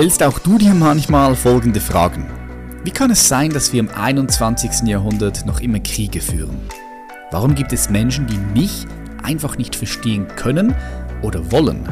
[0.00, 2.24] Stellst auch du dir manchmal folgende Fragen?
[2.84, 4.88] Wie kann es sein, dass wir im 21.
[4.88, 6.56] Jahrhundert noch immer Kriege führen?
[7.30, 8.86] Warum gibt es Menschen, die mich
[9.22, 10.74] einfach nicht verstehen können
[11.20, 11.86] oder wollen?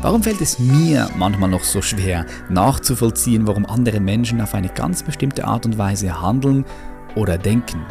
[0.00, 5.02] Warum fällt es mir manchmal noch so schwer nachzuvollziehen, warum andere Menschen auf eine ganz
[5.02, 6.64] bestimmte Art und Weise handeln
[7.16, 7.84] oder denken?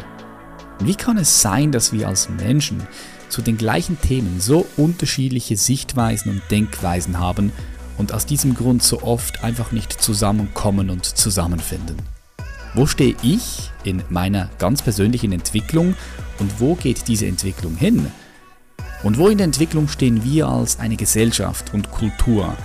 [0.80, 2.82] Wie kann es sein, dass wir als Menschen
[3.28, 7.52] zu den gleichen Themen so unterschiedliche Sichtweisen und Denkweisen haben
[8.00, 11.96] und aus diesem Grund so oft einfach nicht zusammenkommen und zusammenfinden?
[12.74, 15.94] Wo stehe ich in meiner ganz persönlichen Entwicklung
[16.38, 18.10] und wo geht diese Entwicklung hin?
[19.02, 22.56] Und wo in der Entwicklung stehen wir als eine Gesellschaft und Kultur?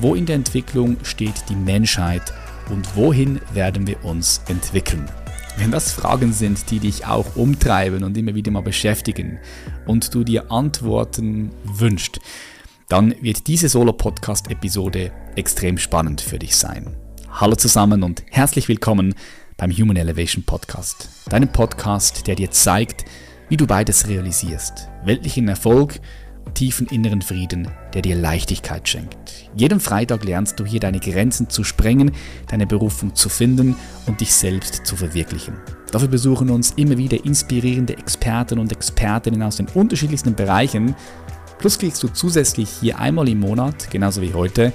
[0.00, 2.32] Wo in der Entwicklung steht die Menschheit
[2.70, 5.04] und wohin werden wir uns entwickeln?
[5.58, 9.38] Wenn das Fragen sind, die dich auch umtreiben und immer wieder mal beschäftigen
[9.86, 12.20] und du dir Antworten wünschst,
[12.88, 16.96] dann wird diese Solo-Podcast-Episode extrem spannend für dich sein.
[17.30, 19.14] Hallo zusammen und herzlich willkommen
[19.58, 23.04] beim Human Elevation Podcast, deinem Podcast, der dir zeigt,
[23.50, 24.88] wie du beides realisierst.
[25.04, 26.00] Weltlichen Erfolg
[26.46, 29.50] und tiefen inneren Frieden, der dir Leichtigkeit schenkt.
[29.54, 32.12] Jeden Freitag lernst du hier deine Grenzen zu sprengen,
[32.48, 35.54] deine Berufung zu finden und dich selbst zu verwirklichen.
[35.90, 40.94] Dafür besuchen uns immer wieder inspirierende Experten und Expertinnen aus den unterschiedlichsten Bereichen.
[41.58, 44.72] Plus kriegst du zusätzlich hier einmal im Monat, genauso wie heute,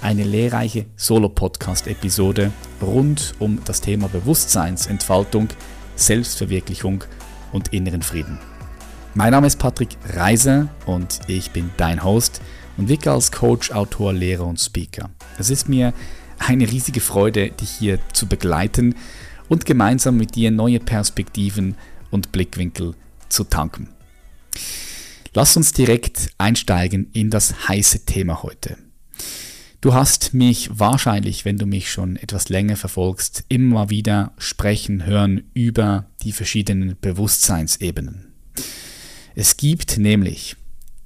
[0.00, 5.48] eine lehrreiche Solo-Podcast-Episode rund um das Thema Bewusstseinsentfaltung,
[5.94, 7.04] Selbstverwirklichung
[7.52, 8.38] und inneren Frieden.
[9.14, 12.40] Mein Name ist Patrick Reiser und ich bin dein Host
[12.78, 15.10] und wirke als Coach, Autor, Lehrer und Speaker.
[15.38, 15.92] Es ist mir
[16.38, 18.94] eine riesige Freude, dich hier zu begleiten
[19.50, 21.76] und gemeinsam mit dir neue Perspektiven
[22.10, 22.94] und Blickwinkel
[23.28, 23.90] zu tanken.
[25.34, 28.76] Lass uns direkt einsteigen in das heiße Thema heute.
[29.80, 35.44] Du hast mich wahrscheinlich, wenn du mich schon etwas länger verfolgst, immer wieder sprechen hören
[35.54, 38.32] über die verschiedenen Bewusstseinsebenen.
[39.34, 40.56] Es gibt nämlich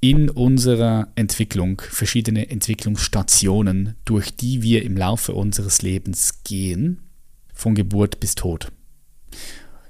[0.01, 6.99] in unserer Entwicklung verschiedene Entwicklungsstationen, durch die wir im Laufe unseres Lebens gehen,
[7.53, 8.71] von Geburt bis Tod.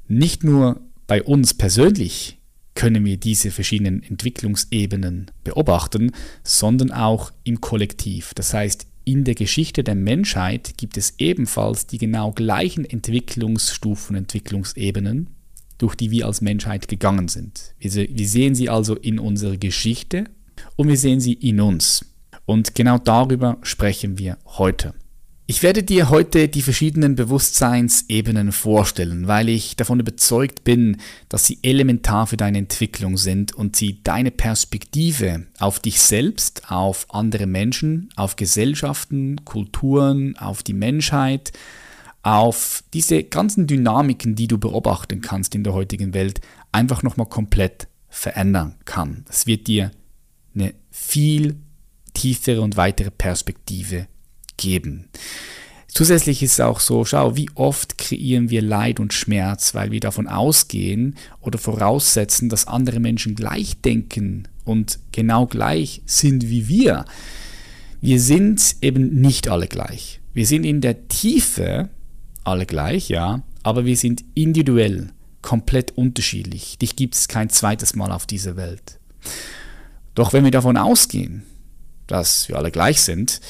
[0.08, 2.38] Nicht nur bei uns persönlich
[2.78, 6.12] können wir diese verschiedenen Entwicklungsebenen beobachten,
[6.44, 8.36] sondern auch im Kollektiv.
[8.36, 15.32] Das heißt, in der Geschichte der Menschheit gibt es ebenfalls die genau gleichen Entwicklungsstufen, Entwicklungsebenen,
[15.80, 17.74] durch die wir als Menschheit gegangen sind.
[17.80, 20.26] Wir, sehen sie also in unserer Geschichte
[20.76, 22.06] und wir sehen sie in uns.
[22.46, 24.94] Und genau darüber sprechen wir heute.
[25.50, 30.98] Ich werde dir heute die verschiedenen Bewusstseinsebenen vorstellen, weil ich davon überzeugt bin,
[31.30, 37.08] dass sie elementar für deine Entwicklung sind und sie deine Perspektive auf dich selbst, auf
[37.14, 41.54] andere Menschen, auf Gesellschaften, Kulturen, auf die Menschheit,
[42.24, 46.42] auf diese ganzen Dynamiken, die du beobachten kannst in der heutigen Welt,
[46.74, 49.24] einfach nochmal komplett verändern kann.
[49.28, 49.92] Das wird dir
[50.54, 51.56] eine viel
[52.14, 54.08] tiefere und weitere Perspektive
[54.58, 55.08] geben.
[55.88, 60.00] Zusätzlich ist es auch so, schau, wie oft kreieren wir Leid und Schmerz, weil wir
[60.00, 67.06] davon ausgehen oder voraussetzen, dass andere Menschen gleich denken und genau gleich sind wie wir.
[68.00, 70.20] Wir sind eben nicht alle gleich.
[70.34, 71.90] Wir sind in der Tiefe
[72.44, 75.10] alle gleich, ja, aber wir sind individuell
[75.42, 76.78] komplett unterschiedlich.
[76.78, 79.00] Dich gibt es kein zweites Mal auf dieser Welt.
[80.14, 81.44] Doch wenn wir davon ausgehen,
[82.06, 83.42] dass wir alle gleich sind,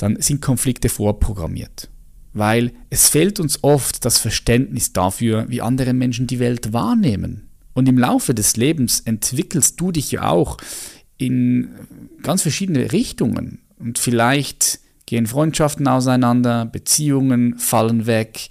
[0.00, 1.90] dann sind Konflikte vorprogrammiert.
[2.32, 7.50] Weil es fehlt uns oft das Verständnis dafür, wie andere Menschen die Welt wahrnehmen.
[7.74, 10.56] Und im Laufe des Lebens entwickelst du dich ja auch
[11.18, 11.68] in
[12.22, 13.60] ganz verschiedene Richtungen.
[13.78, 18.48] Und vielleicht gehen Freundschaften auseinander, Beziehungen fallen weg.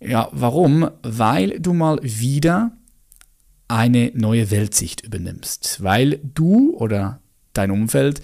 [0.00, 0.90] Ja, warum?
[1.02, 2.72] Weil du mal wieder
[3.68, 5.82] eine neue Weltsicht übernimmst.
[5.82, 7.22] Weil du oder
[7.54, 8.20] dein Umfeld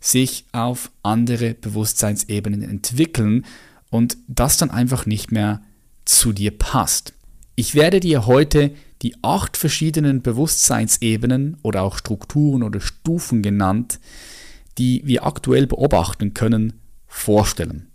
[0.00, 3.44] sich auf andere Bewusstseinsebenen entwickeln
[3.90, 5.62] und das dann einfach nicht mehr
[6.04, 7.12] zu dir passt.
[7.54, 14.00] Ich werde dir heute die acht verschiedenen Bewusstseinsebenen oder auch Strukturen oder Stufen genannt,
[14.78, 16.74] die wir aktuell beobachten können,
[17.06, 17.88] vorstellen.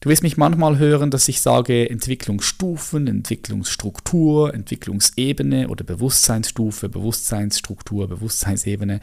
[0.00, 8.98] Du wirst mich manchmal hören, dass ich sage Entwicklungsstufen, Entwicklungsstruktur, Entwicklungsebene oder Bewusstseinsstufe, Bewusstseinsstruktur, Bewusstseinsebene.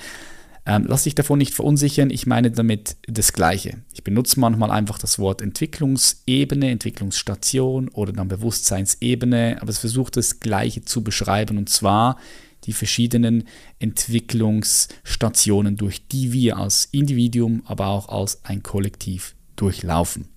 [0.69, 3.79] Ähm, lass dich davon nicht verunsichern, ich meine damit das Gleiche.
[3.91, 10.39] Ich benutze manchmal einfach das Wort Entwicklungsebene, Entwicklungsstation oder dann Bewusstseinsebene, aber es versucht das
[10.39, 12.17] Gleiche zu beschreiben und zwar
[12.65, 13.45] die verschiedenen
[13.79, 20.27] Entwicklungsstationen, durch die wir als Individuum, aber auch als ein Kollektiv durchlaufen.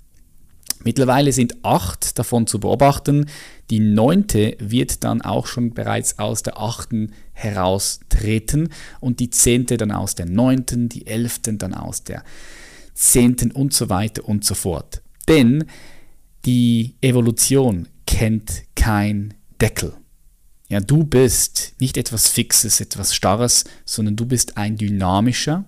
[0.85, 3.27] Mittlerweile sind acht davon zu beobachten.
[3.71, 8.69] Die neunte wird dann auch schon bereits aus der achten heraustreten
[9.01, 12.25] und die zehnte dann aus der neunten, die elften dann aus der
[12.95, 15.03] zehnten und so weiter und so fort.
[15.29, 15.65] Denn
[16.45, 19.95] die Evolution kennt kein Deckel.
[20.69, 25.65] Ja, du bist nicht etwas Fixes, etwas Starres, sondern du bist ein dynamischer,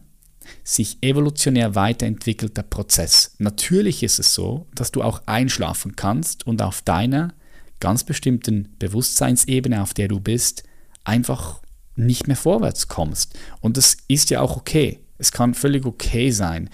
[0.63, 3.35] sich evolutionär weiterentwickelter Prozess.
[3.39, 7.35] Natürlich ist es so, dass du auch einschlafen kannst und auf deiner
[7.81, 10.65] ganz bestimmten Bewusstseinsebene, auf der du bist,
[11.05, 11.61] einfach
[11.97, 13.39] nicht mehr vorwärts kommst.
[13.61, 15.01] Und das ist ja auch okay.
[15.19, 16.71] Es kann völlig okay sein.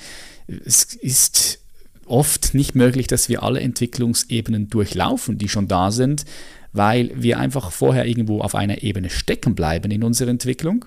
[0.47, 1.59] Es ist
[2.07, 6.25] oft nicht möglich, dass wir alle Entwicklungsebenen durchlaufen, die schon da sind,
[6.73, 10.87] weil wir einfach vorher irgendwo auf einer Ebene stecken bleiben in unserer Entwicklung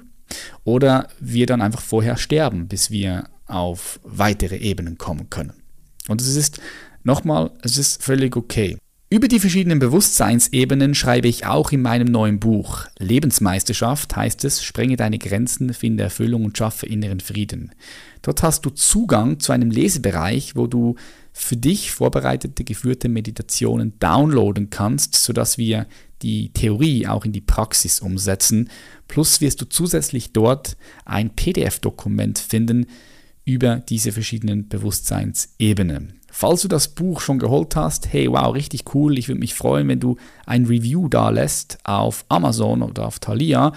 [0.64, 5.54] oder wir dann einfach vorher sterben, bis wir auf weitere Ebenen kommen können.
[6.08, 6.60] Und es ist
[7.04, 8.78] nochmal, es ist völlig okay.
[9.14, 12.88] Über die verschiedenen Bewusstseinsebenen schreibe ich auch in meinem neuen Buch.
[12.98, 17.74] Lebensmeisterschaft heißt es, sprenge deine Grenzen, finde Erfüllung und schaffe inneren Frieden.
[18.24, 20.96] Dort hast du Zugang zu einem Lesebereich, wo du
[21.32, 25.86] für dich vorbereitete geführte Meditationen downloaden kannst, sodass wir
[26.24, 28.70] die Theorie auch in die Praxis umsetzen.
[29.08, 32.88] Plus wirst du zusätzlich dort ein PDF-Dokument finden
[33.46, 36.14] über diese verschiedenen Bewusstseinsebenen.
[36.32, 39.20] Falls du das Buch schon geholt hast, hey, wow, richtig cool.
[39.20, 40.18] Ich würde mich freuen, wenn du
[40.48, 43.74] ein Review da lässt auf Amazon oder auf Thalia.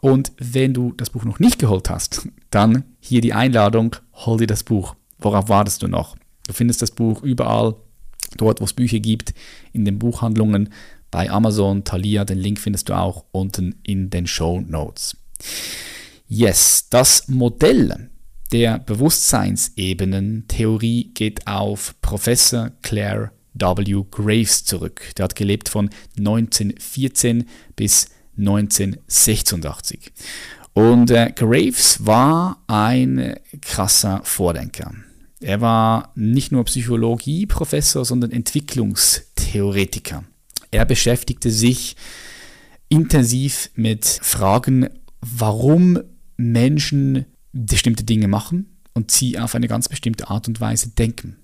[0.00, 4.48] Und wenn du das Buch noch nicht geholt hast, dann hier die Einladung, hol dir
[4.48, 4.96] das Buch.
[5.18, 6.16] Worauf wartest du noch?
[6.48, 7.76] Du findest das Buch überall,
[8.36, 9.34] dort wo es Bücher gibt,
[9.72, 10.70] in den Buchhandlungen,
[11.10, 15.16] bei Amazon, Thalia, den Link findest du auch unten in den Show Notes.
[16.28, 18.10] Yes, das Modell
[18.52, 24.04] der Bewusstseinsebenen-Theorie geht auf Professor Claire W.
[24.10, 25.12] Graves zurück.
[25.16, 27.46] Der hat gelebt von 1914
[27.76, 28.08] bis
[28.38, 30.12] 1986.
[30.72, 34.94] Und äh, Graves war ein krasser Vordenker.
[35.40, 40.22] Er war nicht nur Psychologieprofessor, sondern Entwicklungstheoretiker.
[40.70, 41.96] Er beschäftigte sich
[42.88, 44.88] intensiv mit Fragen,
[45.20, 45.98] warum
[46.36, 51.36] Menschen bestimmte Dinge machen und sie auf eine ganz bestimmte Art und Weise denken.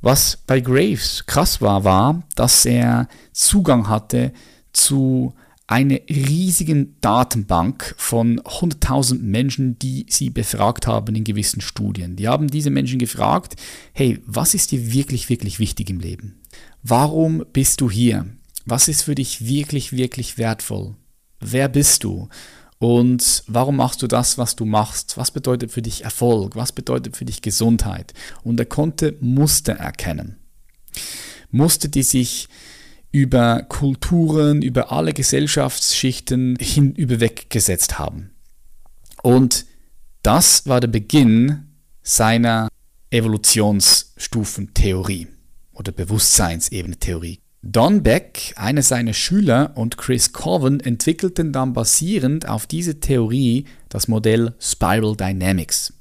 [0.00, 4.32] Was bei Graves krass war, war, dass er Zugang hatte
[4.72, 5.34] zu
[5.66, 12.14] einer riesigen Datenbank von 100.000 Menschen, die sie befragt haben in gewissen Studien.
[12.14, 13.56] Die haben diese Menschen gefragt,
[13.92, 16.40] hey, was ist dir wirklich, wirklich wichtig im Leben?
[16.88, 18.26] Warum bist du hier?
[18.64, 20.94] Was ist für dich wirklich, wirklich wertvoll?
[21.40, 22.28] Wer bist du?
[22.78, 25.16] Und warum machst du das, was du machst?
[25.16, 26.54] Was bedeutet für dich Erfolg?
[26.54, 28.14] Was bedeutet für dich Gesundheit?
[28.44, 30.36] Und er konnte Muster erkennen.
[31.50, 32.46] Muster, die sich
[33.10, 38.30] über Kulturen, über alle Gesellschaftsschichten hinüberweg gesetzt haben.
[39.24, 39.66] Und
[40.22, 41.66] das war der Beginn
[42.04, 42.68] seiner
[43.10, 45.26] Evolutionsstufentheorie
[45.76, 47.40] oder Bewusstseinsebene-Theorie.
[47.62, 54.08] Don Beck, einer seiner Schüler, und Chris Coven entwickelten dann basierend auf diese Theorie das
[54.08, 55.92] Modell Spiral Dynamics.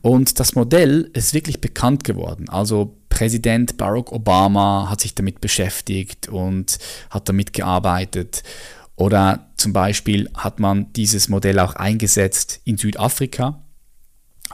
[0.00, 2.48] Und das Modell ist wirklich bekannt geworden.
[2.48, 6.78] Also Präsident Barack Obama hat sich damit beschäftigt und
[7.10, 8.42] hat damit gearbeitet.
[8.94, 13.62] Oder zum Beispiel hat man dieses Modell auch eingesetzt in Südafrika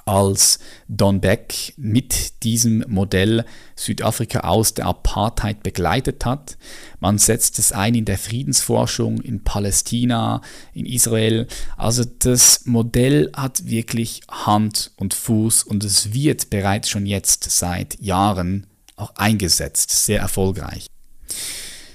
[0.04, 0.58] als
[0.88, 3.44] Don Beck mit diesem Modell
[3.76, 6.56] Südafrika aus der Apartheid begleitet hat.
[7.00, 10.40] Man setzt es ein in der Friedensforschung in Palästina,
[10.72, 11.46] in Israel.
[11.76, 18.00] Also das Modell hat wirklich Hand und Fuß und es wird bereits schon jetzt seit
[18.00, 20.86] Jahren auch eingesetzt, sehr erfolgreich.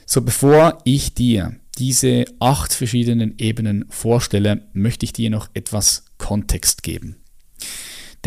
[0.05, 6.81] So, bevor ich dir diese acht verschiedenen Ebenen vorstelle, möchte ich dir noch etwas Kontext
[6.81, 7.17] geben.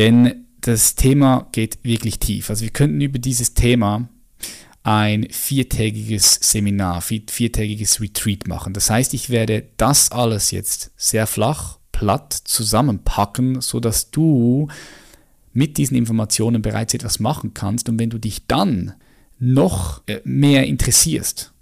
[0.00, 2.48] Denn das Thema geht wirklich tief.
[2.48, 4.08] Also wir könnten über dieses Thema
[4.82, 8.72] ein viertägiges Seminar, viertägiges Retreat machen.
[8.72, 14.68] Das heißt, ich werde das alles jetzt sehr flach, platt zusammenpacken, sodass du
[15.52, 17.90] mit diesen Informationen bereits etwas machen kannst.
[17.90, 18.94] Und wenn du dich dann
[19.38, 21.52] noch äh, mehr interessierst,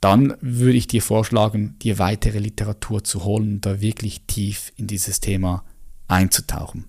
[0.00, 4.86] dann würde ich dir vorschlagen, dir weitere Literatur zu holen und da wirklich tief in
[4.86, 5.64] dieses Thema
[6.08, 6.86] einzutauchen.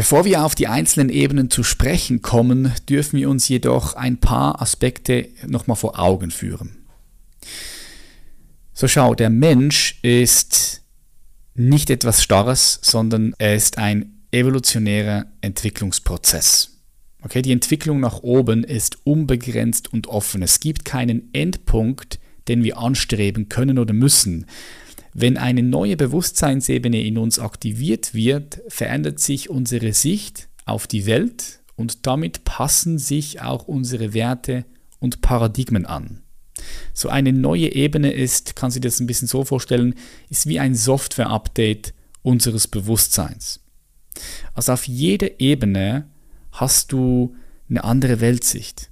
[0.00, 4.62] Bevor wir auf die einzelnen Ebenen zu sprechen kommen, dürfen wir uns jedoch ein paar
[4.62, 6.86] Aspekte nochmal vor Augen führen.
[8.72, 10.80] So schau, der Mensch ist
[11.54, 16.78] nicht etwas Starres, sondern er ist ein evolutionärer Entwicklungsprozess.
[17.20, 20.40] Okay, die Entwicklung nach oben ist unbegrenzt und offen.
[20.40, 24.46] Es gibt keinen Endpunkt, den wir anstreben können oder müssen.
[25.12, 31.60] Wenn eine neue Bewusstseinsebene in uns aktiviert wird, verändert sich unsere Sicht auf die Welt
[31.76, 34.64] und damit passen sich auch unsere Werte
[35.00, 36.22] und Paradigmen an.
[36.92, 39.94] So eine neue Ebene ist, du dir das ein bisschen so vorstellen,
[40.28, 43.60] ist wie ein Software-Update unseres Bewusstseins.
[44.54, 46.06] Also auf jeder Ebene
[46.52, 47.34] hast du
[47.68, 48.90] eine andere Weltsicht.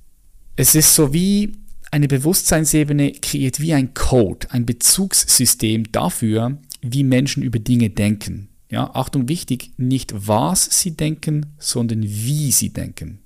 [0.57, 1.53] Es ist so wie
[1.91, 8.49] eine Bewusstseinsebene kreiert wie ein Code, ein Bezugssystem dafür, wie Menschen über Dinge denken.
[8.71, 13.21] Ja, Achtung wichtig, nicht was sie denken, sondern wie sie denken.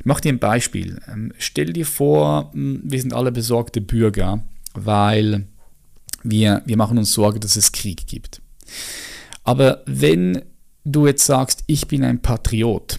[0.00, 1.00] Ich mache dir ein Beispiel.
[1.08, 4.44] Ähm, stell dir vor, hm, wir sind alle besorgte Bürger,
[4.74, 5.46] weil
[6.24, 8.42] wir, wir machen uns Sorge, dass es Krieg gibt.
[9.44, 10.42] Aber wenn
[10.84, 12.98] du jetzt sagst, ich bin ein Patriot,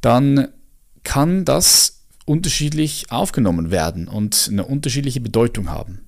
[0.00, 0.48] dann
[1.02, 1.97] kann das
[2.28, 6.00] unterschiedlich aufgenommen werden und eine unterschiedliche Bedeutung haben.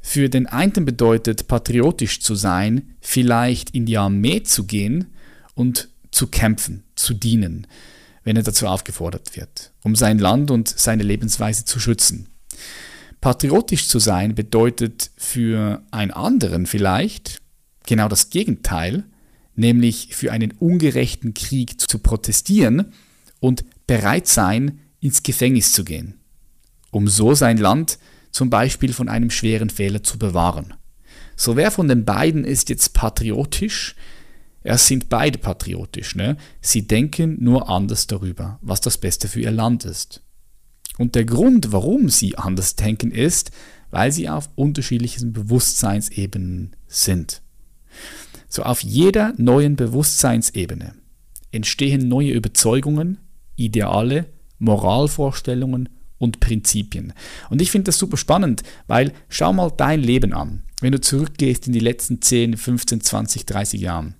[0.00, 5.12] Für den einen bedeutet patriotisch zu sein, vielleicht in die Armee zu gehen
[5.54, 7.66] und zu kämpfen, zu dienen,
[8.24, 12.28] wenn er dazu aufgefordert wird, um sein Land und seine Lebensweise zu schützen.
[13.20, 17.40] Patriotisch zu sein bedeutet für einen anderen vielleicht
[17.86, 19.04] genau das Gegenteil,
[19.54, 22.92] nämlich für einen ungerechten Krieg zu protestieren
[23.40, 26.14] und bereit sein, ins Gefängnis zu gehen,
[26.90, 27.98] um so sein Land
[28.30, 30.74] zum Beispiel von einem schweren Fehler zu bewahren.
[31.36, 33.94] So wer von den beiden ist jetzt patriotisch?
[34.62, 36.16] Es sind beide patriotisch.
[36.16, 36.36] Ne?
[36.60, 40.22] Sie denken nur anders darüber, was das Beste für ihr Land ist.
[40.98, 43.52] Und der Grund, warum sie anders denken, ist,
[43.90, 47.40] weil sie auf unterschiedlichen Bewusstseinsebenen sind.
[48.48, 50.94] So auf jeder neuen Bewusstseinsebene
[51.52, 53.18] entstehen neue Überzeugungen,
[53.56, 54.26] Ideale,
[54.58, 55.88] Moralvorstellungen
[56.18, 57.12] und Prinzipien.
[57.48, 61.66] Und ich finde das super spannend, weil schau mal dein Leben an, wenn du zurückgehst
[61.66, 64.14] in die letzten 10, 15, 20, 30 Jahren.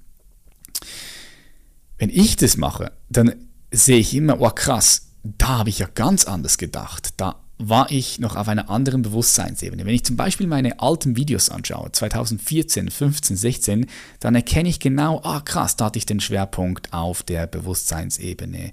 [1.98, 3.34] Wenn ich das mache, dann
[3.72, 7.14] sehe ich immer, oh krass, da habe ich ja ganz anders gedacht.
[7.16, 9.84] Da war ich noch auf einer anderen Bewusstseinsebene.
[9.84, 13.86] Wenn ich zum Beispiel meine alten Videos anschaue, 2014, 15, 16,
[14.20, 18.70] dann erkenne ich genau, ah krass, da hatte ich den Schwerpunkt auf der Bewusstseinsebene.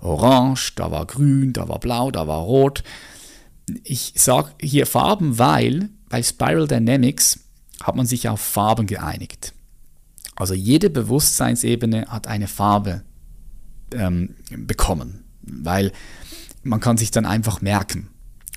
[0.00, 2.82] Orange, da war grün, da war blau, da war rot.
[3.82, 7.40] Ich sage hier Farben, weil bei Spiral Dynamics
[7.82, 9.52] hat man sich auf Farben geeinigt.
[10.36, 13.02] Also jede Bewusstseinsebene hat eine Farbe
[13.92, 15.92] ähm, bekommen, weil
[16.62, 18.08] man kann sich dann einfach merken.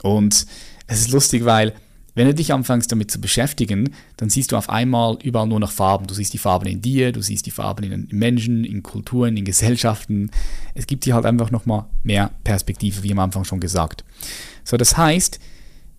[0.01, 0.45] Und
[0.87, 1.73] es ist lustig, weil
[2.19, 5.71] wenn du dich anfängst damit zu beschäftigen, dann siehst du auf einmal überall nur noch
[5.71, 6.05] Farben.
[6.05, 9.45] Du siehst die Farben in dir, du siehst die Farben in Menschen, in Kulturen, in
[9.45, 10.29] Gesellschaften.
[10.75, 14.03] Es gibt hier halt einfach nochmal mehr Perspektive, wie am Anfang schon gesagt.
[14.65, 15.39] So, das heißt,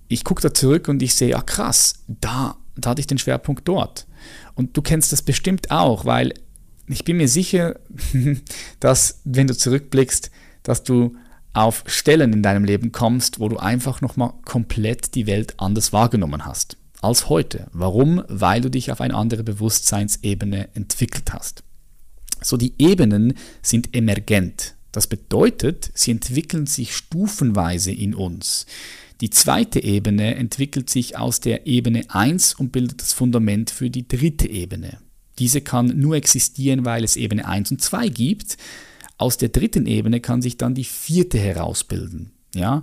[0.08, 3.66] ich gucke da zurück und ich sehe, ah krass, da, da hatte ich den Schwerpunkt
[3.66, 4.06] dort.
[4.54, 6.34] Und du kennst das bestimmt auch, weil
[6.86, 7.80] ich bin mir sicher,
[8.80, 10.30] dass wenn du zurückblickst,
[10.64, 11.16] dass du
[11.52, 16.44] auf Stellen in deinem Leben kommst, wo du einfach nochmal komplett die Welt anders wahrgenommen
[16.44, 17.66] hast als heute.
[17.72, 18.22] Warum?
[18.28, 21.62] Weil du dich auf eine andere Bewusstseinsebene entwickelt hast.
[22.42, 24.74] So die Ebenen sind emergent.
[24.92, 28.66] Das bedeutet, sie entwickeln sich stufenweise in uns.
[29.20, 34.08] Die zweite Ebene entwickelt sich aus der Ebene 1 und bildet das Fundament für die
[34.08, 34.98] dritte Ebene.
[35.38, 38.56] Diese kann nur existieren, weil es Ebene 1 und 2 gibt,
[39.20, 42.32] aus der dritten Ebene kann sich dann die vierte herausbilden.
[42.54, 42.82] Ja?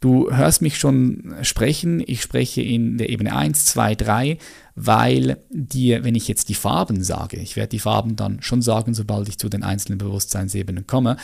[0.00, 4.38] Du hörst mich schon sprechen, ich spreche in der Ebene 1, 2, 3,
[4.74, 8.94] weil dir, wenn ich jetzt die Farben sage, ich werde die Farben dann schon sagen,
[8.94, 11.16] sobald ich zu den einzelnen Bewusstseinsebenen komme,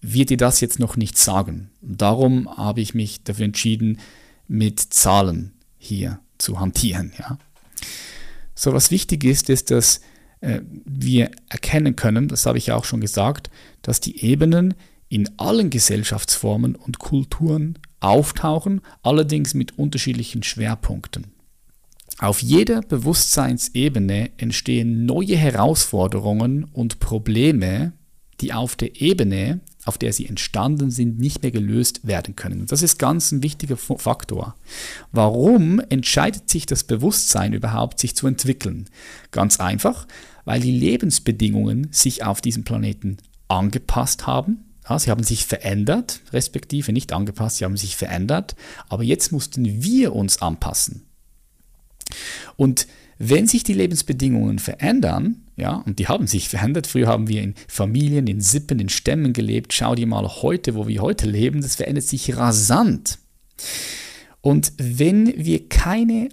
[0.00, 1.70] wird dir das jetzt noch nicht sagen.
[1.80, 3.98] Darum habe ich mich dafür entschieden,
[4.48, 7.12] mit Zahlen hier zu hantieren.
[7.18, 7.38] Ja?
[8.54, 10.00] So, was wichtig ist, ist, dass
[10.84, 13.50] wir erkennen können, das habe ich auch schon gesagt,
[13.82, 14.74] dass die Ebenen
[15.08, 21.26] in allen Gesellschaftsformen und Kulturen auftauchen, allerdings mit unterschiedlichen Schwerpunkten.
[22.18, 27.92] Auf jeder Bewusstseinsebene entstehen neue Herausforderungen und Probleme,
[28.40, 32.66] die auf der Ebene, auf der sie entstanden sind, nicht mehr gelöst werden können.
[32.66, 34.54] Das ist ganz ein wichtiger Faktor.
[35.12, 38.88] Warum entscheidet sich das Bewusstsein überhaupt, sich zu entwickeln?
[39.30, 40.06] Ganz einfach,
[40.44, 43.18] weil die Lebensbedingungen sich auf diesem Planeten
[43.48, 44.64] angepasst haben.
[44.88, 48.56] Ja, sie haben sich verändert, respektive nicht angepasst, sie haben sich verändert,
[48.88, 51.06] aber jetzt mussten wir uns anpassen.
[52.56, 57.42] Und wenn sich die Lebensbedingungen verändern, ja, und die haben sich verändert, früher haben wir
[57.42, 61.62] in Familien, in Sippen, in Stämmen gelebt, schau dir mal heute, wo wir heute leben,
[61.62, 63.18] das verändert sich rasant.
[64.40, 66.30] Und wenn wir keine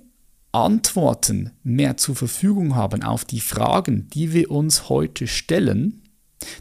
[0.51, 6.01] Antworten mehr zur Verfügung haben auf die Fragen, die wir uns heute stellen,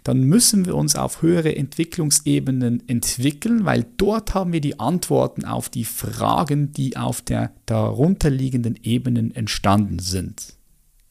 [0.02, 5.68] dann müssen wir uns auf höhere Entwicklungsebenen entwickeln, weil dort haben wir die Antworten auf
[5.68, 10.54] die Fragen, die auf der darunterliegenden Ebenen entstanden sind.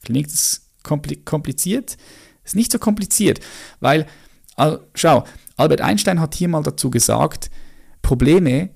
[0.03, 1.97] Klingt es kompliziert?
[2.43, 3.39] Ist nicht so kompliziert,
[3.79, 4.05] weil,
[4.93, 5.23] schau,
[5.55, 7.49] Albert Einstein hat hier mal dazu gesagt,
[8.01, 8.69] Probleme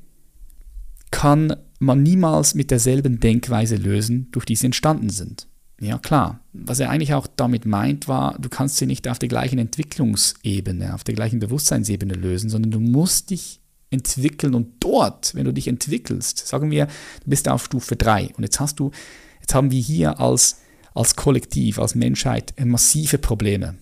[1.11, 5.47] kann man niemals mit derselben Denkweise lösen, durch die sie entstanden sind.
[5.79, 9.29] Ja klar, was er eigentlich auch damit meint, war, du kannst sie nicht auf der
[9.29, 15.45] gleichen Entwicklungsebene, auf der gleichen Bewusstseinsebene lösen, sondern du musst dich entwickeln und dort, wenn
[15.45, 18.91] du dich entwickelst, sagen wir, du bist auf Stufe 3 und jetzt hast du,
[19.39, 20.61] jetzt haben wir hier als,
[20.93, 23.75] als Kollektiv, als Menschheit massive Probleme.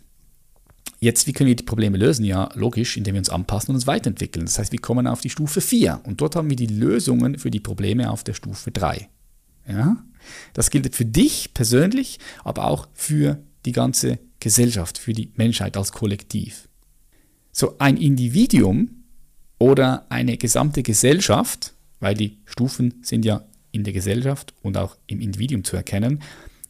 [1.01, 2.25] Jetzt, wie können wir die Probleme lösen?
[2.25, 4.45] Ja, logisch, indem wir uns anpassen und uns weiterentwickeln.
[4.45, 7.51] Das heißt, wir kommen auf die Stufe 4 und dort haben wir die Lösungen für
[7.51, 9.07] die Probleme auf der Stufe 3.
[9.67, 10.03] Ja?
[10.53, 15.91] Das gilt für dich persönlich, aber auch für die ganze Gesellschaft, für die Menschheit als
[15.93, 16.67] Kollektiv.
[17.51, 18.89] So ein Individuum
[19.57, 25.21] oder eine gesamte Gesellschaft, weil die Stufen sind ja in der Gesellschaft und auch im
[25.21, 26.21] Individuum zu erkennen,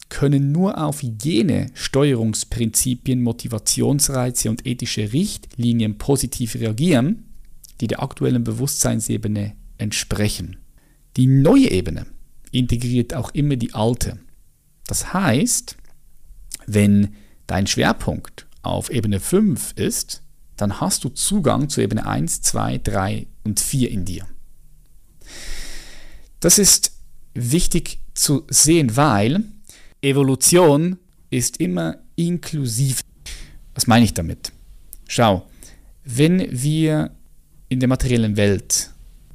[0.09, 7.25] können nur auf jene Steuerungsprinzipien, Motivationsreize und ethische Richtlinien positiv reagieren,
[7.79, 10.57] die der aktuellen Bewusstseinsebene entsprechen.
[11.15, 12.07] Die neue Ebene
[12.51, 14.19] integriert auch immer die alte.
[14.87, 15.77] Das heißt,
[16.65, 17.15] wenn
[17.47, 20.23] dein Schwerpunkt auf Ebene 5 ist,
[20.57, 24.27] dann hast du Zugang zu Ebene 1, 2, 3 und 4 in dir.
[26.39, 26.91] Das ist
[27.33, 29.43] wichtig zu sehen, weil
[30.01, 30.98] Evolution
[31.29, 33.01] ist immer inklusiv.
[33.75, 34.51] Was meine ich damit?
[35.07, 35.46] Schau,
[36.05, 37.12] wenn wir
[37.68, 38.92] in der materiellen Welt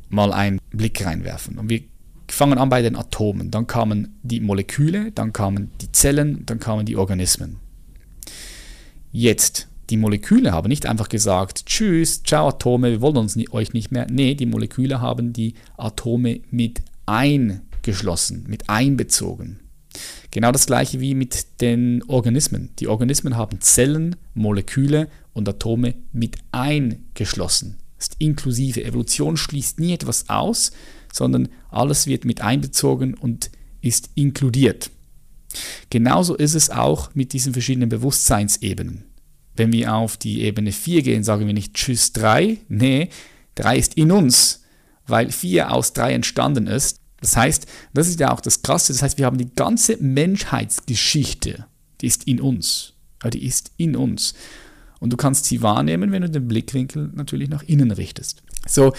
[0.09, 1.83] mal einen Blick reinwerfen und wir
[2.29, 6.87] fangen an bei den Atomen, dann kamen die Moleküle, dann kamen die Zellen, dann kamen
[6.87, 7.57] die Organismen.
[9.13, 13.93] Jetzt, die Moleküle haben nicht einfach gesagt, tschüss, ciao Atome, wir wollen uns euch nicht
[13.93, 14.07] mehr.
[14.11, 19.61] Nee, die Moleküle haben die Atome mit eingeschlossen, mit einbezogen.
[20.35, 22.71] Genau das gleiche wie mit den Organismen.
[22.81, 27.77] Die Organismen haben Zellen, Moleküle und Atome mit eingeschlossen.
[27.97, 28.85] Das ist inklusive.
[28.85, 30.73] Evolution schließt nie etwas aus,
[31.13, 34.91] sondern alles wird mit einbezogen und ist inkludiert.
[35.89, 39.05] Genauso ist es auch mit diesen verschiedenen Bewusstseinsebenen.
[39.55, 43.09] Wenn wir auf die Ebene 4 gehen, sagen wir nicht Tschüss 3, nee,
[43.55, 44.65] 3 ist in uns,
[45.07, 49.03] weil 4 aus 3 entstanden ist das heißt, das ist ja auch das Krasse, das
[49.03, 51.67] heißt, wir haben die ganze Menschheitsgeschichte,
[52.01, 52.93] die ist in uns.
[53.33, 54.35] Die ist in uns.
[55.01, 58.43] Und du kannst sie wahrnehmen, wenn du den Blickwinkel natürlich nach innen richtest.
[58.67, 58.93] So,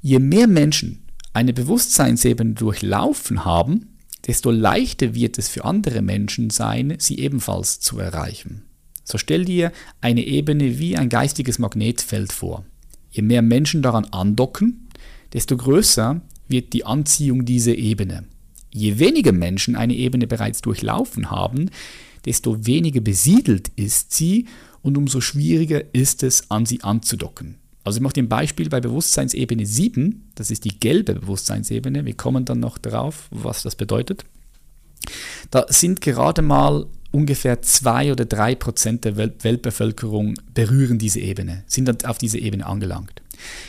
[0.00, 6.94] je mehr Menschen eine Bewusstseinsebene durchlaufen haben, desto leichter wird es für andere Menschen sein,
[6.98, 8.62] sie ebenfalls zu erreichen.
[9.04, 12.64] So stell dir eine Ebene wie ein geistiges Magnetfeld vor.
[13.10, 14.88] Je mehr Menschen daran andocken,
[15.32, 18.24] desto größer wird die Anziehung dieser Ebene.
[18.72, 21.70] Je weniger Menschen eine Ebene bereits durchlaufen haben,
[22.24, 24.46] desto weniger besiedelt ist sie
[24.82, 27.56] und umso schwieriger ist es, an sie anzudocken.
[27.84, 32.44] Also ich mache ein Beispiel bei Bewusstseinsebene 7, das ist die gelbe Bewusstseinsebene, wir kommen
[32.44, 34.24] dann noch darauf, was das bedeutet.
[35.50, 42.06] Da sind gerade mal ungefähr zwei oder drei Prozent der Weltbevölkerung berühren diese Ebene, sind
[42.06, 43.22] auf diese Ebene angelangt.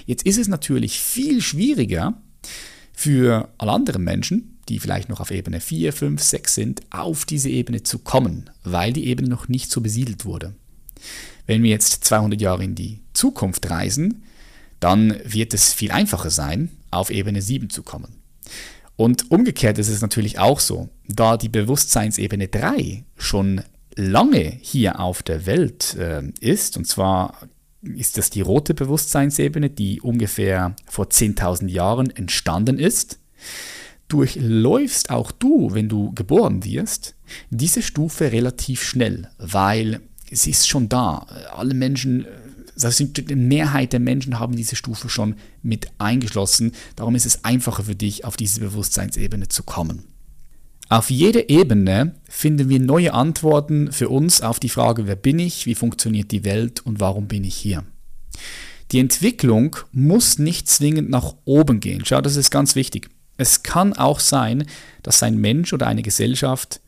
[0.05, 2.21] Jetzt ist es natürlich viel schwieriger,
[2.93, 7.49] für alle anderen Menschen, die vielleicht noch auf Ebene 4, 5, 6 sind, auf diese
[7.49, 10.55] Ebene zu kommen, weil die Ebene noch nicht so besiedelt wurde.
[11.45, 14.23] Wenn wir jetzt 200 Jahre in die Zukunft reisen,
[14.79, 18.15] dann wird es viel einfacher sein, auf Ebene 7 zu kommen.
[18.95, 23.61] Und umgekehrt ist es natürlich auch so, da die Bewusstseinsebene 3 schon
[23.95, 27.37] lange hier auf der Welt äh, ist, und zwar
[27.95, 33.19] ist das die rote Bewusstseinsebene, die ungefähr vor 10.000 Jahren entstanden ist.
[34.07, 37.15] Durchläufst auch du, wenn du geboren wirst,
[37.49, 41.25] diese Stufe relativ schnell, weil sie ist schon da.
[41.55, 42.27] Alle Menschen,
[42.77, 46.71] das sind, die Mehrheit der Menschen haben diese Stufe schon mit eingeschlossen.
[46.95, 50.03] Darum ist es einfacher für dich, auf diese Bewusstseinsebene zu kommen.
[50.87, 55.65] Auf jeder Ebene finden wir neue Antworten für uns auf die Frage, wer bin ich,
[55.65, 57.83] wie funktioniert die Welt und warum bin ich hier.
[58.91, 62.03] Die Entwicklung muss nicht zwingend nach oben gehen.
[62.05, 63.09] Schau, das ist ganz wichtig.
[63.37, 64.65] Es kann auch sein,
[65.01, 66.81] dass ein Mensch oder eine Gesellschaft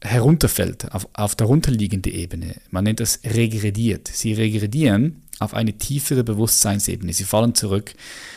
[0.00, 2.56] herunterfällt, auf, auf darunterliegende Ebene.
[2.70, 4.08] Man nennt das regrediert.
[4.08, 7.12] Sie regredieren auf eine tiefere Bewusstseinsebene.
[7.12, 7.94] Sie fallen zurück.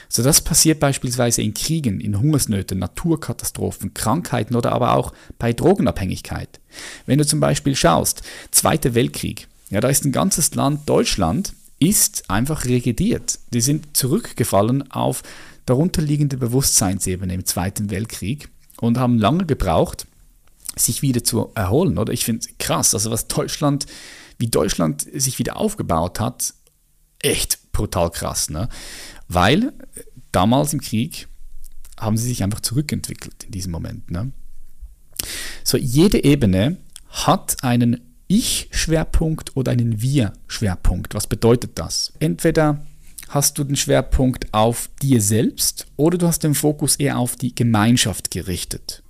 [0.09, 6.59] So das passiert beispielsweise in Kriegen, in Hungersnöten, Naturkatastrophen, Krankheiten oder aber auch bei Drogenabhängigkeit.
[7.05, 12.29] Wenn du zum Beispiel schaust, Zweiter Weltkrieg, ja, da ist ein ganzes Land, Deutschland, ist
[12.29, 13.39] einfach regrediert.
[13.53, 15.23] Die sind zurückgefallen auf
[15.65, 20.07] darunterliegende Bewusstseinsebene im Zweiten Weltkrieg und haben lange gebraucht,
[20.75, 22.13] sich wieder zu erholen, oder?
[22.13, 23.85] Ich finde es krass, also was Deutschland,
[24.37, 26.53] wie Deutschland sich wieder aufgebaut hat,
[27.21, 28.69] echt brutal krass, ne?
[29.27, 29.73] Weil
[30.31, 31.27] damals im Krieg
[31.99, 34.31] haben sie sich einfach zurückentwickelt in diesem Moment, ne?
[35.63, 36.77] So, jede Ebene
[37.09, 41.13] hat einen Ich-Schwerpunkt oder einen Wir-Schwerpunkt.
[41.13, 42.13] Was bedeutet das?
[42.19, 42.85] Entweder
[43.29, 47.53] hast du den Schwerpunkt auf dir selbst oder du hast den Fokus eher auf die
[47.53, 49.03] Gemeinschaft gerichtet.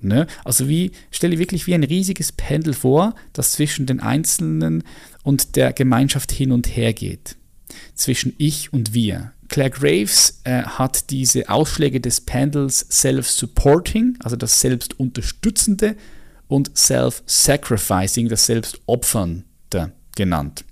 [0.00, 0.26] Ne?
[0.44, 4.82] Also wie, stell dir wirklich wie ein riesiges Pendel vor, das zwischen den Einzelnen
[5.22, 7.36] und der Gemeinschaft hin und her geht.
[7.94, 9.32] Zwischen ich und wir.
[9.48, 15.96] Claire Graves äh, hat diese Ausschläge des Pendels Self-Supporting, also das Selbstunterstützende,
[16.46, 20.64] und Self-Sacrificing, das Selbstopfernde genannt.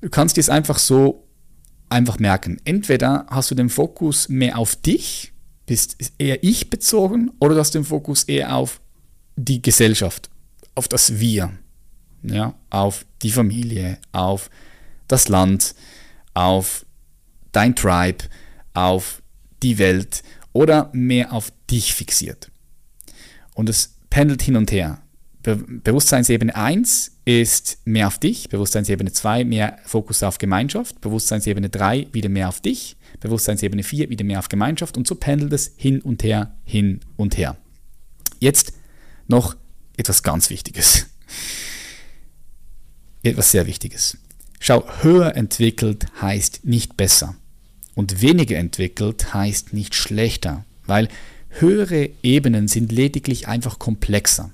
[0.00, 1.28] Du kannst dir es einfach so
[1.88, 2.60] einfach merken.
[2.64, 5.32] Entweder hast du den Fokus mehr auf dich,
[5.66, 8.80] bist eher ich bezogen oder du hast den Fokus eher auf
[9.36, 10.30] die Gesellschaft,
[10.74, 11.52] auf das Wir,
[12.22, 14.50] ja, auf die Familie, auf
[15.08, 15.74] das Land,
[16.34, 16.86] auf
[17.52, 18.24] dein Tribe,
[18.74, 19.22] auf
[19.62, 22.50] die Welt oder mehr auf dich fixiert.
[23.54, 25.02] Und es pendelt hin und her.
[25.42, 32.08] Be Bewusstseinsebene 1 ist mehr auf dich, Bewusstseinsebene 2 mehr Fokus auf Gemeinschaft, Bewusstseinsebene 3
[32.12, 36.00] wieder mehr auf dich, Bewusstseinsebene 4 wieder mehr auf Gemeinschaft und so pendelt es hin
[36.00, 37.56] und her, hin und her.
[38.40, 38.72] Jetzt
[39.26, 39.56] noch
[39.96, 41.06] etwas ganz Wichtiges.
[43.22, 44.16] Etwas sehr Wichtiges.
[44.60, 47.36] Schau, höher entwickelt heißt nicht besser
[47.94, 51.08] und weniger entwickelt heißt nicht schlechter, weil
[51.48, 54.50] höhere Ebenen sind lediglich einfach komplexer.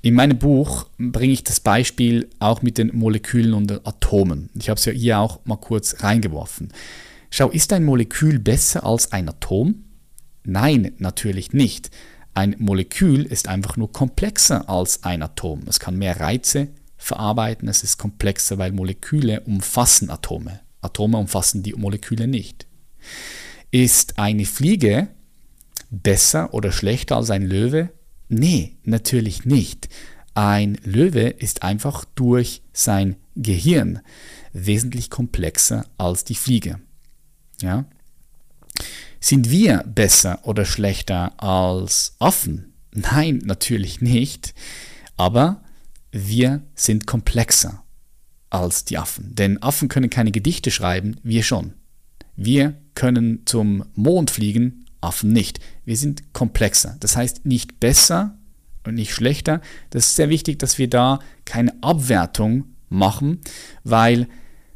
[0.00, 4.50] In meinem Buch bringe ich das Beispiel auch mit den Molekülen und Atomen.
[4.54, 6.72] Ich habe es ja hier auch mal kurz reingeworfen.
[7.30, 9.84] Schau, ist ein Molekül besser als ein Atom?
[10.44, 11.90] Nein, natürlich nicht.
[12.34, 15.62] Ein Molekül ist einfach nur komplexer als ein Atom.
[15.68, 16.68] Es kann mehr Reize
[17.02, 20.60] verarbeiten, es ist komplexer, weil Moleküle umfassen Atome.
[20.80, 22.66] Atome umfassen die Moleküle nicht.
[23.70, 25.08] Ist eine Fliege
[25.90, 27.90] besser oder schlechter als ein Löwe?
[28.28, 29.88] Nee, natürlich nicht.
[30.34, 34.00] Ein Löwe ist einfach durch sein Gehirn
[34.52, 36.80] wesentlich komplexer als die Fliege.
[37.60, 37.84] Ja?
[39.20, 42.72] Sind wir besser oder schlechter als Affen?
[42.92, 44.54] Nein, natürlich nicht.
[45.16, 45.62] Aber
[46.12, 47.82] wir sind komplexer
[48.50, 49.34] als die Affen.
[49.34, 51.72] Denn Affen können keine Gedichte schreiben, wir schon.
[52.36, 55.58] Wir können zum Mond fliegen, Affen nicht.
[55.84, 56.96] Wir sind komplexer.
[57.00, 58.38] Das heißt nicht besser
[58.86, 59.60] und nicht schlechter.
[59.90, 63.40] Das ist sehr wichtig, dass wir da keine Abwertung machen,
[63.84, 64.28] weil,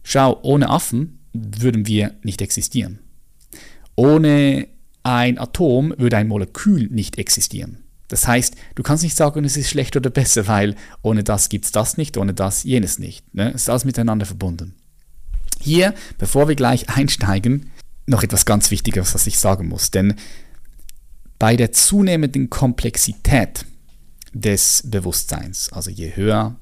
[0.02, 2.98] schau, ohne Affen würden wir nicht existieren.
[3.94, 4.68] Ohne
[5.02, 7.85] ein Atom würde ein Molekül nicht existieren.
[8.08, 11.64] Das heißt, du kannst nicht sagen, es ist schlecht oder besser, weil ohne das gibt
[11.64, 13.34] es das nicht, ohne das jenes nicht.
[13.34, 13.50] Ne?
[13.50, 14.74] Es ist alles miteinander verbunden.
[15.60, 17.70] Hier, bevor wir gleich einsteigen,
[18.06, 19.90] noch etwas ganz Wichtiges, was ich sagen muss.
[19.90, 20.14] Denn
[21.38, 23.66] bei der zunehmenden Komplexität
[24.32, 26.56] des Bewusstseins, also je höher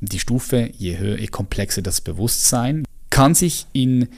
[0.00, 4.08] die Stufe, je höher, je komplexer das Bewusstsein, kann sich in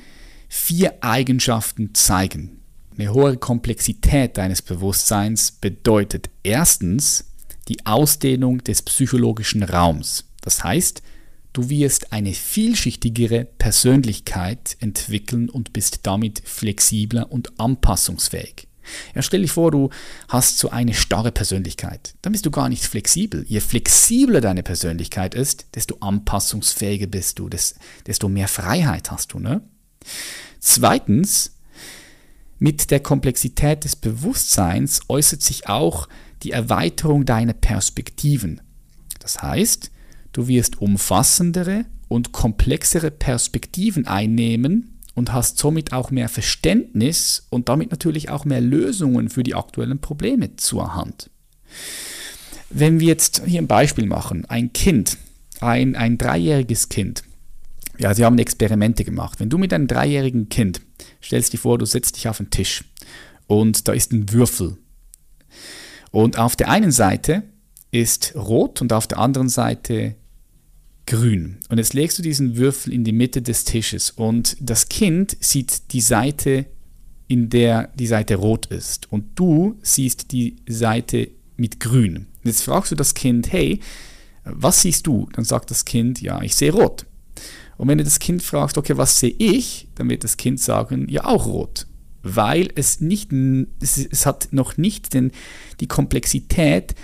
[0.48, 2.59] vier Eigenschaften zeigen.
[3.00, 7.24] Eine hohe Komplexität deines Bewusstseins bedeutet erstens
[7.68, 10.26] die Ausdehnung des psychologischen Raums.
[10.42, 11.00] Das heißt,
[11.54, 18.68] du wirst eine vielschichtigere Persönlichkeit entwickeln und bist damit flexibler und anpassungsfähig.
[19.14, 19.88] Ja, stell dir vor, du
[20.28, 22.16] hast so eine starre Persönlichkeit.
[22.20, 23.46] Dann bist du gar nicht flexibel.
[23.48, 29.38] Je flexibler deine Persönlichkeit ist, desto anpassungsfähiger bist du, desto mehr Freiheit hast du.
[29.38, 29.62] Ne?
[30.58, 31.52] Zweitens,
[32.60, 36.08] mit der Komplexität des Bewusstseins äußert sich auch
[36.42, 38.60] die Erweiterung deiner Perspektiven.
[39.18, 39.90] Das heißt,
[40.32, 47.92] du wirst umfassendere und komplexere Perspektiven einnehmen und hast somit auch mehr Verständnis und damit
[47.92, 51.30] natürlich auch mehr Lösungen für die aktuellen Probleme zur Hand.
[52.68, 55.16] Wenn wir jetzt hier ein Beispiel machen, ein Kind,
[55.60, 57.22] ein, ein dreijähriges Kind,
[57.98, 59.40] ja, sie haben Experimente gemacht.
[59.40, 60.82] Wenn du mit einem dreijährigen Kind
[61.22, 62.84] stellst dir vor, du setzt dich auf den Tisch
[63.46, 64.76] und da ist ein Würfel.
[66.10, 67.42] Und auf der einen Seite
[67.90, 70.16] ist rot und auf der anderen Seite
[71.06, 71.58] grün.
[71.68, 75.92] Und jetzt legst du diesen Würfel in die Mitte des Tisches und das Kind sieht
[75.92, 76.66] die Seite,
[77.26, 82.26] in der die Seite rot ist und du siehst die Seite mit grün.
[82.42, 83.80] Jetzt fragst du das Kind, hey,
[84.44, 85.28] was siehst du?
[85.32, 87.06] Dann sagt das Kind, ja, ich sehe rot.
[87.80, 89.88] Und wenn du das Kind fragst, okay, was sehe ich?
[89.94, 91.86] Dann wird das Kind sagen, ja, auch rot.
[92.22, 93.32] Weil es nicht,
[93.80, 95.32] es, hat noch nicht den,
[95.80, 96.94] die Komplexität,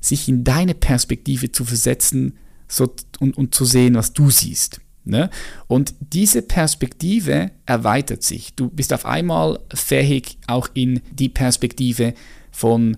[0.00, 2.36] sich in deine Perspektive zu versetzen
[2.66, 4.80] so, und, und zu sehen, was du siehst.
[5.04, 5.30] Ne?
[5.68, 8.56] Und diese Perspektive erweitert sich.
[8.56, 12.14] Du bist auf einmal fähig, auch in die Perspektive
[12.50, 12.96] von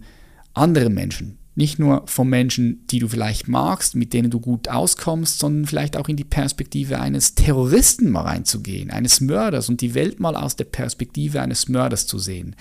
[0.55, 5.41] anderen Menschen nicht nur von Menschen, die du vielleicht magst, mit denen du gut auskommst,
[5.41, 10.21] sondern vielleicht auch in die Perspektive eines Terroristen mal reinzugehen, eines Mörders und die Welt
[10.21, 12.55] mal aus der Perspektive eines Mörders zu sehen.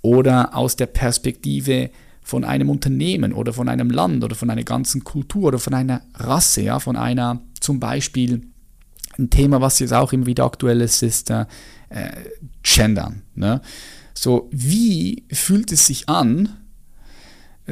[0.00, 1.90] Oder aus der Perspektive
[2.22, 6.00] von einem Unternehmen oder von einem Land oder von einer ganzen Kultur oder von einer
[6.14, 8.46] Rasse, ja, von einer zum Beispiel
[9.18, 11.44] ein Thema, was jetzt auch immer wieder aktuell ist, ist äh,
[12.62, 13.22] Gendern.
[13.34, 13.60] Ne?
[14.14, 16.48] So, wie fühlt es sich an,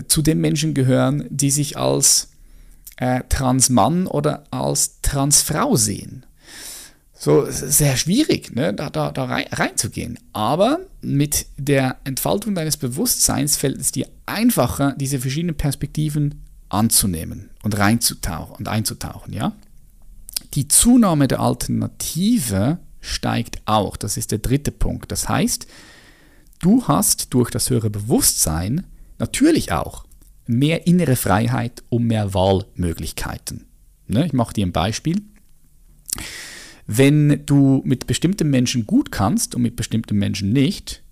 [0.08, 2.30] zu den Menschen gehören, die sich als
[2.96, 6.26] äh, Transmann oder als Transfrau sehen.
[7.16, 10.18] So sehr schwierig, ne, da, da, da rein, reinzugehen.
[10.32, 17.78] Aber mit der Entfaltung deines Bewusstseins fällt es dir einfacher, diese verschiedenen Perspektiven anzunehmen und
[17.78, 19.52] reinzutauchen und einzutauchen, ja.
[20.54, 23.96] Die Zunahme der Alternative steigt auch.
[23.96, 25.10] Das ist der dritte Punkt.
[25.10, 25.66] Das heißt,
[26.60, 28.86] du hast durch das höhere Bewusstsein
[29.18, 30.04] Natürlich auch
[30.46, 33.66] mehr innere Freiheit und mehr Wahlmöglichkeiten.
[34.06, 35.22] Ne, ich mache dir ein Beispiel.
[36.86, 41.02] Wenn du mit bestimmten Menschen gut kannst und mit bestimmten Menschen nicht,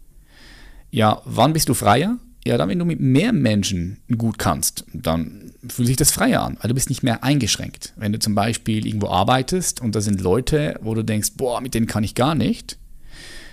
[0.90, 2.18] ja, wann bist du freier?
[2.44, 6.58] Ja, dann, wenn du mit mehr Menschen gut kannst, dann fühlt sich das freier an,
[6.60, 7.94] weil du bist nicht mehr eingeschränkt.
[7.96, 11.72] Wenn du zum Beispiel irgendwo arbeitest und da sind Leute, wo du denkst, boah, mit
[11.72, 12.78] denen kann ich gar nicht,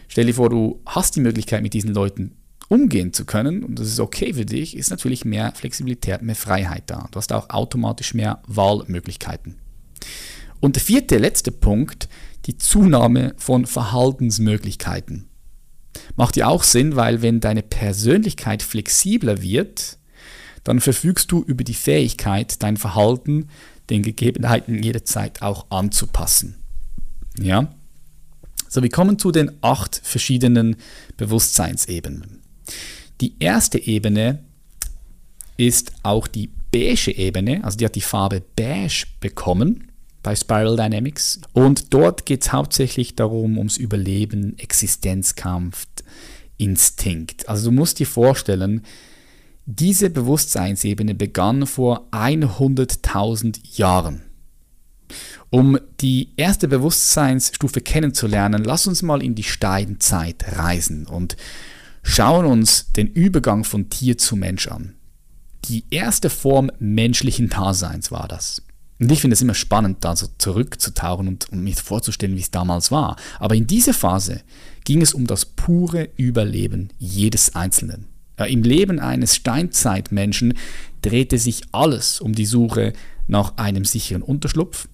[0.07, 2.35] stell dir vor, du hast die Möglichkeit, mit diesen Leuten
[2.69, 6.84] umgehen zu können, und das ist okay für dich, ist natürlich mehr Flexibilität, mehr Freiheit
[6.86, 7.10] da.
[7.12, 9.55] Du hast auch automatisch mehr Wahlmöglichkeiten.
[10.62, 12.08] Und der vierte, letzte Punkt,
[12.45, 15.27] die Zunahme von Verhaltensmöglichkeiten.
[16.15, 19.97] Macht ja auch Sinn, weil wenn deine Persönlichkeit flexibler wird,
[20.63, 23.47] dann verfügst du über die Fähigkeit, dein Verhalten
[23.89, 26.55] den Gegebenheiten jederzeit auch anzupassen.
[27.39, 27.73] Ja?
[28.67, 30.75] So, wir kommen zu den acht verschiedenen
[31.17, 32.38] Bewusstseinsebenen.
[33.21, 34.43] Die erste Ebene
[35.58, 39.89] ist auch die beige Ebene, also die hat die Farbe beige bekommen
[40.23, 41.41] bei Spiral Dynamics.
[41.53, 45.86] Und dort geht es hauptsächlich darum, ums Überleben, Existenzkampf,
[46.58, 47.47] Instinkt.
[47.47, 48.84] Also du musst dir vorstellen,
[49.65, 54.23] diese Bewusstseinsebene begann vor 100.000 Jahren.
[55.49, 61.38] Um die erste Bewusstseinsstufe kennenzulernen, lass uns mal in die Steinzeit reisen und
[62.03, 64.95] schauen uns den Übergang von Tier zu Mensch an.
[65.65, 68.62] Die erste Form menschlichen Daseins war das.
[68.99, 72.51] Und ich finde es immer spannend, da so zurückzutauchen und, und mir vorzustellen, wie es
[72.51, 73.15] damals war.
[73.39, 74.41] Aber in dieser Phase
[74.83, 78.07] ging es um das pure Überleben jedes Einzelnen.
[78.38, 80.53] Ja, Im Leben eines Steinzeitmenschen
[81.01, 82.93] drehte sich alles um die Suche
[83.27, 84.88] nach einem sicheren Unterschlupf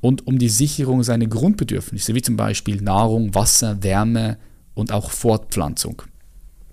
[0.00, 4.38] und um die Sicherung seiner Grundbedürfnisse, wie zum Beispiel Nahrung, Wasser, Wärme
[4.74, 6.02] und auch Fortpflanzung.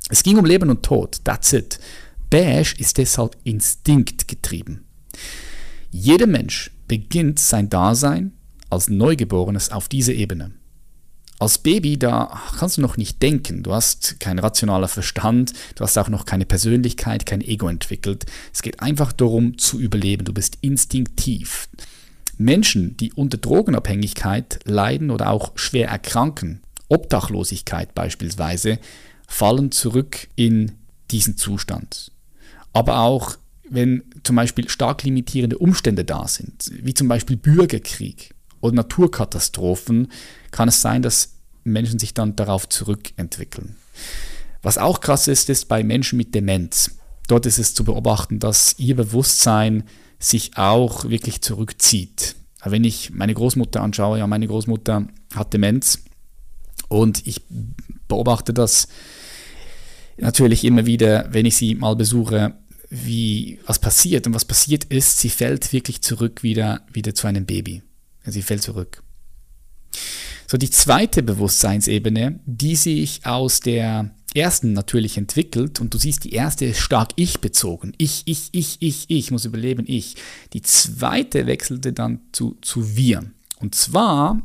[0.10, 1.80] Es ging um Leben und Tod, that's it.
[2.30, 4.84] Beige ist deshalb instinktgetrieben.
[5.92, 8.34] Jeder Mensch beginnt sein Dasein
[8.70, 10.52] als Neugeborenes auf dieser Ebene.
[11.39, 15.98] Als Baby, da kannst du noch nicht denken, du hast keinen rationaler Verstand, du hast
[15.98, 18.26] auch noch keine Persönlichkeit, kein Ego entwickelt.
[18.54, 21.68] Es geht einfach darum zu überleben, du bist instinktiv.
[22.38, 28.80] Menschen, die unter Drogenabhängigkeit leiden oder auch schwer erkranken, Obdachlosigkeit beispielsweise,
[29.34, 30.74] fallen zurück in
[31.10, 32.12] diesen Zustand.
[32.72, 38.76] Aber auch wenn zum Beispiel stark limitierende Umstände da sind, wie zum Beispiel Bürgerkrieg oder
[38.76, 40.12] Naturkatastrophen,
[40.52, 43.76] kann es sein, dass Menschen sich dann darauf zurückentwickeln.
[44.62, 46.91] Was auch krass ist, ist bei Menschen mit Demenz.
[47.28, 49.84] Dort ist es zu beobachten, dass ihr Bewusstsein
[50.19, 52.36] sich auch wirklich zurückzieht.
[52.63, 56.00] Wenn ich meine Großmutter anschaue, ja, meine Großmutter hat Demenz
[56.88, 57.41] und ich
[58.08, 58.88] beobachte das
[60.17, 62.56] natürlich immer wieder, wenn ich sie mal besuche,
[62.89, 64.28] wie was passiert.
[64.28, 67.82] Und was passiert ist, sie fällt wirklich zurück wieder, wieder zu einem Baby.
[68.26, 69.04] Sie fällt zurück.
[70.47, 76.23] So, die zweite Bewusstseinsebene, die sehe ich aus der ersten natürlich entwickelt und du siehst,
[76.23, 77.93] die erste ist stark ich-bezogen.
[77.97, 80.15] Ich, ich, ich, ich, ich muss überleben, ich.
[80.54, 83.23] Die zweite wechselte dann zu, zu wir.
[83.60, 84.41] Und zwar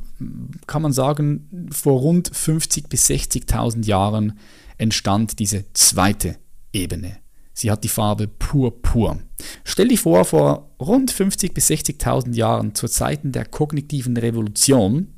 [0.67, 4.39] kann man sagen, vor rund 50.000 bis 60.000 Jahren
[4.79, 6.37] entstand diese zweite
[6.73, 7.19] Ebene.
[7.53, 9.19] Sie hat die Farbe purpur.
[9.65, 15.09] Stell dir vor, vor rund 50.000 bis 60.000 Jahren, zu Zeiten der kognitiven Revolution,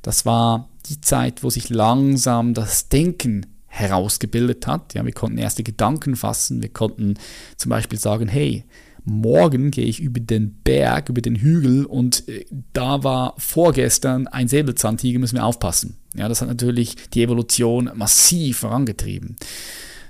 [0.00, 4.94] das war die Zeit, wo sich langsam das Denken herausgebildet hat.
[4.94, 7.14] Ja, wir konnten erste Gedanken fassen, wir konnten
[7.56, 8.64] zum Beispiel sagen, hey,
[9.04, 14.48] morgen gehe ich über den Berg, über den Hügel und äh, da war vorgestern ein
[14.48, 15.96] Säbelzahntiger, müssen wir aufpassen.
[16.14, 19.36] Ja, das hat natürlich die Evolution massiv vorangetrieben.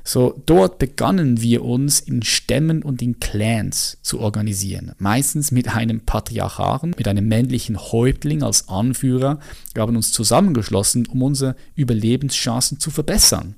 [0.05, 4.93] So, dort begannen wir uns in Stämmen und in Clans zu organisieren.
[4.99, 9.39] Meistens mit einem Patriarcharen, mit einem männlichen Häuptling als Anführer.
[9.75, 13.55] Wir haben uns zusammengeschlossen, um unsere Überlebenschancen zu verbessern.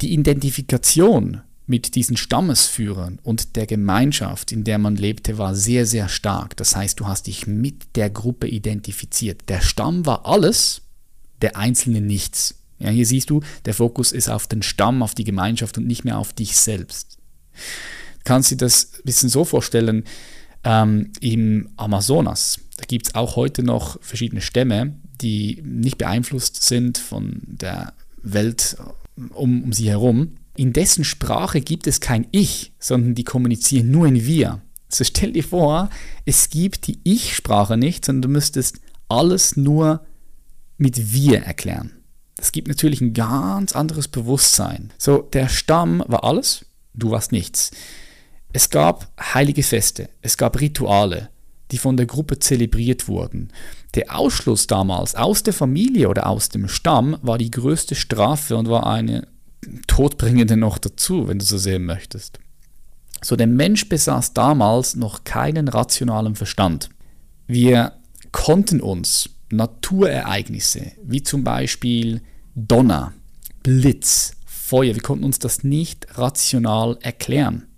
[0.00, 6.08] Die Identifikation mit diesen Stammesführern und der Gemeinschaft, in der man lebte, war sehr, sehr
[6.08, 6.56] stark.
[6.56, 9.48] Das heißt, du hast dich mit der Gruppe identifiziert.
[9.48, 10.82] Der Stamm war alles,
[11.40, 12.56] der Einzelne nichts.
[12.78, 16.04] Ja, hier siehst du, der Fokus ist auf den Stamm, auf die Gemeinschaft und nicht
[16.04, 17.18] mehr auf dich selbst.
[17.54, 20.04] Du kannst dir das ein bisschen so vorstellen,
[20.64, 26.98] ähm, im Amazonas, da gibt es auch heute noch verschiedene Stämme, die nicht beeinflusst sind
[26.98, 28.76] von der Welt
[29.34, 34.06] um, um sie herum, in dessen Sprache gibt es kein Ich, sondern die kommunizieren nur
[34.06, 34.62] in Wir.
[34.88, 35.90] So stell dir vor,
[36.24, 40.06] es gibt die Ich-Sprache nicht, sondern du müsstest alles nur
[40.78, 41.92] mit Wir erklären.
[42.36, 44.92] Das gibt natürlich ein ganz anderes Bewusstsein.
[44.98, 47.70] So, der Stamm war alles, du warst nichts.
[48.52, 51.30] Es gab heilige Feste, es gab Rituale,
[51.70, 53.52] die von der Gruppe zelebriert wurden.
[53.94, 58.68] Der Ausschluss damals aus der Familie oder aus dem Stamm war die größte Strafe und
[58.68, 59.26] war eine
[59.94, 62.40] todbringende noch dazu, wenn du so sehen möchtest.
[63.22, 66.90] So, der Mensch besaß damals noch keinen rationalen Verstand.
[67.46, 67.92] Wir
[68.32, 72.22] konnten uns Naturereignisse wie zum Beispiel
[72.56, 73.12] Donner,
[73.62, 77.68] Blitz, Feuer, wir konnten uns das nicht rational erklären,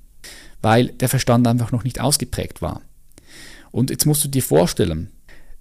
[0.63, 2.81] weil der Verstand einfach noch nicht ausgeprägt war.
[3.73, 5.11] Und jetzt musst du dir vorstellen,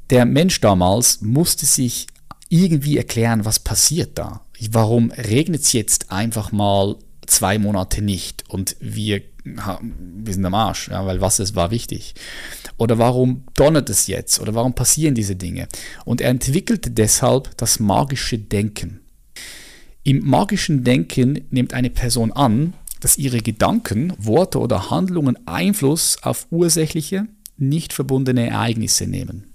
[0.10, 2.08] der Mensch damals musste sich
[2.48, 4.45] irgendwie erklären, was passiert da.
[4.72, 10.90] Warum regnet es jetzt einfach mal zwei Monate nicht und wir, wir sind am Arsch,
[10.90, 12.16] ja, weil Wasser war wichtig.
[12.78, 14.40] Oder warum donnert es jetzt?
[14.40, 15.68] Oder warum passieren diese Dinge?
[16.04, 19.00] Und er entwickelte deshalb das magische Denken.
[20.04, 26.48] Im magischen Denken nimmt eine Person an, dass ihre Gedanken, Worte oder Handlungen Einfluss auf
[26.52, 29.48] ursächliche, nicht verbundene Ereignisse nehmen.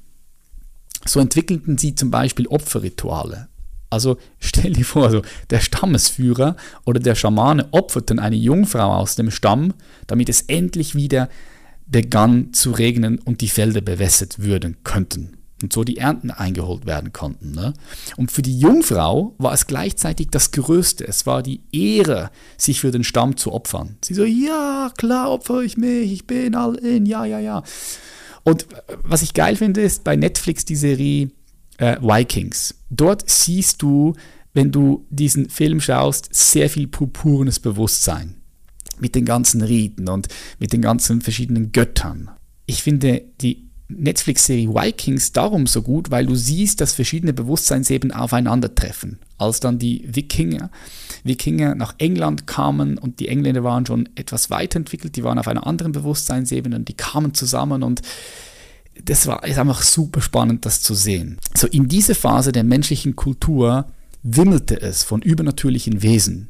[1.04, 3.49] So entwickelten sie zum Beispiel Opferrituale.
[3.90, 9.30] Also stell dir vor, also der Stammesführer oder der Schamane opferten eine Jungfrau aus dem
[9.30, 9.74] Stamm,
[10.06, 11.28] damit es endlich wieder
[11.86, 17.12] begann zu regnen und die Felder bewässert würden könnten und so die Ernten eingeholt werden
[17.12, 17.52] konnten.
[17.52, 17.74] Ne?
[18.16, 21.06] Und für die Jungfrau war es gleichzeitig das Größte.
[21.06, 23.96] Es war die Ehre, sich für den Stamm zu opfern.
[24.04, 27.62] Sie so, ja, klar opfere ich mich, ich bin all in, ja, ja, ja.
[28.42, 28.66] Und
[29.02, 31.30] was ich geil finde, ist bei Netflix die Serie
[31.80, 32.74] äh, Vikings.
[32.90, 34.14] Dort siehst du,
[34.52, 38.36] wenn du diesen Film schaust, sehr viel purpurnes Bewusstsein.
[38.98, 42.30] Mit den ganzen Riten und mit den ganzen verschiedenen Göttern.
[42.66, 49.18] Ich finde die Netflix-Serie Vikings darum so gut, weil du siehst, dass verschiedene Bewusstseinsebenen aufeinandertreffen.
[49.38, 50.70] Als dann die Wikinger,
[51.24, 55.66] Wikinger nach England kamen und die Engländer waren schon etwas weiterentwickelt, die waren auf einer
[55.66, 58.02] anderen Bewusstseinsebene und die kamen zusammen und
[59.04, 61.38] das war ist einfach super spannend, das zu sehen.
[61.56, 63.86] So in dieser Phase der menschlichen Kultur
[64.22, 66.48] wimmelte es von übernatürlichen Wesen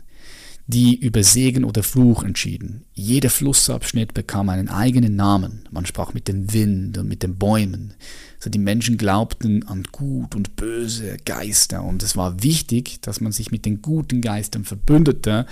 [0.71, 2.85] die über Segen oder Fluch entschieden.
[2.95, 5.65] Jeder Flussabschnitt bekam einen eigenen Namen.
[5.71, 7.95] Man sprach mit dem Wind und mit den Bäumen.
[8.39, 13.33] So die Menschen glaubten an gut und böse Geister und es war wichtig, dass man
[13.33, 15.45] sich mit den guten Geistern verbündete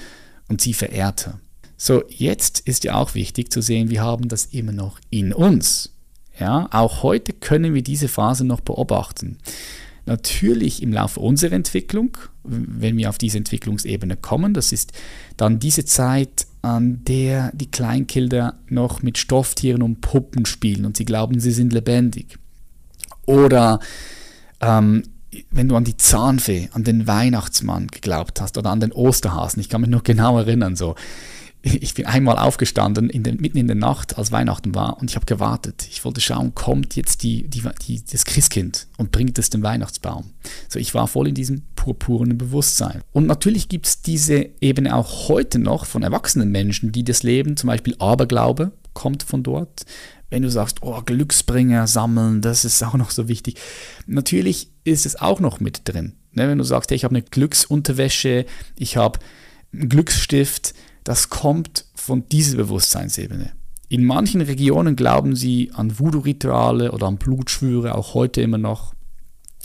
[0.48, 1.40] und sie verehrte.
[1.76, 5.92] So, jetzt ist ja auch wichtig zu sehen, wir haben das immer noch in uns.
[6.38, 9.38] Ja, auch heute können wir diese Phase noch beobachten.
[10.06, 14.92] Natürlich im Laufe unserer Entwicklung, wenn wir auf diese Entwicklungsebene kommen, das ist
[15.36, 21.04] dann diese Zeit, an der die Kleinkinder noch mit Stofftieren und Puppen spielen und sie
[21.04, 22.38] glauben, sie sind lebendig.
[23.26, 23.80] Oder
[24.60, 25.02] ähm,
[25.50, 29.68] wenn du an die Zahnfee, an den Weihnachtsmann geglaubt hast oder an den Osterhasen, ich
[29.68, 30.94] kann mich noch genau erinnern, so
[31.76, 35.16] ich bin einmal aufgestanden in den, mitten in der Nacht, als Weihnachten war, und ich
[35.16, 35.86] habe gewartet.
[35.90, 40.30] Ich wollte schauen, kommt jetzt die, die, die, das Christkind und bringt es den Weihnachtsbaum.
[40.68, 43.02] So, ich war voll in diesem purpurnen Bewusstsein.
[43.12, 47.56] Und natürlich gibt es diese Ebene auch heute noch von erwachsenen Menschen, die das leben,
[47.56, 49.84] zum Beispiel Aberglaube kommt von dort.
[50.30, 53.56] Wenn du sagst, oh, Glücksbringer sammeln, das ist auch noch so wichtig.
[54.06, 56.14] Natürlich ist es auch noch mit drin.
[56.32, 56.48] Ne?
[56.48, 58.44] Wenn du sagst, hey, ich habe eine Glücksunterwäsche,
[58.76, 59.20] ich habe
[59.72, 60.74] einen Glücksstift,
[61.08, 63.52] das kommt von dieser Bewusstseinsebene.
[63.88, 68.92] In manchen Regionen glauben sie an Voodoo-Rituale oder an Blutschwüre, auch heute immer noch.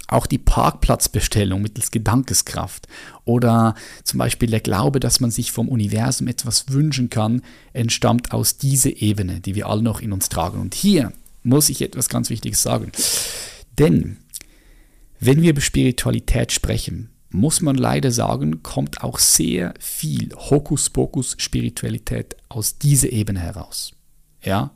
[0.08, 2.88] Auch die Parkplatzbestellung mittels Gedankeskraft
[3.26, 3.76] oder
[4.06, 7.41] zum Beispiel der Glaube, dass man sich vom Universum etwas wünschen kann,
[7.74, 10.62] entstammt aus dieser Ebene, die wir alle noch in uns tragen.
[10.62, 12.94] Und hier muss ich etwas ganz Wichtiges sagen.
[13.78, 14.16] Denn
[15.20, 22.78] wenn wir über Spiritualität sprechen, muss man leider sagen, kommt auch sehr viel Hokuspokus-Spiritualität aus
[22.78, 23.92] dieser Ebene heraus.
[24.44, 24.72] Ja?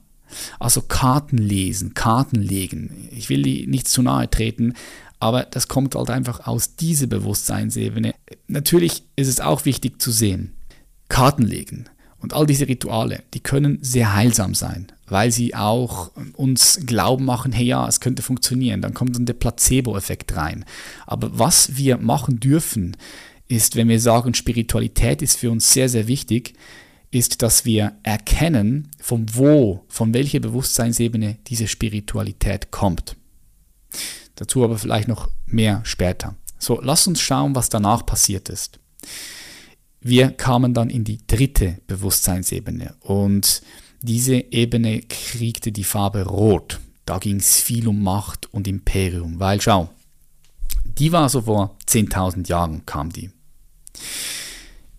[0.60, 3.08] Also Karten lesen, Karten legen.
[3.12, 4.74] Ich will die nicht zu nahe treten,
[5.20, 8.14] aber das kommt halt einfach aus dieser Bewusstseinsebene.
[8.48, 10.54] Natürlich ist es auch wichtig zu sehen,
[11.10, 11.86] Karten legen
[12.20, 17.52] und all diese Rituale, die können sehr heilsam sein, weil sie auch uns glauben machen,
[17.52, 18.82] hey ja, es könnte funktionieren.
[18.82, 20.66] Dann kommt dann der Placebo-Effekt rein.
[21.06, 22.98] Aber was wir machen dürfen,
[23.48, 26.54] ist, wenn wir sagen, Spiritualität ist für uns sehr, sehr wichtig,
[27.10, 33.16] ist, dass wir erkennen, von wo, von welcher Bewusstseinsebene diese Spiritualität kommt.
[34.36, 36.36] Dazu aber vielleicht noch mehr später.
[36.60, 38.80] So, lass uns schauen, was danach passiert ist.
[40.02, 43.62] Wir kamen dann in die dritte Bewusstseinsebene und
[44.02, 46.80] diese Ebene kriegte die Farbe Rot.
[47.06, 49.90] Da ging es viel um Macht und Imperium, weil schau,
[50.98, 53.30] die war so vor 10.000 Jahren kam die.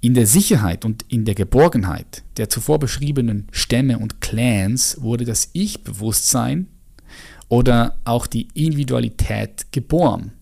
[0.01, 5.51] In der Sicherheit und in der Geborgenheit der zuvor beschriebenen Stämme und Clans wurde das
[5.53, 6.69] Ich-Bewusstsein
[7.49, 10.33] oder auch die Individualität geboren,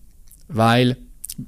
[0.47, 0.97] weil,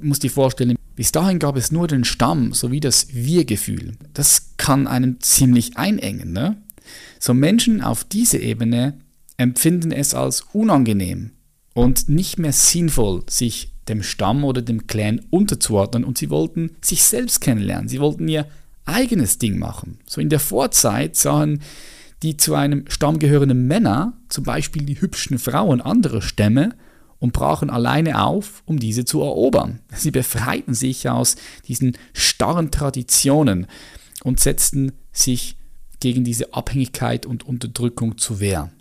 [0.01, 3.93] muss dir vorstellen, bis dahin gab es nur den Stamm sowie das Wir-Gefühl.
[4.13, 6.33] Das kann einen ziemlich einengen.
[6.33, 6.57] Ne?
[7.19, 8.97] So Menschen auf dieser Ebene
[9.37, 11.31] empfinden es als unangenehm
[11.73, 17.03] und nicht mehr sinnvoll, sich dem Stamm oder dem Clan unterzuordnen und sie wollten sich
[17.03, 17.89] selbst kennenlernen.
[17.89, 18.47] Sie wollten ihr
[18.85, 19.99] eigenes Ding machen.
[20.07, 21.61] So in der Vorzeit sahen
[22.21, 26.75] die zu einem Stamm gehörenden Männer, zum Beispiel die hübschen Frauen anderer Stämme,
[27.17, 29.79] und brachen alleine auf, um diese zu erobern.
[29.93, 31.35] Sie befreiten sich aus
[31.67, 33.67] diesen starren Traditionen
[34.23, 35.57] und setzten sich
[35.99, 38.71] gegen diese Abhängigkeit und Unterdrückung zu Wehr.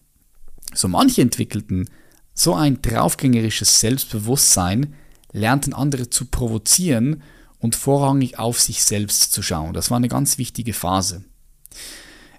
[0.74, 1.88] So manche entwickelten
[2.34, 4.94] so ein draufgängerisches Selbstbewusstsein,
[5.32, 7.22] lernten andere zu provozieren
[7.58, 9.74] und vorrangig auf sich selbst zu schauen.
[9.74, 11.24] Das war eine ganz wichtige Phase.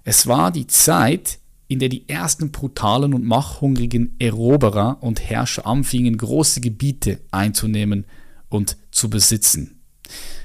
[0.04, 6.16] Es war die Zeit, in der die ersten brutalen und machthungrigen Eroberer und Herrscher anfingen,
[6.16, 8.06] große Gebiete einzunehmen
[8.48, 9.80] und zu besitzen.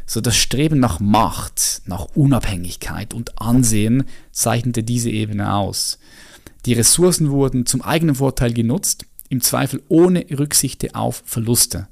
[0.05, 5.97] So das Streben nach Macht, nach Unabhängigkeit und Ansehen zeichnete diese Ebene aus.
[6.65, 11.87] Die Ressourcen wurden zum eigenen Vorteil genutzt, im Zweifel ohne Rücksicht auf Verluste.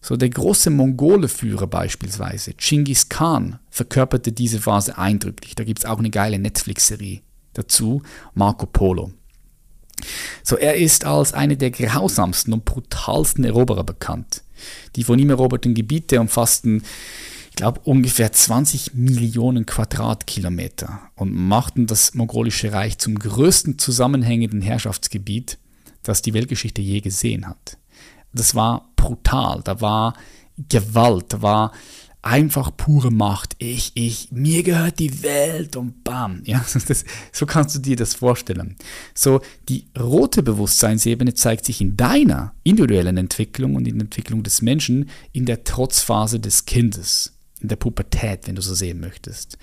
[0.00, 5.54] So der große Mongole-Führer beispielsweise, Genghis Khan, verkörperte diese Phase eindrücklich.
[5.54, 7.20] Da gibt es auch eine geile Netflix-Serie
[7.52, 8.02] dazu
[8.34, 9.12] Marco Polo.
[10.42, 14.42] So, er ist als einer der grausamsten und brutalsten Eroberer bekannt.
[14.96, 16.82] Die von ihm eroberten Gebiete umfassten,
[17.50, 25.58] ich glaube, ungefähr 20 Millionen Quadratkilometer und machten das mongolische Reich zum größten zusammenhängenden Herrschaftsgebiet,
[26.02, 27.76] das die Weltgeschichte je gesehen hat.
[28.32, 30.14] Das war brutal, da war
[30.68, 31.72] Gewalt, da war
[32.22, 33.54] einfach pure Macht.
[33.58, 36.42] Ich, ich, mir gehört die Welt und bam.
[36.44, 38.76] Ja, das, so kannst du dir das vorstellen.
[39.14, 44.62] So, die rote Bewusstseinsebene zeigt sich in deiner individuellen Entwicklung und in der Entwicklung des
[44.62, 49.58] Menschen in der Trotzphase des Kindes, in der Pubertät, wenn du so sehen möchtest,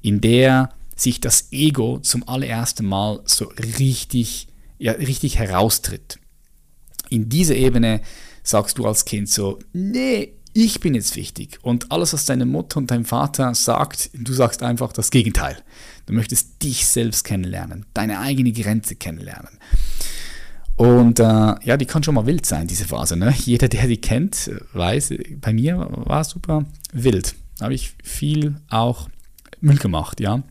[0.00, 4.48] in der sich das Ego zum allerersten Mal so richtig,
[4.78, 6.18] ja, richtig heraustritt.
[7.08, 8.00] In dieser Ebene
[8.42, 11.58] sagst du als Kind so, nee, ich bin jetzt wichtig.
[11.62, 15.56] Und alles, was deine Mutter und dein Vater sagt, du sagst einfach das Gegenteil.
[16.06, 19.58] Du möchtest dich selbst kennenlernen, deine eigene Grenze kennenlernen.
[20.76, 23.16] Und äh, ja, die kann schon mal wild sein, diese Phase.
[23.16, 23.34] Ne?
[23.44, 27.34] Jeder, der die kennt, weiß, bei mir war es super wild.
[27.58, 29.08] Da habe ich viel auch
[29.60, 30.42] Müll gemacht, ja.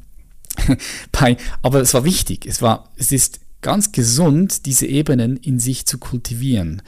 [1.12, 2.46] bei, aber es war wichtig.
[2.46, 6.82] Es, war, es ist ganz gesund, diese Ebenen in sich zu kultivieren.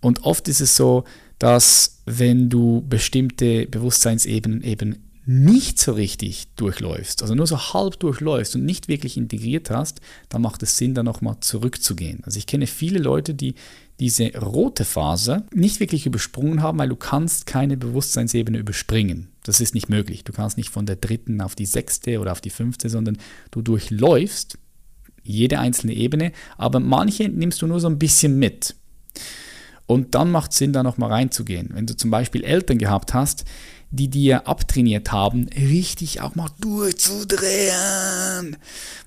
[0.00, 1.04] Und oft ist es so,
[1.38, 8.56] dass wenn du bestimmte Bewusstseinsebenen eben nicht so richtig durchläufst, also nur so halb durchläufst
[8.56, 10.00] und nicht wirklich integriert hast,
[10.30, 12.24] dann macht es Sinn, da nochmal zurückzugehen.
[12.24, 13.54] Also ich kenne viele Leute, die
[14.00, 19.28] diese rote Phase nicht wirklich übersprungen haben, weil du kannst keine Bewusstseinsebene überspringen.
[19.42, 20.24] Das ist nicht möglich.
[20.24, 23.18] Du kannst nicht von der dritten auf die sechste oder auf die fünfte, sondern
[23.50, 24.56] du durchläufst
[25.22, 28.76] jede einzelne Ebene, aber manche nimmst du nur so ein bisschen mit.
[29.88, 31.70] Und dann macht es Sinn, da nochmal reinzugehen.
[31.72, 33.46] Wenn du zum Beispiel Eltern gehabt hast,
[33.90, 38.58] die dir abtrainiert haben, richtig auch mal durchzudrehen,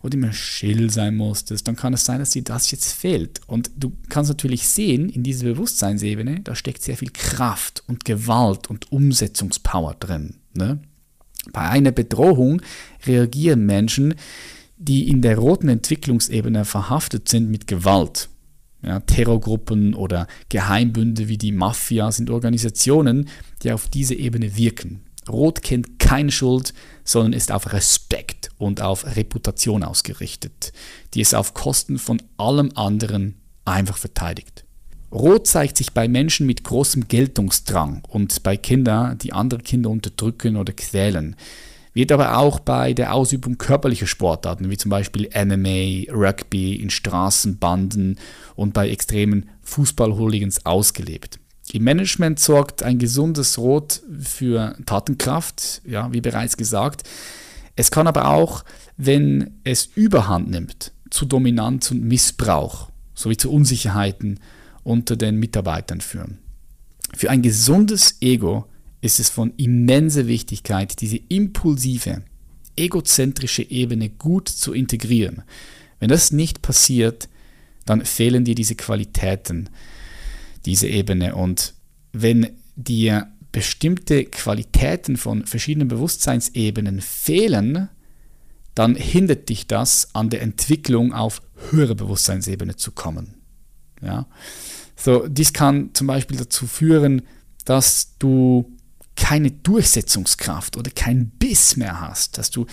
[0.01, 3.41] wo du immer still sein musstest, dann kann es sein, dass dir das jetzt fehlt.
[3.45, 8.71] Und du kannst natürlich sehen, in dieser Bewusstseinsebene, da steckt sehr viel Kraft und Gewalt
[8.71, 10.37] und Umsetzungspower drin.
[10.55, 10.79] Ne?
[11.53, 12.63] Bei einer Bedrohung
[13.05, 14.15] reagieren Menschen,
[14.77, 18.29] die in der roten Entwicklungsebene verhaftet sind mit Gewalt.
[18.83, 23.29] Ja, Terrorgruppen oder Geheimbünde wie die Mafia sind Organisationen,
[23.61, 25.01] die auf diese Ebene wirken.
[25.29, 26.73] Rot kennt keine Schuld,
[27.03, 30.73] sondern ist auf Respekt und auf Reputation ausgerichtet,
[31.13, 34.65] die es auf Kosten von allem anderen einfach verteidigt.
[35.11, 40.55] Rot zeigt sich bei Menschen mit großem Geltungsdrang und bei Kindern, die andere Kinder unterdrücken
[40.55, 41.35] oder quälen
[41.93, 48.17] wird aber auch bei der Ausübung körperlicher Sportarten, wie zum Beispiel MMA, Rugby, in Straßenbanden
[48.55, 51.39] und bei extremen Fußballhooligans ausgelebt.
[51.73, 57.07] Im Management sorgt ein gesundes Rot für Tatenkraft, ja, wie bereits gesagt.
[57.75, 58.65] Es kann aber auch,
[58.97, 64.39] wenn es Überhand nimmt, zu Dominanz und Missbrauch sowie zu Unsicherheiten
[64.83, 66.39] unter den Mitarbeitern führen.
[67.15, 68.65] Für ein gesundes Ego
[69.01, 72.23] ist es von immenser Wichtigkeit, diese impulsive,
[72.75, 75.43] egozentrische Ebene gut zu integrieren.
[75.99, 77.27] Wenn das nicht passiert,
[77.85, 79.69] dann fehlen dir diese Qualitäten,
[80.65, 81.35] diese Ebene.
[81.35, 81.73] Und
[82.13, 87.89] wenn dir bestimmte Qualitäten von verschiedenen Bewusstseinsebenen fehlen,
[88.75, 91.41] dann hindert dich das an der Entwicklung auf
[91.71, 93.35] höhere Bewusstseinsebene zu kommen.
[94.01, 94.27] Ja?
[94.95, 97.23] So, dies kann zum Beispiel dazu führen,
[97.65, 98.71] dass du
[99.21, 102.65] keine Durchsetzungskraft oder keinen Biss mehr hast, dass du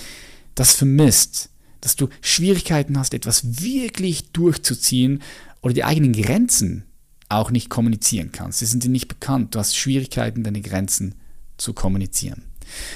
[0.55, 1.51] das vermisst,
[1.83, 5.23] dass du Schwierigkeiten hast, etwas wirklich durchzuziehen
[5.61, 6.85] oder die eigenen Grenzen
[7.29, 8.61] auch nicht kommunizieren kannst.
[8.61, 9.55] Sie sind dir nicht bekannt.
[9.55, 11.17] Du hast Schwierigkeiten, deine Grenzen
[11.59, 12.45] zu kommunizieren.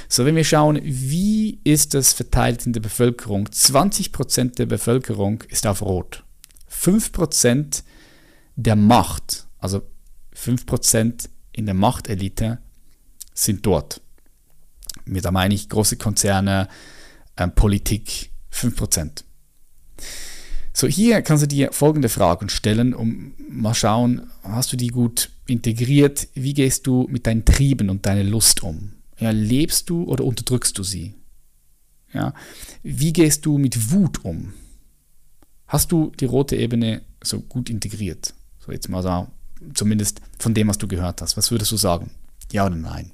[0.08, 3.48] So, wenn wir schauen, wie ist das verteilt in der Bevölkerung?
[3.48, 6.24] 20% der Bevölkerung ist auf Rot.
[6.70, 7.82] 5%
[8.56, 9.82] der Macht, also
[10.34, 12.61] 5% in der Machtelite
[13.44, 14.00] sind dort.
[15.04, 16.68] Mit da meine ich große Konzerne,
[17.36, 19.24] äh, Politik, 5%.
[20.72, 25.30] So, hier kannst du dir folgende Fragen stellen, um mal schauen, hast du die gut
[25.46, 26.28] integriert?
[26.34, 28.92] Wie gehst du mit deinen Trieben und deiner Lust um?
[29.18, 31.14] Ja, lebst du oder unterdrückst du sie?
[32.12, 32.34] Ja,
[32.82, 34.52] wie gehst du mit Wut um?
[35.66, 38.34] Hast du die rote Ebene so gut integriert?
[38.58, 39.28] So jetzt mal so,
[39.74, 41.36] zumindest von dem, was du gehört hast.
[41.36, 42.10] Was würdest du sagen?
[42.50, 43.12] Ja oder nein?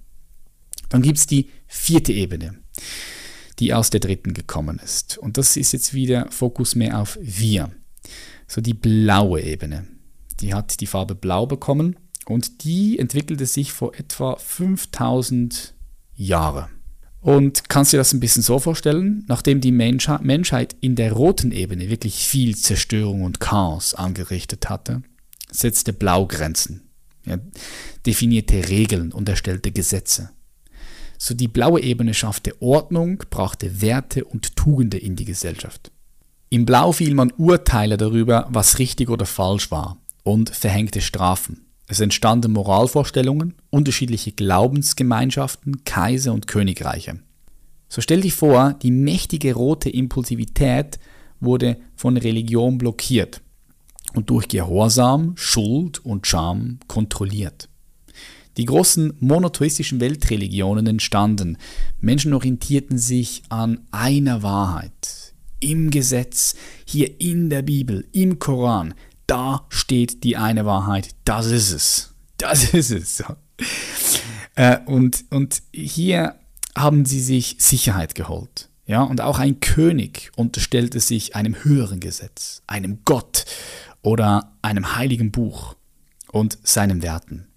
[0.89, 2.59] Dann gibt es die vierte Ebene,
[3.59, 5.19] die aus der dritten gekommen ist.
[5.19, 7.71] Und das ist jetzt wieder Fokus mehr auf wir.
[8.47, 9.87] So die blaue Ebene.
[10.41, 15.75] Die hat die Farbe blau bekommen und die entwickelte sich vor etwa 5000
[16.15, 16.71] Jahren.
[17.21, 19.25] Und kannst du dir das ein bisschen so vorstellen?
[19.27, 25.03] Nachdem die Menschheit in der roten Ebene wirklich viel Zerstörung und Chaos angerichtet hatte,
[25.51, 26.89] setzte Blau Grenzen,
[27.27, 27.39] ja,
[28.07, 30.31] definierte Regeln und erstellte Gesetze.
[31.19, 35.91] So die blaue Ebene schaffte Ordnung, brachte Werte und Tugende in die Gesellschaft.
[36.49, 41.67] Im Blau fiel man Urteile darüber, was richtig oder falsch war und verhängte Strafen.
[41.89, 47.19] Es entstanden Moralvorstellungen, unterschiedliche Glaubensgemeinschaften, Kaiser und Königreiche.
[47.89, 50.99] So stell dich vor, die mächtige rote Impulsivität
[51.41, 53.41] wurde von Religion blockiert
[54.15, 57.69] und durch Gehorsam, Schuld und Scham kontrolliert.
[58.59, 61.59] Die großen monotheistischen Weltreligionen entstanden.
[62.01, 65.33] Menschen orientierten sich an einer Wahrheit.
[65.61, 68.95] Im Gesetz, hier in der Bibel, im Koran,
[69.29, 71.11] da steht die eine Wahrheit.
[71.25, 72.15] Das ist es.
[72.37, 73.23] Das ist es.
[74.57, 76.35] Äh, und, und hier
[76.77, 78.69] haben sie sich Sicherheit geholt.
[78.87, 83.45] Ja, und auch ein König unterstellte sich einem höheren Gesetz, einem Gott
[84.03, 85.77] oder einem heiligen Buch
[86.33, 87.48] und seinen Werten.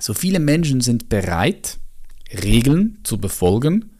[0.00, 1.78] So viele Menschen sind bereit,
[2.32, 3.90] Regeln zu befolgen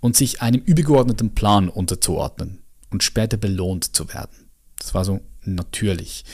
[0.00, 4.50] und sich einem übergeordneten Plan unterzuordnen und später belohnt zu werden.
[4.78, 6.24] Das war so natürlich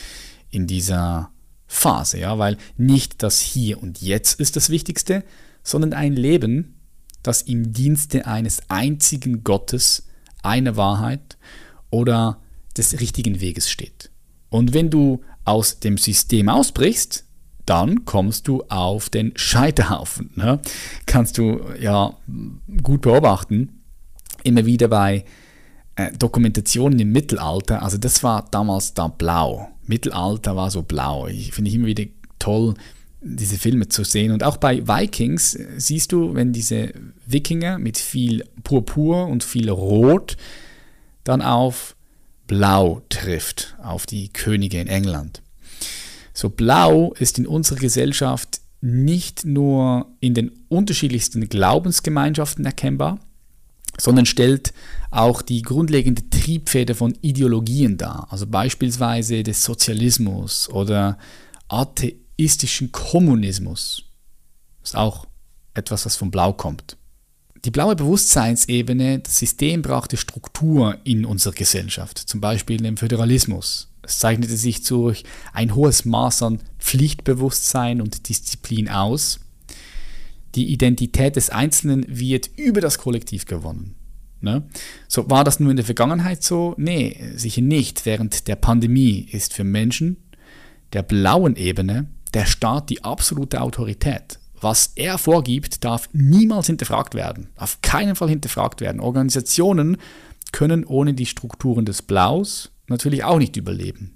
[0.49, 1.31] in dieser
[1.65, 5.23] Phase, ja, weil nicht das Hier und Jetzt ist das Wichtigste,
[5.63, 6.75] sondern ein Leben,
[7.23, 10.07] das im Dienste eines einzigen Gottes,
[10.43, 11.37] einer Wahrheit
[11.89, 12.41] oder
[12.77, 14.11] des richtigen Weges steht.
[14.49, 17.26] Und wenn du aus dem System ausbrichst,
[17.67, 20.31] dann kommst du auf den Scheiterhaufen.
[20.35, 20.59] Ne?
[21.05, 22.15] Kannst du ja
[22.81, 23.83] gut beobachten.
[24.43, 25.25] Immer wieder bei
[25.95, 29.69] äh, Dokumentationen im Mittelalter, also das war damals da blau.
[29.85, 31.27] Mittelalter war so blau.
[31.27, 32.05] Ich finde ich immer wieder
[32.39, 32.75] toll,
[33.21, 34.31] diese Filme zu sehen.
[34.31, 36.93] Und auch bei Vikings äh, siehst du, wenn diese
[37.25, 40.37] Wikinger mit viel Purpur und viel Rot
[41.23, 41.95] dann auf
[42.45, 45.41] Blau trifft, auf die Könige in England.
[46.37, 53.17] So blau ist in unserer Gesellschaft nicht nur in den unterschiedlichsten Glaubensgemeinschaften erkennbar,
[53.97, 54.71] sondern stellt
[55.09, 61.17] auch die grundlegende Triebfeder von Ideologien dar, also beispielsweise des Sozialismus oder
[61.69, 64.03] atheistischen Kommunismus.
[64.81, 65.25] Das ist auch
[65.73, 66.97] etwas, was von Blau kommt.
[67.65, 73.89] Die blaue Bewusstseinsebene, das System brachte Struktur in unserer Gesellschaft, zum Beispiel im Föderalismus.
[74.07, 79.41] Es zeichnete sich durch ein hohes Maß an Pflichtbewusstsein und Disziplin aus.
[80.55, 83.95] Die Identität des Einzelnen wird über das Kollektiv gewonnen.
[84.39, 84.63] Ne?
[85.09, 86.73] So war das nur in der Vergangenheit so?
[86.77, 88.05] Nee, sicher nicht.
[88.05, 90.17] Während der Pandemie ist für Menschen
[90.93, 94.39] der blauen Ebene der Staat die absolute Autorität.
[94.61, 97.49] Was er vorgibt, darf niemals hinterfragt werden.
[97.57, 99.01] Auf keinen Fall hinterfragt werden.
[99.01, 99.97] Organisationen
[100.53, 104.15] können ohne die Strukturen des Blaus natürlich auch nicht überleben.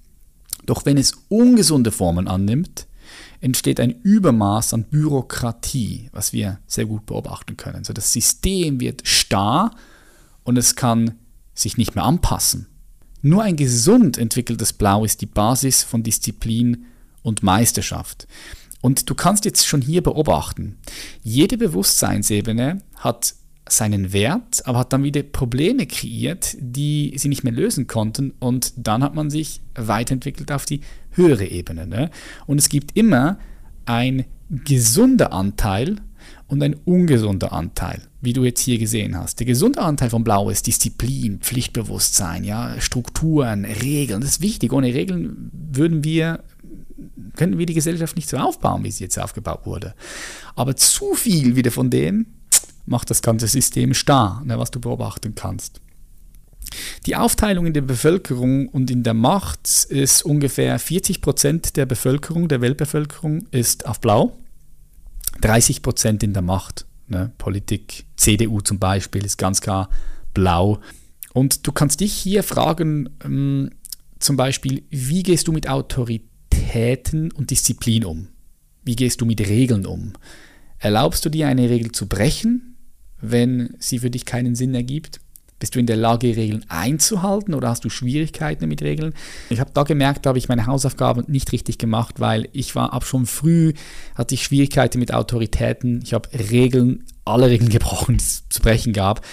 [0.66, 2.88] Doch wenn es ungesunde Formen annimmt,
[3.40, 7.84] entsteht ein Übermaß an Bürokratie, was wir sehr gut beobachten können.
[7.84, 9.72] So das System wird starr
[10.44, 11.16] und es kann
[11.54, 12.68] sich nicht mehr anpassen.
[13.22, 16.86] Nur ein gesund entwickeltes Blau ist die Basis von Disziplin
[17.22, 18.28] und Meisterschaft.
[18.82, 20.78] Und du kannst jetzt schon hier beobachten,
[21.22, 23.36] jede Bewusstseinsebene hat
[23.72, 28.74] seinen Wert, aber hat dann wieder Probleme kreiert, die sie nicht mehr lösen konnten und
[28.76, 31.88] dann hat man sich weiterentwickelt auf die höhere Ebene.
[31.88, 32.10] Ne?
[32.48, 33.38] Und es gibt immer
[33.86, 35.98] ein gesunder Anteil
[36.48, 39.40] und ein ungesunder Anteil, wie du jetzt hier gesehen hast.
[39.40, 44.22] Der gesunde Anteil von Blau ist Disziplin, Pflichtbewusstsein, ja, Strukturen, Regeln.
[44.22, 44.74] Das ist wichtig.
[44.74, 46.44] Ohne Regeln würden wir
[47.36, 49.96] könnten wir die Gesellschaft nicht so aufbauen, wie sie jetzt aufgebaut wurde.
[50.56, 52.28] Aber zu viel wieder von dem
[52.86, 55.82] macht das ganze System starr, ne, was du beobachten kannst.
[57.06, 62.48] Die Aufteilung in der Bevölkerung und in der Macht ist ungefähr 40 Prozent der Bevölkerung,
[62.48, 64.38] der Weltbevölkerung ist auf Blau,
[65.42, 66.86] 30 Prozent in der Macht.
[67.08, 67.32] Ne?
[67.38, 69.90] Politik, CDU zum Beispiel ist ganz klar
[70.34, 70.80] Blau.
[71.34, 73.72] Und du kannst dich hier fragen, ähm,
[74.20, 78.28] zum Beispiel, wie gehst du mit Autoritäten und Disziplin um?
[78.84, 80.14] Wie gehst du mit Regeln um?
[80.78, 82.71] Erlaubst du dir eine Regel zu brechen
[83.22, 85.20] wenn sie für dich keinen Sinn ergibt?
[85.62, 89.14] Bist du in der Lage, Regeln einzuhalten oder hast du Schwierigkeiten mit Regeln?
[89.52, 92.94] Ich habe da gemerkt, da habe ich meine Hausaufgaben nicht richtig gemacht, weil ich war
[92.94, 93.74] ab schon früh,
[94.16, 96.02] hatte ich Schwierigkeiten mit Autoritäten.
[96.04, 99.24] Ich habe Regeln, alle Regeln gebrochen, die es zu brechen gab,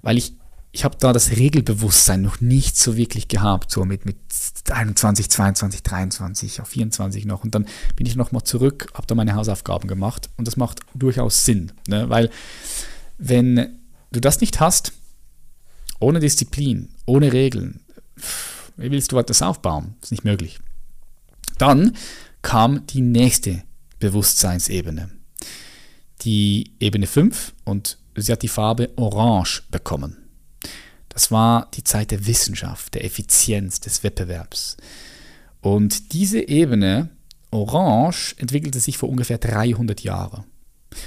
[0.00, 0.32] weil ich,
[0.72, 4.16] ich habe da das Regelbewusstsein noch nicht so wirklich gehabt, so mit, mit
[4.70, 7.44] 21, 22, 23, auf 24 noch.
[7.44, 7.66] Und dann
[7.96, 12.08] bin ich nochmal zurück, habe da meine Hausaufgaben gemacht und das macht durchaus Sinn, ne?
[12.08, 12.30] weil
[13.18, 13.78] wenn
[14.12, 14.92] du das nicht hast,
[16.00, 17.80] ohne Disziplin, ohne Regeln,
[18.76, 19.94] wie willst du etwas aufbauen?
[20.00, 20.58] Das ist nicht möglich.
[21.58, 21.96] Dann
[22.42, 23.62] kam die nächste
[23.98, 25.10] Bewusstseinsebene.
[26.22, 30.16] Die Ebene 5 und sie hat die Farbe Orange bekommen.
[31.08, 34.76] Das war die Zeit der Wissenschaft, der Effizienz, des Wettbewerbs.
[35.62, 37.08] Und diese Ebene,
[37.50, 40.44] Orange, entwickelte sich vor ungefähr 300 Jahren.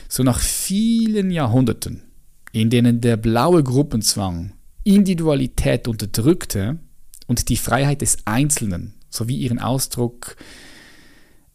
[0.08, 2.04] So nach vielen Jahrhunderten,
[2.52, 6.80] in denen der blaue Gruppenzwang Individualität unterdrückte
[7.28, 10.36] und die Freiheit des Einzelnen sowie ihren Ausdruck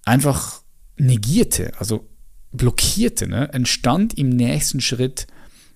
[0.04, 0.62] einfach
[0.96, 2.08] negierte, also
[2.52, 5.26] blockierte, ne, entstand im nächsten Schritt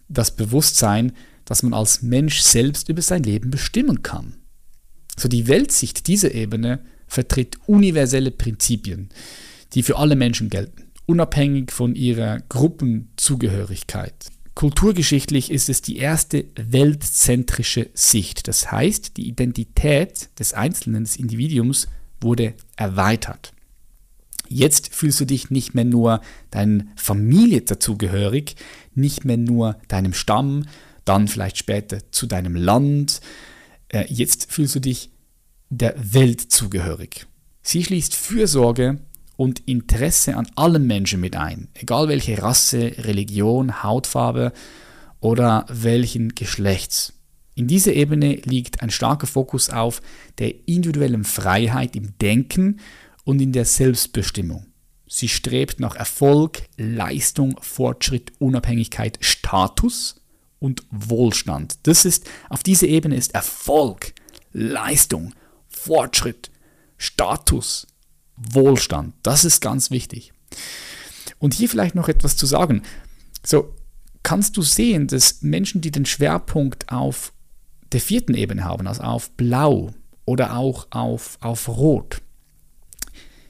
[0.08, 1.12] das Bewusstsein,
[1.44, 4.36] dass man als Mensch selbst über sein Leben bestimmen kann.
[5.16, 9.08] So die Weltsicht dieser Ebene vertritt universelle Prinzipien,
[9.74, 14.14] die für alle Menschen gelten unabhängig von ihrer Gruppenzugehörigkeit.
[14.54, 18.46] Kulturgeschichtlich ist es die erste weltzentrische Sicht.
[18.46, 21.88] Das heißt, die Identität des Einzelnen, des Individuums
[22.20, 23.52] wurde erweitert.
[24.48, 28.56] Jetzt fühlst du dich nicht mehr nur deiner Familie dazugehörig,
[28.94, 30.64] nicht mehr nur deinem Stamm,
[31.04, 33.20] dann vielleicht später zu deinem Land.
[33.88, 35.10] Äh, jetzt fühlst du dich
[35.70, 37.26] der Welt zugehörig.
[37.62, 38.98] Sie schließt Fürsorge
[39.38, 44.52] und Interesse an allen Menschen mit ein, egal welche Rasse, Religion, Hautfarbe
[45.20, 47.12] oder welchen Geschlechts.
[47.54, 50.02] In dieser Ebene liegt ein starker Fokus auf
[50.38, 52.80] der individuellen Freiheit im Denken
[53.22, 54.66] und in der Selbstbestimmung.
[55.06, 60.20] Sie strebt nach Erfolg, Leistung, Fortschritt, Unabhängigkeit, Status
[60.58, 61.78] und Wohlstand.
[61.84, 64.14] Das ist, auf dieser Ebene ist Erfolg,
[64.52, 65.32] Leistung,
[65.68, 66.50] Fortschritt,
[66.96, 67.86] Status,
[68.50, 69.14] Wohlstand.
[69.22, 70.32] Das ist ganz wichtig.
[71.38, 72.82] Und hier vielleicht noch etwas zu sagen.
[73.44, 73.74] So
[74.22, 77.32] kannst du sehen, dass Menschen, die den Schwerpunkt auf
[77.92, 82.20] der vierten Ebene haben, also auf Blau oder auch auf, auf Rot,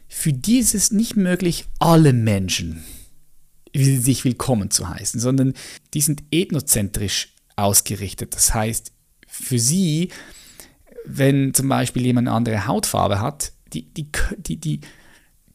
[0.09, 2.85] für die ist es nicht möglich, alle Menschen
[3.75, 5.55] sich willkommen zu heißen, sondern
[5.95, 8.35] die sind ethnozentrisch ausgerichtet.
[8.35, 8.93] Das heißt,
[9.27, 10.09] für sie,
[11.05, 14.09] wenn zum Beispiel jemand eine andere Hautfarbe hat, die, die,
[14.39, 14.81] die, die,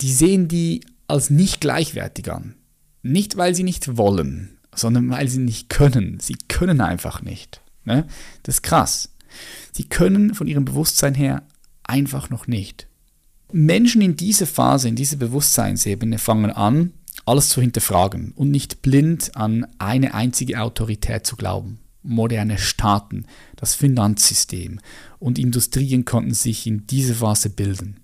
[0.01, 2.55] die sehen die als nicht gleichwertig an.
[3.01, 6.19] Nicht, weil sie nicht wollen, sondern weil sie nicht können.
[6.19, 7.61] Sie können einfach nicht.
[7.85, 8.07] Ne?
[8.43, 9.09] Das ist krass.
[9.71, 11.43] Sie können von ihrem Bewusstsein her
[11.83, 12.87] einfach noch nicht.
[13.51, 16.93] Menschen in dieser Phase, in dieser Bewusstseinsebene fangen an,
[17.25, 21.79] alles zu hinterfragen und nicht blind an eine einzige Autorität zu glauben.
[22.01, 24.79] Moderne Staaten, das Finanzsystem
[25.19, 28.02] und Industrien konnten sich in dieser Phase bilden.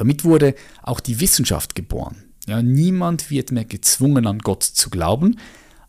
[0.00, 2.24] Damit wurde auch die Wissenschaft geboren.
[2.46, 5.38] Ja, niemand wird mehr gezwungen, an Gott zu glauben.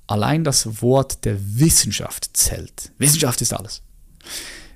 [0.05, 2.91] Allein das Wort der Wissenschaft zählt.
[2.97, 3.83] Wissenschaft ist alles.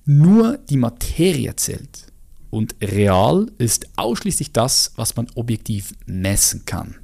[0.05, 2.07] Nur die Materie zählt.
[2.49, 6.95] Und real ist ausschließlich das, was man objektiv messen kann.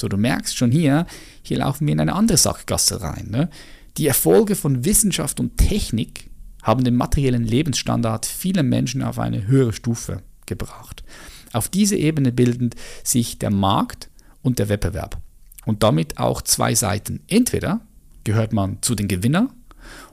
[0.00, 1.06] So, du merkst schon hier,
[1.42, 3.26] hier laufen wir in eine andere Sackgasse rein.
[3.30, 3.50] Ne?
[3.96, 6.30] Die Erfolge von Wissenschaft und Technik
[6.62, 11.02] haben den materiellen Lebensstandard vieler Menschen auf eine höhere Stufe gebracht.
[11.52, 12.70] Auf diese Ebene bilden
[13.02, 14.10] sich der Markt
[14.42, 15.20] und der Wettbewerb.
[15.64, 17.20] Und damit auch zwei Seiten.
[17.26, 17.80] Entweder
[18.24, 19.52] gehört man zu den Gewinnern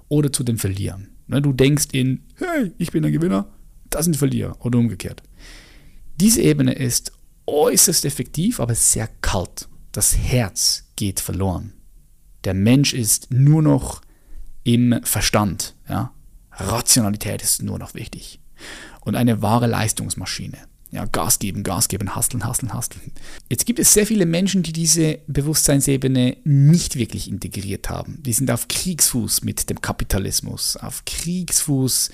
[0.08, 1.10] oder zu den Verlierern.
[1.28, 3.48] Ne, du denkst in, hey, ich bin der Gewinner,
[3.90, 5.24] das sind Verlierer oder umgekehrt.
[6.20, 7.12] Diese Ebene ist
[7.46, 9.68] äußerst effektiv, aber sehr kalt.
[9.92, 11.74] Das Herz geht verloren.
[12.44, 14.02] Der Mensch ist nur noch
[14.64, 15.76] im Verstand.
[15.88, 16.14] Ja?
[16.52, 18.40] Rationalität ist nur noch wichtig.
[19.02, 20.58] Und eine wahre Leistungsmaschine
[20.94, 23.12] ja, Gas geben, Gas geben, hasteln, hasteln, hasteln.
[23.50, 28.22] Jetzt gibt es sehr viele Menschen, die diese Bewusstseinsebene nicht wirklich integriert haben.
[28.22, 32.12] Die sind auf Kriegsfuß mit dem Kapitalismus, auf Kriegsfuß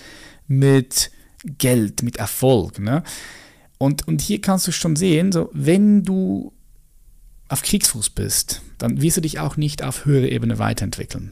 [0.48, 1.12] mit
[1.58, 2.80] Geld, mit Erfolg.
[2.80, 3.04] Ne?
[3.78, 6.54] Und, und hier kannst du schon sehen, so, wenn du
[7.50, 11.32] auf Kriegsfuß bist, dann wirst du dich auch nicht auf höhere Ebene weiterentwickeln.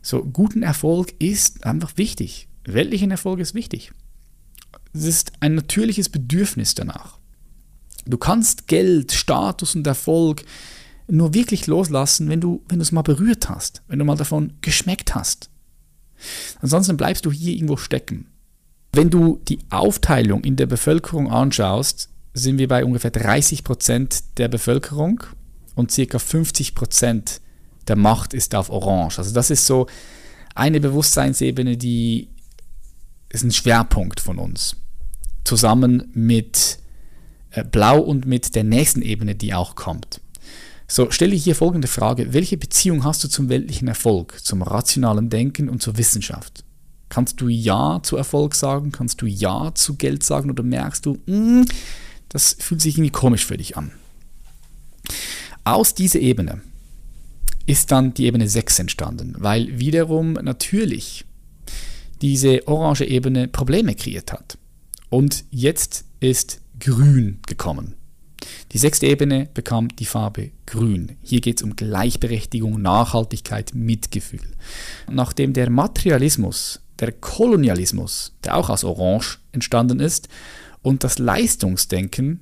[0.00, 2.46] So, guten Erfolg ist einfach wichtig.
[2.64, 3.90] Weltlichen Erfolg ist wichtig.
[4.92, 7.18] Es ist ein natürliches Bedürfnis danach.
[8.06, 10.44] Du kannst Geld, Status und Erfolg
[11.08, 14.54] nur wirklich loslassen, wenn du, wenn du es mal berührt hast, wenn du mal davon
[14.60, 15.50] geschmeckt hast.
[16.60, 18.26] Ansonsten bleibst du hier irgendwo stecken.
[18.92, 24.48] Wenn du die Aufteilung in der Bevölkerung anschaust, sind wir bei ungefähr 30 Prozent der
[24.48, 25.22] Bevölkerung
[25.74, 27.40] und circa 50 Prozent
[27.88, 29.18] der Macht ist auf Orange.
[29.18, 29.86] Also das ist so
[30.54, 32.28] eine Bewusstseinsebene, die
[33.28, 34.76] ist ein Schwerpunkt von uns.
[35.44, 36.78] Zusammen mit
[37.50, 40.20] äh, Blau und mit der nächsten Ebene, die auch kommt.
[40.86, 42.32] So, stelle ich hier folgende Frage.
[42.32, 46.64] Welche Beziehung hast du zum weltlichen Erfolg, zum rationalen Denken und zur Wissenschaft?
[47.10, 48.92] Kannst du Ja zu Erfolg sagen?
[48.92, 50.50] Kannst du Ja zu Geld sagen?
[50.50, 51.66] Oder merkst du, mh, hm,
[52.30, 53.92] das fühlt sich irgendwie komisch für dich an?
[55.64, 56.62] Aus dieser Ebene
[57.66, 61.26] ist dann die Ebene 6 entstanden, weil wiederum natürlich
[62.22, 64.58] diese orange Ebene Probleme kreiert hat.
[65.10, 67.94] Und jetzt ist Grün gekommen.
[68.72, 71.16] Die sechste Ebene bekam die Farbe Grün.
[71.22, 74.40] Hier geht es um Gleichberechtigung, Nachhaltigkeit, Mitgefühl.
[75.10, 80.28] Nachdem der Materialismus, der Kolonialismus, der auch aus Orange entstanden ist,
[80.82, 82.40] und das Leistungsdenken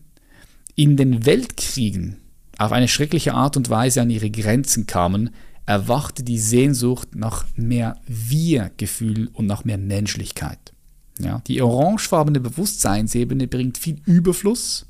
[0.74, 2.16] in den Weltkriegen
[2.58, 5.30] auf eine schreckliche Art und Weise an ihre Grenzen kamen,
[5.66, 10.72] erwachte die Sehnsucht nach mehr Wir-Gefühl und nach mehr Menschlichkeit.
[11.18, 14.86] Ja, die orangefarbene Bewusstseinsebene bringt viel Überfluss,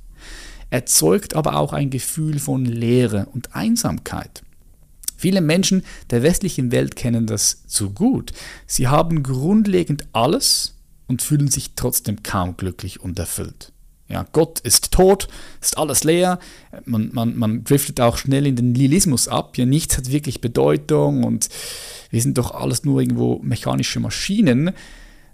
[0.71, 4.43] erzeugt aber auch ein Gefühl von Leere und Einsamkeit.
[5.17, 8.33] Viele Menschen der westlichen Welt kennen das zu gut.
[8.67, 10.75] Sie haben grundlegend alles
[11.07, 13.73] und fühlen sich trotzdem kaum glücklich und erfüllt.
[14.09, 15.29] Ja, Gott ist tot,
[15.61, 16.39] ist alles leer,
[16.85, 21.25] man, man, man driftet auch schnell in den Nihilismus ab, ja, nichts hat wirklich Bedeutung
[21.25, 21.49] und
[22.11, 24.71] wir sind doch alles nur irgendwo mechanische Maschinen.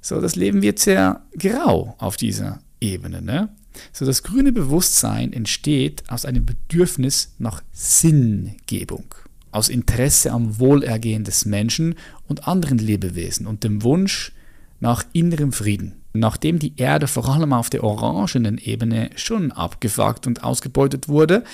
[0.01, 3.21] So, das Leben wird sehr grau auf dieser Ebene.
[3.21, 3.51] Ne?
[3.93, 9.15] So das grüne Bewusstsein entsteht aus einem Bedürfnis nach Sinngebung,
[9.51, 11.95] aus Interesse am Wohlergehen des Menschen
[12.27, 14.33] und anderen Lebewesen und dem Wunsch
[14.81, 16.02] nach innerem Frieden.
[16.13, 21.45] Nachdem die Erde vor allem auf der orangenen Ebene schon abgefuckt und ausgebeutet wurde,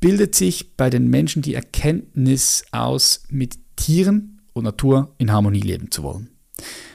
[0.00, 5.90] bildet sich bei den Menschen die Erkenntnis aus, mit Tieren und Natur in Harmonie leben
[5.90, 6.28] zu wollen.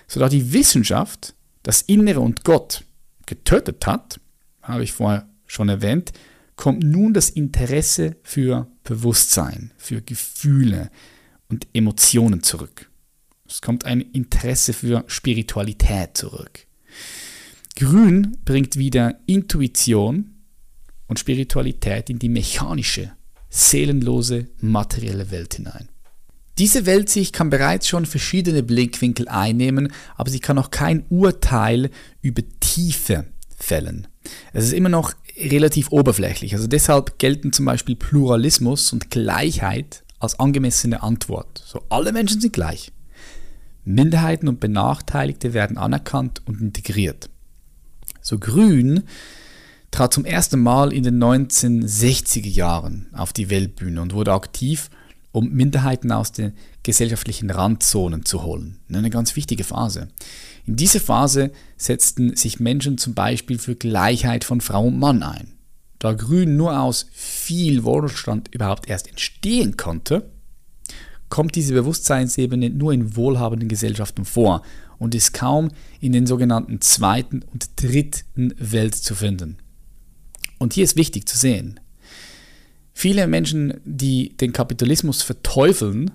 [0.07, 2.83] Sodass die Wissenschaft das Innere und Gott
[3.25, 4.19] getötet hat,
[4.61, 6.11] habe ich vorher schon erwähnt,
[6.55, 10.91] kommt nun das Interesse für Bewusstsein, für Gefühle
[11.49, 12.89] und Emotionen zurück.
[13.47, 16.66] Es kommt ein Interesse für Spiritualität zurück.
[17.79, 20.31] Grün bringt wieder Intuition
[21.05, 23.11] und Spiritualität in die mechanische,
[23.51, 25.87] seelenlose, materielle Welt hinein.
[26.57, 31.91] Diese Weltsicht kann bereits schon verschiedene Blickwinkel einnehmen, aber sie kann noch kein Urteil
[32.23, 33.25] über Tiefe
[33.55, 34.07] fällen.
[34.53, 36.55] Es ist immer noch relativ oberflächlich.
[36.55, 41.61] Also deshalb gelten zum Beispiel Pluralismus und Gleichheit als angemessene Antwort.
[41.63, 42.91] So alle Menschen sind gleich.
[43.85, 47.29] Minderheiten und Benachteiligte werden anerkannt und integriert.
[48.27, 49.03] So Grün
[49.89, 54.89] trat zum ersten Mal in den 1960er Jahren auf die Weltbühne und wurde aktiv
[55.31, 56.51] um Minderheiten aus den
[56.83, 58.79] gesellschaftlichen Randzonen zu holen.
[58.91, 60.09] Eine ganz wichtige Phase.
[60.65, 65.53] In dieser Phase setzten sich Menschen zum Beispiel für Gleichheit von Frau und Mann ein.
[65.97, 70.29] Da Grün nur aus viel Wohlstand überhaupt erst entstehen konnte,
[71.29, 74.63] kommt diese Bewusstseinsebene nur in wohlhabenden Gesellschaften vor
[74.99, 75.69] und ist kaum
[75.99, 79.57] in den sogenannten zweiten und dritten Welt zu finden.
[80.59, 81.79] Und hier ist wichtig zu sehen,
[82.99, 86.09] Viele Menschen, die den Kapitalismus verteufeln,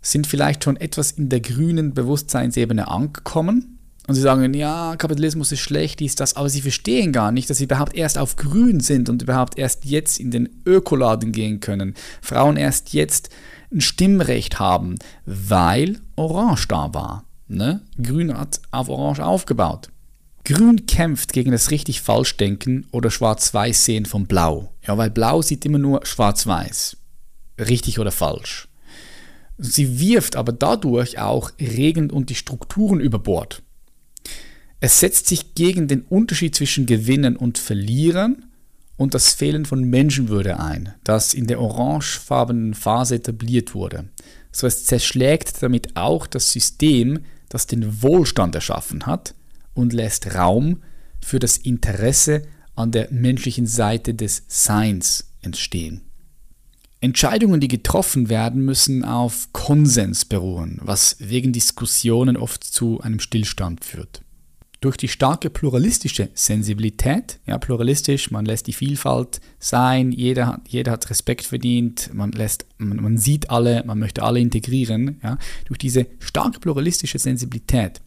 [0.00, 3.78] sind vielleicht schon etwas in der grünen Bewusstseinsebene angekommen
[4.08, 7.58] und sie sagen, ja, Kapitalismus ist schlecht, dies, das, aber sie verstehen gar nicht, dass
[7.58, 11.92] sie überhaupt erst auf grün sind und überhaupt erst jetzt in den Ökoladen gehen können.
[12.22, 13.28] Frauen erst jetzt
[13.70, 14.94] ein Stimmrecht haben,
[15.26, 17.26] weil Orange da war.
[17.52, 17.82] Ne?
[18.02, 19.90] Grün hat auf Orange aufgebaut.
[20.44, 24.72] Grün kämpft gegen das richtig-falsch-Denken oder Schwarz-Weiß-Sehen von Blau.
[24.86, 26.96] Ja, weil Blau sieht immer nur schwarz-weiß.
[27.60, 28.68] Richtig oder falsch.
[29.58, 33.62] Sie wirft aber dadurch auch Regeln und die Strukturen über Bord.
[34.80, 38.46] Es setzt sich gegen den Unterschied zwischen Gewinnen und Verlieren
[38.96, 44.08] und das Fehlen von Menschenwürde ein, das in der orangefarbenen Phase etabliert wurde.
[44.50, 47.20] So es zerschlägt damit auch das System,
[47.52, 49.34] das den Wohlstand erschaffen hat,
[49.74, 50.82] und lässt Raum
[51.22, 52.42] für das Interesse
[52.74, 56.02] an der menschlichen Seite des Seins entstehen.
[57.00, 63.84] Entscheidungen, die getroffen werden, müssen auf Konsens beruhen, was wegen Diskussionen oft zu einem Stillstand
[63.84, 64.22] führt.
[64.82, 71.08] Durch die starke pluralistische Sensibilität, ja, pluralistisch, man lässt die Vielfalt sein, jeder, jeder hat
[71.08, 76.08] Respekt verdient, man, lässt, man, man sieht alle, man möchte alle integrieren, ja, durch diese
[76.18, 78.00] starke pluralistische Sensibilität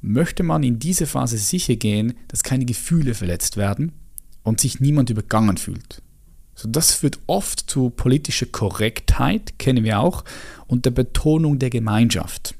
[0.00, 3.92] möchte man in diese Phase sicher gehen, dass keine Gefühle verletzt werden
[4.42, 6.00] und sich niemand übergangen fühlt.
[6.54, 10.24] So, das führt oft zu politischer Korrektheit, kennen wir auch,
[10.66, 12.54] und der Betonung der Gemeinschaft.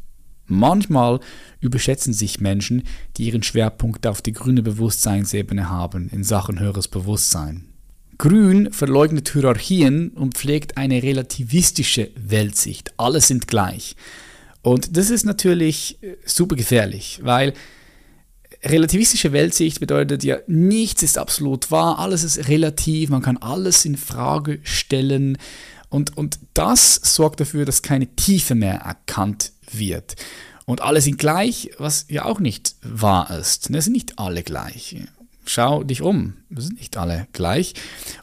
[0.49, 1.21] Manchmal
[1.61, 2.83] überschätzen sich Menschen,
[3.17, 7.69] die ihren Schwerpunkt auf die grüne Bewusstseinsebene haben in Sachen höheres Bewusstsein.
[8.17, 12.93] Grün verleugnet Hierarchien und pflegt eine relativistische Weltsicht.
[12.97, 13.95] Alle sind gleich.
[14.63, 17.53] Und das ist natürlich äh, super gefährlich, weil
[18.65, 23.97] relativistische Weltsicht bedeutet ja, nichts ist absolut wahr, alles ist relativ, man kann alles in
[23.97, 25.39] Frage stellen.
[25.89, 30.17] Und, und das sorgt dafür, dass keine Tiefe mehr erkannt wird.
[30.67, 33.71] Und alle sind gleich, was ja auch nicht wahr ist.
[33.71, 34.97] Es sind nicht alle gleich.
[35.47, 37.73] Schau dich um, wir sind nicht alle gleich.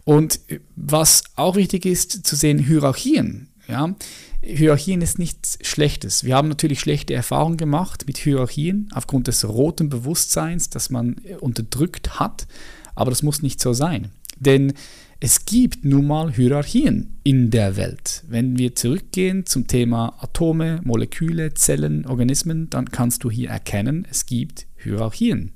[0.04, 0.40] Und
[0.76, 3.48] was auch wichtig ist, zu sehen, Hierarchien.
[3.68, 3.96] Ja?
[4.44, 6.24] Hierarchien ist nichts Schlechtes.
[6.24, 12.20] Wir haben natürlich schlechte Erfahrungen gemacht mit Hierarchien aufgrund des roten Bewusstseins, das man unterdrückt
[12.20, 12.46] hat,
[12.94, 14.12] aber das muss nicht so sein.
[14.38, 14.74] Denn
[15.20, 18.24] es gibt nun mal Hierarchien in der Welt.
[18.28, 24.26] Wenn wir zurückgehen zum Thema Atome, Moleküle, Zellen, Organismen, dann kannst du hier erkennen, es
[24.26, 25.54] gibt Hierarchien.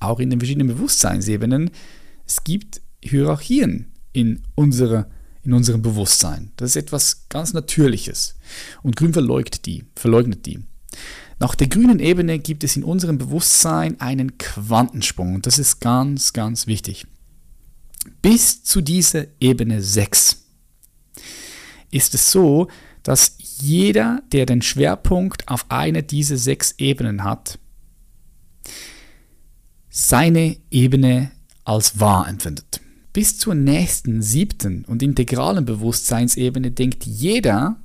[0.00, 1.70] Auch in den verschiedenen Bewusstseinsebenen,
[2.26, 5.08] es gibt Hierarchien in unserer
[5.44, 6.52] in unserem Bewusstsein.
[6.56, 8.36] Das ist etwas ganz Natürliches.
[8.82, 10.60] Und Grün verleugnet die, verleugnet die.
[11.40, 16.32] Nach der grünen Ebene gibt es in unserem Bewusstsein einen Quantensprung und das ist ganz,
[16.32, 17.06] ganz wichtig.
[18.20, 20.44] Bis zu dieser Ebene 6
[21.90, 22.68] ist es so,
[23.02, 27.58] dass jeder, der den Schwerpunkt auf eine dieser sechs Ebenen hat,
[29.90, 31.32] seine Ebene
[31.64, 32.80] als wahr empfindet.
[33.12, 37.76] Bis zur nächsten siebten und integralen Bewusstseinsebene denkt jeder,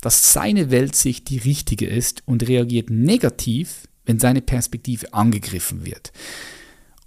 [0.00, 6.12] dass seine Weltsicht die richtige ist und reagiert negativ, wenn seine Perspektive angegriffen wird.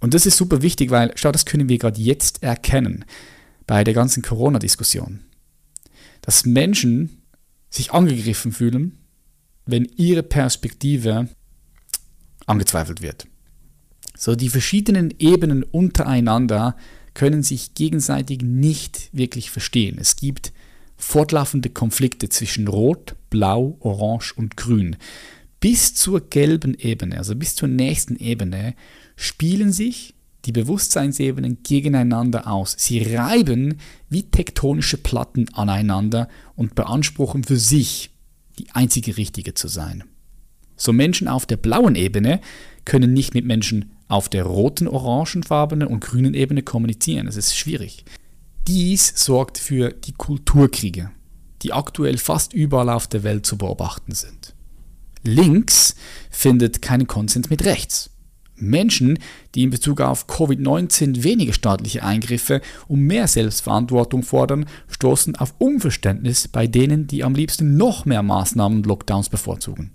[0.00, 3.04] Und das ist super wichtig, weil, schau, das können wir gerade jetzt erkennen
[3.66, 5.20] bei der ganzen Corona-Diskussion.
[6.22, 7.22] Dass Menschen
[7.68, 8.98] sich angegriffen fühlen,
[9.66, 11.28] wenn ihre Perspektive
[12.46, 13.26] angezweifelt wird.
[14.16, 16.76] So, die verschiedenen Ebenen untereinander
[17.14, 19.98] können sich gegenseitig nicht wirklich verstehen.
[19.98, 20.52] Es gibt
[20.96, 24.96] fortlaufende Konflikte zwischen Rot, Blau, Orange und Grün.
[25.60, 28.74] Bis zur gelben Ebene, also bis zur nächsten Ebene,
[29.20, 30.14] spielen sich
[30.46, 32.74] die Bewusstseinsebenen gegeneinander aus.
[32.78, 33.76] Sie reiben
[34.08, 38.10] wie tektonische Platten aneinander und beanspruchen für sich,
[38.58, 40.04] die einzige richtige zu sein.
[40.76, 42.40] So Menschen auf der blauen Ebene
[42.86, 47.26] können nicht mit Menschen auf der roten, orangenfarbenen und grünen Ebene kommunizieren.
[47.26, 48.06] Es ist schwierig.
[48.66, 51.10] Dies sorgt für die Kulturkriege,
[51.60, 54.54] die aktuell fast überall auf der Welt zu beobachten sind.
[55.22, 55.94] Links
[56.30, 58.10] findet keinen Konsens mit rechts.
[58.60, 59.18] Menschen,
[59.54, 66.48] die in Bezug auf Covid-19 weniger staatliche Eingriffe und mehr Selbstverantwortung fordern, stoßen auf Unverständnis
[66.48, 69.92] bei denen, die am liebsten noch mehr Maßnahmen und Lockdowns bevorzugen.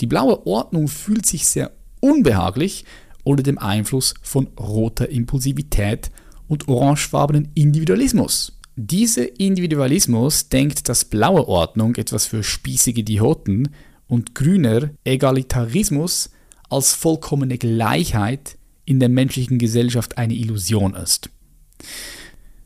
[0.00, 1.70] Die blaue Ordnung fühlt sich sehr
[2.00, 2.84] unbehaglich
[3.24, 6.10] unter dem Einfluss von roter Impulsivität
[6.48, 8.58] und orangefarbenen Individualismus.
[8.74, 13.68] Dieser Individualismus denkt, dass blaue Ordnung etwas für spießige Idioten
[14.08, 16.30] und grüner Egalitarismus
[16.72, 21.30] als vollkommene Gleichheit in der menschlichen Gesellschaft eine Illusion ist.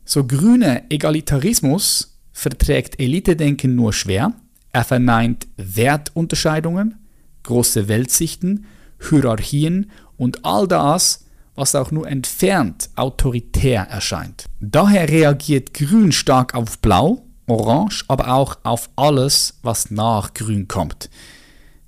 [0.05, 4.33] So grüner Egalitarismus verträgt Elitedenken nur schwer,
[4.71, 6.95] er verneint Wertunterscheidungen,
[7.43, 8.65] große Weltsichten,
[9.09, 14.45] Hierarchien und all das, was auch nur entfernt autoritär erscheint.
[14.59, 21.09] Daher reagiert Grün stark auf Blau, Orange, aber auch auf alles, was nach Grün kommt.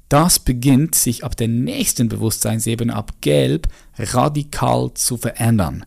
[0.09, 5.85] Das beginnt sich ab der nächsten Bewusstseinsebene, ab Gelb, radikal zu verändern.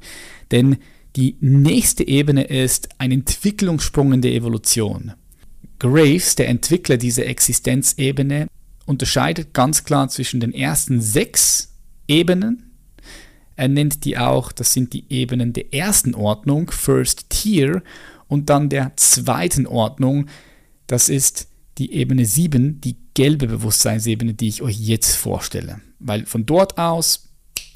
[0.52, 0.76] Denn
[1.16, 5.12] die nächste Ebene ist ein Entwicklungssprung in der Evolution.
[5.80, 8.46] Graves, der Entwickler dieser Existenzebene,
[8.86, 11.74] unterscheidet ganz klar zwischen den ersten sechs
[12.06, 12.70] Ebenen.
[13.56, 17.82] Er nennt die auch, das sind die Ebenen der ersten Ordnung, First Tier,
[18.28, 20.26] und dann der zweiten Ordnung,
[20.86, 21.48] das ist
[21.78, 25.80] die Ebene 7, die gelbe Bewusstseinsebene, die ich euch jetzt vorstelle.
[25.98, 27.28] Weil von dort aus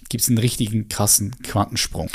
[0.08, 2.10] gibt es einen richtigen krassen Quantensprung.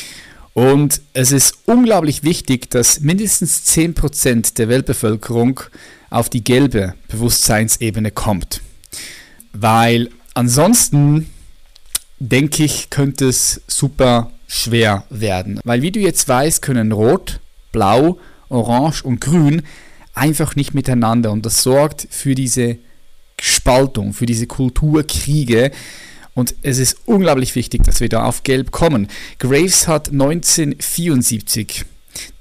[0.54, 5.62] Und es ist unglaublich wichtig, dass mindestens 10% der Weltbevölkerung
[6.10, 8.62] auf die gelbe Bewusstseinsebene kommt.
[9.54, 11.30] Weil ansonsten,
[12.20, 15.60] denke ich, könnte es super schwer werden.
[15.64, 17.40] Weil wie du jetzt weißt, können Rot,
[17.72, 18.20] Blau,
[18.50, 19.64] Orange und Grün
[20.14, 21.32] einfach nicht miteinander.
[21.32, 22.78] Und das sorgt für diese
[23.40, 25.72] Spaltung, für diese Kulturkriege.
[26.34, 29.08] Und es ist unglaublich wichtig, dass wir da auf Gelb kommen.
[29.40, 31.86] Graves hat 1974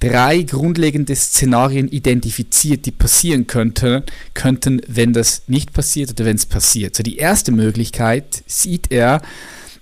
[0.00, 4.04] drei grundlegende Szenarien identifiziert, die passieren könnte,
[4.34, 6.96] könnten, wenn das nicht passiert oder wenn es passiert.
[6.96, 9.22] So die erste Möglichkeit sieht er,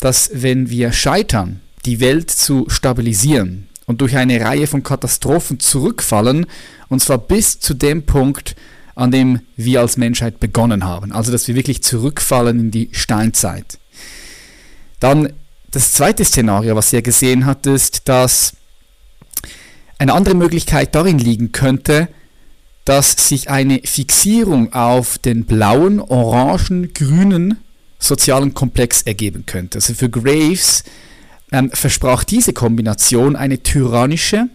[0.01, 6.47] dass wenn wir scheitern, die Welt zu stabilisieren und durch eine Reihe von Katastrophen zurückfallen,
[6.89, 8.57] und zwar bis zu dem Punkt,
[8.95, 11.12] an dem wir als Menschheit begonnen haben.
[11.12, 13.78] Also dass wir wirklich zurückfallen in die Steinzeit.
[15.01, 15.32] Dann
[15.70, 18.55] das zweite Szenario, was er gesehen hat, ist, dass
[19.99, 22.09] eine andere Möglichkeit darin liegen könnte,
[22.84, 27.59] dass sich eine Fixierung auf den blauen, orangen, grünen
[27.99, 29.78] sozialen Komplex ergeben könnte.
[29.78, 30.84] Also für Graves
[31.53, 34.49] ähm, versprach diese Kombination eine tyrannische,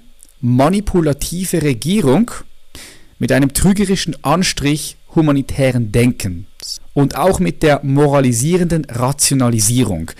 [0.43, 2.29] manipulative Regierung
[3.17, 10.11] mit einem trügerischen Anstrich humanitären Denkens und auch mit der moralisierenden Rationalisierung.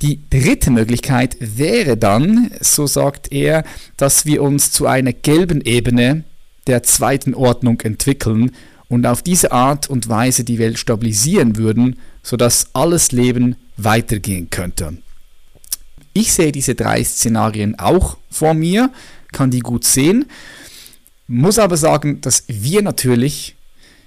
[0.00, 3.64] Die dritte Möglichkeit wäre dann, so sagt er,
[3.96, 6.22] dass wir uns zu einer gelben Ebene
[6.68, 8.52] der zweiten Ordnung entwickeln
[8.86, 14.98] und auf diese Art und Weise die Welt stabilisieren würden, sodass alles Leben weitergehen könnte.
[16.12, 18.90] Ich sehe diese drei Szenarien auch vor mir,
[19.32, 20.26] kann die gut sehen,
[21.26, 23.56] muss aber sagen, dass wir natürlich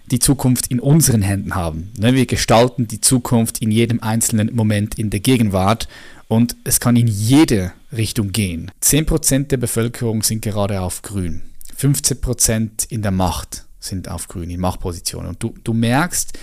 [0.10, 1.92] die Zukunft in unseren Händen haben.
[1.98, 5.88] Ne, wir gestalten die Zukunft in jedem einzelnen Moment in der Gegenwart
[6.28, 8.72] und es kann in jede Richtung gehen.
[8.84, 11.44] 10% der Bevölkerung sind gerade auf grün,
[11.80, 15.30] 15% in der Macht sind auf grün, in Machtpositionen.
[15.30, 16.38] Und du, du merkst,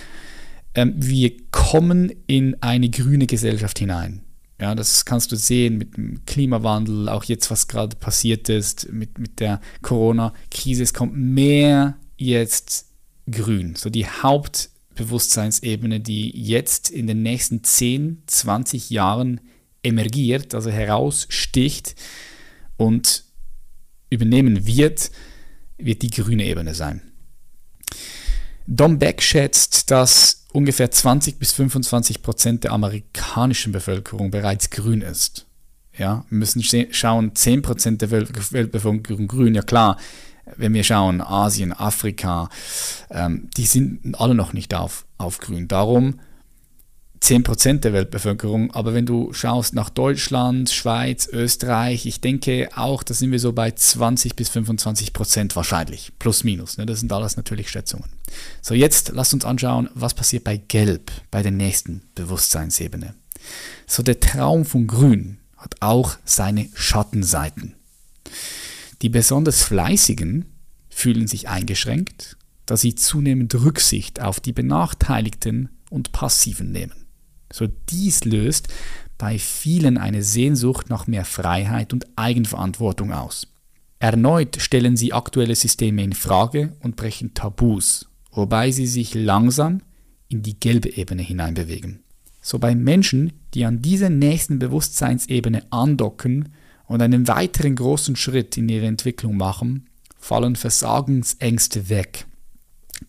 [0.75, 4.21] ähm, wir kommen in eine grüne Gesellschaft hinein.
[4.59, 9.17] Ja, das kannst du sehen mit dem Klimawandel, auch jetzt, was gerade passiert ist mit,
[9.17, 10.83] mit der Corona-Krise.
[10.83, 12.87] Es kommt mehr jetzt
[13.31, 13.75] grün.
[13.75, 19.39] So die Hauptbewusstseinsebene, die jetzt in den nächsten 10, 20 Jahren
[19.81, 21.95] emergiert, also heraussticht
[22.75, 23.23] und
[24.09, 25.11] übernehmen wird,
[25.77, 27.01] wird die grüne Ebene sein.
[28.71, 35.47] Dom Beck schätzt, dass ungefähr 20 bis 25 Prozent der amerikanischen Bevölkerung bereits grün ist.
[35.97, 39.97] Ja, wir müssen schauen, 10 Prozent der Weltbevölkerung grün, ja klar,
[40.55, 42.49] wenn wir schauen, Asien, Afrika,
[43.09, 45.67] ähm, die sind alle noch nicht auf, auf grün.
[45.67, 46.19] Darum
[47.21, 53.13] 10% der Weltbevölkerung, aber wenn du schaust nach Deutschland, Schweiz, Österreich, ich denke auch, da
[53.13, 56.77] sind wir so bei 20 bis 25% wahrscheinlich, plus minus.
[56.77, 56.85] Ne?
[56.85, 58.09] Das sind alles natürlich Schätzungen.
[58.61, 63.13] So, jetzt lasst uns anschauen, was passiert bei Gelb, bei der nächsten Bewusstseinsebene.
[63.85, 67.75] So, der Traum von Grün hat auch seine Schattenseiten.
[69.01, 70.45] Die besonders Fleißigen
[70.89, 76.98] fühlen sich eingeschränkt, da sie zunehmend Rücksicht auf die Benachteiligten und Passiven nehmen.
[77.51, 78.67] So dies löst
[79.17, 83.47] bei vielen eine Sehnsucht nach mehr Freiheit und Eigenverantwortung aus.
[83.99, 89.81] Erneut stellen sie aktuelle Systeme in Frage und brechen Tabus, wobei sie sich langsam
[90.29, 91.99] in die gelbe Ebene hineinbewegen.
[92.41, 96.53] So bei Menschen, die an dieser nächsten Bewusstseinsebene andocken
[96.87, 102.25] und einen weiteren großen Schritt in ihre Entwicklung machen, fallen Versagensängste weg.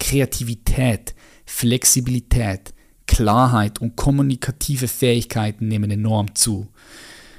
[0.00, 1.14] Kreativität,
[1.44, 2.74] Flexibilität,
[3.10, 6.68] Klarheit und kommunikative Fähigkeiten nehmen enorm zu.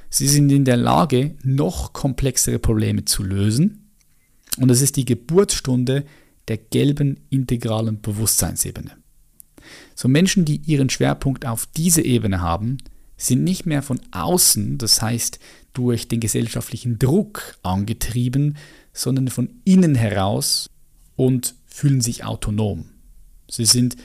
[0.10, 3.90] Sie sind in der Lage, noch komplexere Probleme zu lösen
[4.58, 6.04] und es ist die Geburtsstunde
[6.50, 8.92] der gelben integralen Bewusstseinsebene.
[9.96, 12.80] So Menschen, die ihren Schwerpunkt auf diese Ebene haben,
[13.16, 15.40] sind nicht mehr von außen, das heißt
[15.72, 18.58] durch den gesellschaftlichen Druck angetrieben,
[18.92, 20.70] sondern von innen heraus
[21.16, 22.90] und fühlen sich autonom.
[23.50, 23.96] Sie sind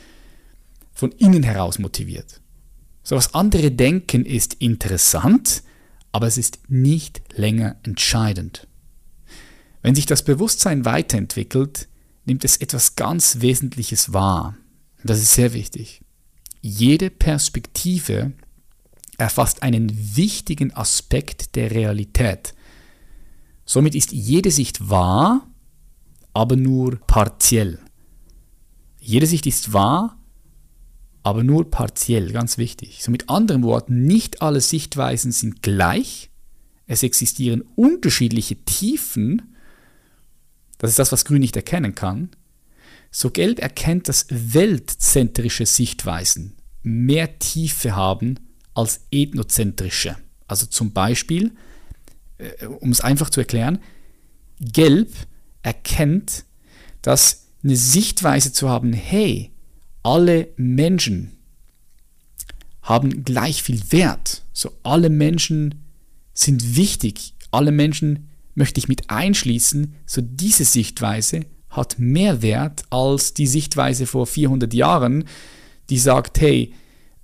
[0.96, 2.40] von innen heraus motiviert.
[3.04, 5.62] So was andere denken ist interessant,
[6.10, 8.66] aber es ist nicht länger entscheidend.
[9.82, 11.86] Wenn sich das Bewusstsein weiterentwickelt,
[12.24, 14.56] nimmt es etwas ganz Wesentliches wahr.
[15.04, 16.00] Das ist sehr wichtig.
[16.62, 18.32] Jede Perspektive
[19.18, 22.54] erfasst einen wichtigen Aspekt der Realität.
[23.66, 25.46] Somit ist jede Sicht wahr,
[26.32, 27.78] aber nur partiell.
[28.98, 30.15] Jede Sicht ist wahr,
[31.26, 33.02] aber nur partiell, ganz wichtig.
[33.02, 36.30] So mit anderen Worten, nicht alle Sichtweisen sind gleich,
[36.86, 39.42] es existieren unterschiedliche Tiefen,
[40.78, 42.30] das ist das, was Grün nicht erkennen kann.
[43.10, 46.54] So Gelb erkennt, dass weltzentrische Sichtweisen
[46.84, 48.38] mehr Tiefe haben
[48.74, 50.16] als ethnozentrische.
[50.46, 51.50] Also zum Beispiel,
[52.38, 53.80] äh, um es einfach zu erklären,
[54.60, 55.10] Gelb
[55.62, 56.44] erkennt,
[57.02, 59.50] dass eine Sichtweise zu haben, hey,
[60.06, 61.36] alle Menschen
[62.80, 64.44] haben gleich viel Wert.
[64.52, 65.82] So alle Menschen
[66.32, 67.34] sind wichtig.
[67.50, 69.96] Alle Menschen möchte ich mit einschließen.
[70.06, 75.24] So diese Sichtweise hat mehr Wert als die Sichtweise vor 400 Jahren,
[75.90, 76.72] die sagt, hey,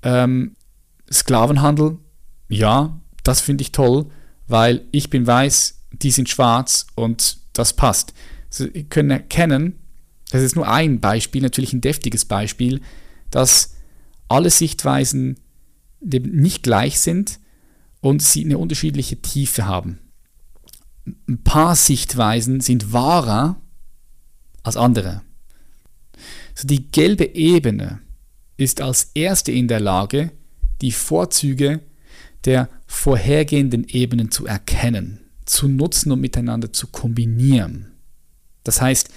[0.03, 0.57] ähm,
[1.11, 1.99] Sklavenhandel,
[2.49, 4.07] ja, das finde ich toll,
[4.49, 8.13] weil ich bin weiß, die sind schwarz und das passt.
[8.51, 9.79] Sie können erkennen,
[10.33, 12.81] das ist nur ein Beispiel, natürlich ein deftiges Beispiel,
[13.31, 13.75] dass
[14.29, 15.39] alle Sichtweisen
[16.01, 17.39] nicht gleich sind
[18.01, 19.99] und sie eine unterschiedliche Tiefe haben.
[21.29, 23.61] Ein paar Sichtweisen sind wahrer
[24.63, 25.21] als andere.
[26.55, 28.01] So die gelbe Ebene
[28.57, 30.33] ist als erste in der Lage,
[30.81, 31.81] die Vorzüge
[32.47, 37.93] der vorhergehenden Ebenen zu erkennen, zu nutzen und miteinander zu kombinieren.
[38.65, 39.11] Das heißt,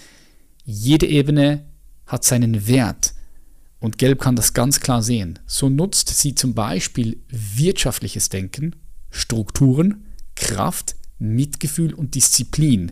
[0.66, 1.66] jede Ebene
[2.08, 3.14] hat seinen Wert
[3.80, 5.40] und Gelb kann das ganz klar sehen.
[5.46, 8.76] So nutzt sie zum Beispiel wirtschaftliches Denken,
[9.12, 10.06] Strukturen,
[10.36, 12.92] Kraft, Mitgefühl und Disziplin.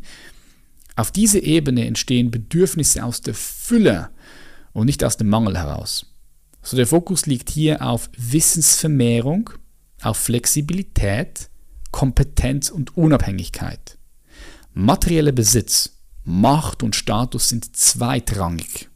[0.95, 4.09] Auf diese Ebene entstehen Bedürfnisse aus der Fülle
[4.71, 6.05] und nicht aus dem Mangel heraus.
[6.61, 9.49] So der Fokus liegt hier auf Wissensvermehrung,
[10.01, 11.49] auf Flexibilität,
[11.91, 13.97] Kompetenz und Unabhängigkeit.
[14.73, 15.93] Materieller Besitz
[16.23, 18.89] Macht und Status sind zweitrangig.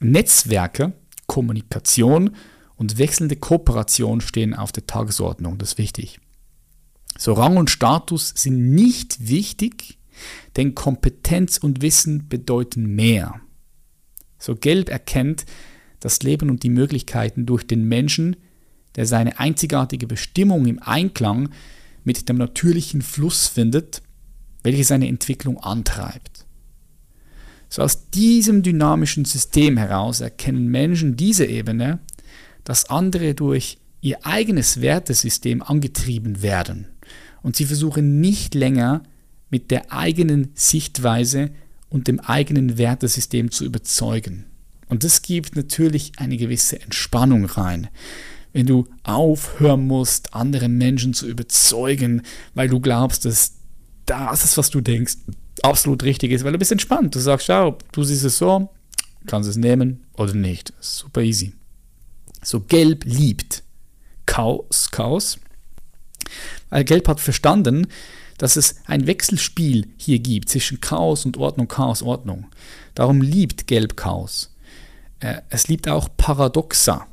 [0.00, 0.94] Netzwerke,
[1.26, 2.36] Kommunikation
[2.76, 6.20] und wechselnde Kooperation stehen auf der Tagesordnung, das ist wichtig.
[7.18, 9.98] So Rang und Status sind nicht wichtig,
[10.56, 13.40] denn Kompetenz und Wissen bedeuten mehr.
[14.38, 15.44] So Gelb erkennt
[16.00, 18.36] das Leben und die Möglichkeiten durch den Menschen,
[18.96, 21.50] der seine einzigartige Bestimmung im Einklang
[22.04, 24.02] mit dem natürlichen Fluss findet,
[24.62, 26.46] welches seine Entwicklung antreibt.
[27.70, 32.00] So aus diesem dynamischen System heraus erkennen Menschen diese Ebene,
[32.64, 36.88] dass andere durch ihr eigenes Wertesystem angetrieben werden
[37.42, 39.02] und sie versuchen nicht länger
[39.50, 41.50] mit der eigenen Sichtweise
[41.88, 44.46] und dem eigenen Wertesystem zu überzeugen.
[44.88, 47.88] Und das gibt natürlich eine gewisse Entspannung rein.
[48.52, 52.22] Wenn du aufhören musst, andere Menschen zu überzeugen,
[52.54, 53.52] weil du glaubst, dass
[54.06, 55.16] das ist, was du denkst,
[55.62, 57.14] absolut richtig ist, weil du bist entspannt.
[57.14, 58.70] Du sagst, schau, du siehst es so,
[59.26, 60.72] kannst es nehmen oder nicht.
[60.80, 61.54] Super easy.
[62.42, 63.62] So, Gelb liebt
[64.26, 65.38] Chaos, Chaos.
[66.70, 67.86] Weil Gelb hat verstanden,
[68.38, 72.46] dass es ein Wechselspiel hier gibt zwischen Chaos und Ordnung, Chaos, Ordnung.
[72.94, 74.54] Darum liebt Gelb Chaos.
[75.18, 77.06] Äh, es liebt auch Paradoxa.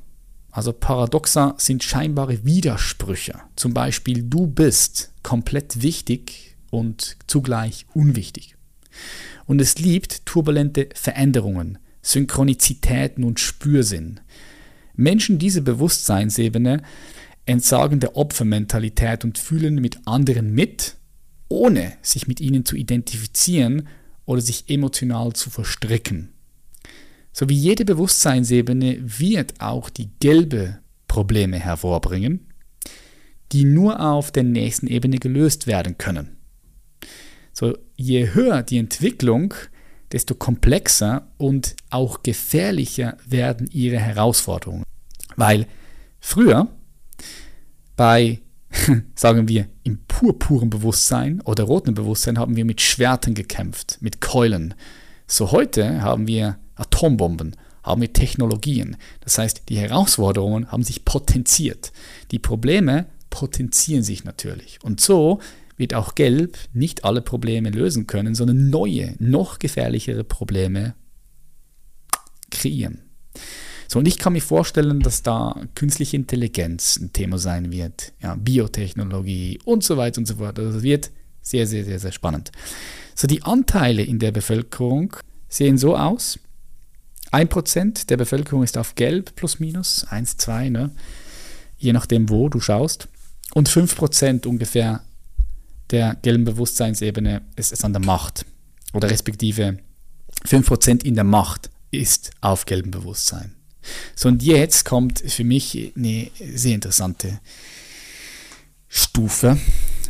[0.52, 3.42] Also Paradoxa sind scheinbare Widersprüche.
[3.56, 6.47] Zum Beispiel, du bist komplett wichtig
[6.78, 8.56] und zugleich unwichtig.
[9.46, 14.20] Und es liebt turbulente Veränderungen, Synchronizitäten und Spürsinn.
[14.96, 16.82] Menschen dieser Bewusstseinsebene
[17.46, 20.96] entsagen der Opfermentalität und fühlen mit anderen mit,
[21.50, 23.88] ohne sich mit ihnen zu identifizieren
[24.26, 26.34] oder sich emotional zu verstricken.
[27.32, 32.48] So wie jede Bewusstseinsebene wird auch die gelbe Probleme hervorbringen,
[33.52, 36.37] die nur auf der nächsten Ebene gelöst werden können.
[37.60, 39.52] So, je höher die Entwicklung,
[40.12, 44.84] desto komplexer und auch gefährlicher werden ihre Herausforderungen.
[45.38, 45.66] Weil
[46.20, 46.68] früher
[47.96, 48.42] bei,
[49.16, 54.76] sagen wir, im purpuren Bewusstsein oder roten Bewusstsein haben wir mit Schwertern gekämpft, mit Keulen.
[55.26, 58.98] So heute haben wir Atombomben, haben wir Technologien.
[59.22, 61.92] Das heißt, die Herausforderungen haben sich potenziert.
[62.30, 64.78] Die Probleme potenzieren sich natürlich.
[64.84, 65.40] Und so
[65.78, 70.96] wird auch Gelb nicht alle Probleme lösen können, sondern neue, noch gefährlichere Probleme
[72.52, 73.04] kreieren.
[73.88, 78.36] So, und ich kann mir vorstellen, dass da künstliche Intelligenz ein Thema sein wird, ja,
[78.36, 80.60] Biotechnologie und so weiter und so fort.
[80.60, 82.52] Also das wird sehr, sehr, sehr, sehr spannend.
[83.16, 85.16] So, die Anteile in der Bevölkerung
[85.48, 86.40] sehen so aus.
[87.32, 90.92] 1% der Bevölkerung ist auf Gelb plus minus, 1, 2, ne?
[91.78, 93.08] je nachdem, wo du schaust.
[93.54, 95.04] Und 5% ungefähr
[95.92, 98.46] der gelben Bewusstseinsebene ist, ist an der Macht.
[98.94, 99.78] Oder respektive
[100.46, 103.56] 5% in der Macht ist auf gelbem Bewusstsein.
[104.16, 107.40] So, und jetzt kommt für mich eine sehr interessante
[108.88, 109.58] Stufe.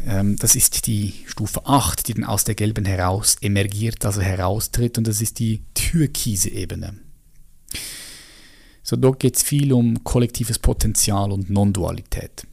[0.06, 4.98] Ähm, das ist die Stufe 8, die dann aus der gelben heraus emergiert, also heraustritt,
[4.98, 7.00] und das ist die türkise Ebene.
[8.84, 12.48] So, dort geht es viel um kollektives Potenzial und Non-Dualität.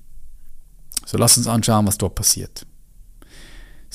[1.07, 2.67] So, lass uns anschauen, was dort passiert.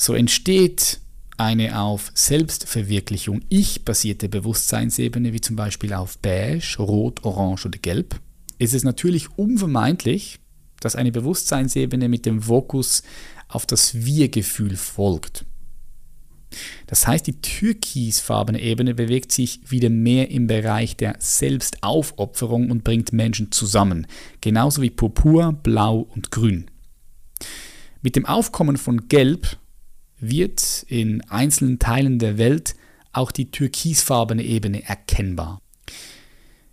[0.00, 0.98] So entsteht
[1.36, 8.18] eine auf Selbstverwirklichung ich-basierte Bewusstseinsebene, wie zum Beispiel auf Beige, Rot, Orange oder Gelb,
[8.56, 10.38] ist es natürlich unvermeidlich,
[10.80, 13.02] dass eine Bewusstseinsebene mit dem Fokus
[13.48, 15.44] auf das Wir-Gefühl folgt.
[16.86, 23.12] Das heißt, die türkisfarbene Ebene bewegt sich wieder mehr im Bereich der Selbstaufopferung und bringt
[23.12, 24.06] Menschen zusammen,
[24.40, 26.70] genauso wie Purpur, Blau und Grün.
[28.00, 29.58] Mit dem Aufkommen von Gelb
[30.20, 32.74] wird in einzelnen Teilen der Welt
[33.12, 35.60] auch die türkisfarbene Ebene erkennbar.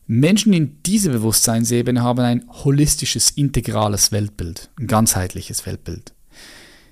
[0.05, 6.13] Menschen in dieser Bewusstseinsebene haben ein holistisches, integrales Weltbild, ein ganzheitliches Weltbild.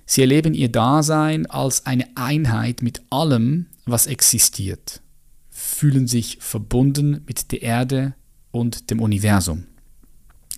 [0.05, 5.01] Sie erleben ihr Dasein als eine Einheit mit allem, was existiert,
[5.49, 8.15] fühlen sich verbunden mit der Erde
[8.51, 9.65] und dem Universum.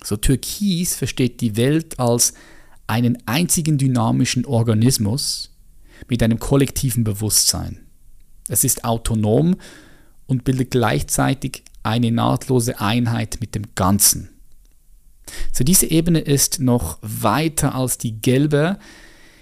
[0.03, 2.33] So Türkis versteht die Welt als
[2.87, 5.51] einen einzigen dynamischen Organismus,
[6.07, 7.79] mit einem kollektiven Bewusstsein.
[8.47, 9.55] Es ist autonom
[10.25, 14.29] und bildet gleichzeitig eine nahtlose Einheit mit dem Ganzen.
[15.51, 18.77] So diese Ebene ist noch weiter als die gelbe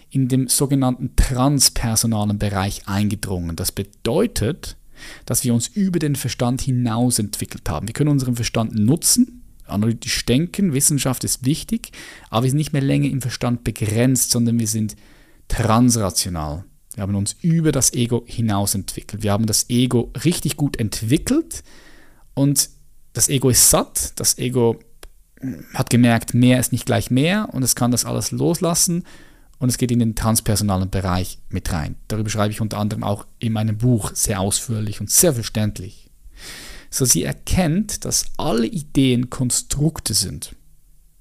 [0.10, 3.56] in dem sogenannten transpersonalen Bereich eingedrungen.
[3.56, 4.78] Das bedeutet,
[5.26, 7.88] dass wir uns über den Verstand hinaus entwickelt haben.
[7.88, 11.92] Wir können unseren Verstand nutzen, analytisch denken, Wissenschaft ist wichtig,
[12.30, 14.96] aber wir sind nicht mehr länger im Verstand begrenzt, sondern wir sind
[15.48, 16.66] transrational.
[16.96, 19.24] Wir haben uns über das Ego hinaus entwickelt.
[19.24, 21.64] Wir haben das Ego richtig gut entwickelt
[22.34, 22.70] und
[23.14, 24.14] das Ego ist satt.
[24.16, 24.80] Das Ego
[25.74, 29.04] hat gemerkt, mehr ist nicht gleich mehr und es kann das alles loslassen
[29.60, 31.96] und es geht in den transpersonalen Bereich mit rein.
[32.08, 36.10] Darüber schreibe ich unter anderem auch in meinem Buch sehr ausführlich und sehr verständlich.
[36.90, 40.56] So sie erkennt, dass alle Ideen Konstrukte sind.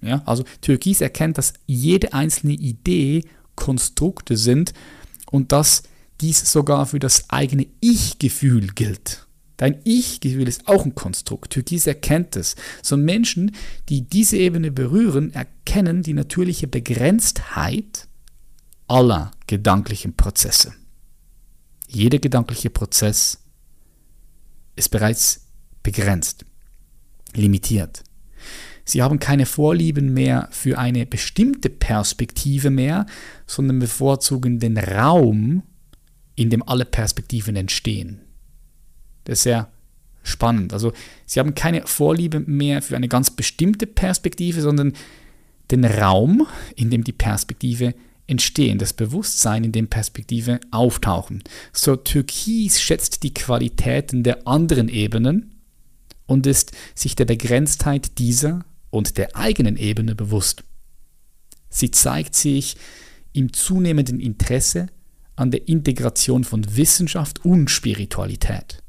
[0.00, 3.24] Ja, also Türkis erkennt, dass jede einzelne Idee
[3.56, 4.72] Konstrukte sind
[5.30, 5.82] und dass
[6.20, 9.26] dies sogar für das eigene Ich-Gefühl gilt.
[9.56, 11.52] Dein Ich-Gefühl ist auch ein Konstrukt.
[11.52, 12.56] Türkis erkennt es.
[12.82, 13.54] So Menschen,
[13.88, 18.08] die diese Ebene berühren, erkennen die natürliche Begrenztheit
[18.88, 20.74] aller gedanklichen Prozesse.
[21.88, 23.38] Jeder gedankliche Prozess
[24.76, 25.46] ist bereits
[25.82, 26.44] begrenzt,
[27.34, 28.02] limitiert.
[28.84, 33.06] Sie haben keine Vorlieben mehr für eine bestimmte Perspektive mehr,
[33.46, 35.62] sondern bevorzugen den Raum,
[36.36, 38.20] in dem alle Perspektiven entstehen.
[39.24, 39.68] Das ist sehr
[40.22, 40.72] spannend.
[40.72, 40.92] Also
[41.26, 44.92] sie haben keine Vorliebe mehr für eine ganz bestimmte Perspektive, sondern
[45.70, 46.46] den Raum,
[46.76, 47.94] in dem die Perspektive
[48.26, 51.42] entstehen, das Bewusstsein, in dem Perspektive auftauchen.
[51.72, 55.54] So Türkis schätzt die Qualitäten der anderen Ebenen
[56.26, 58.64] und ist sich der Begrenztheit dieser
[58.94, 60.62] und der eigenen Ebene bewusst.
[61.68, 62.76] Sie zeigt sich
[63.32, 64.86] im zunehmenden Interesse
[65.34, 68.84] an der Integration von Wissenschaft und Spiritualität.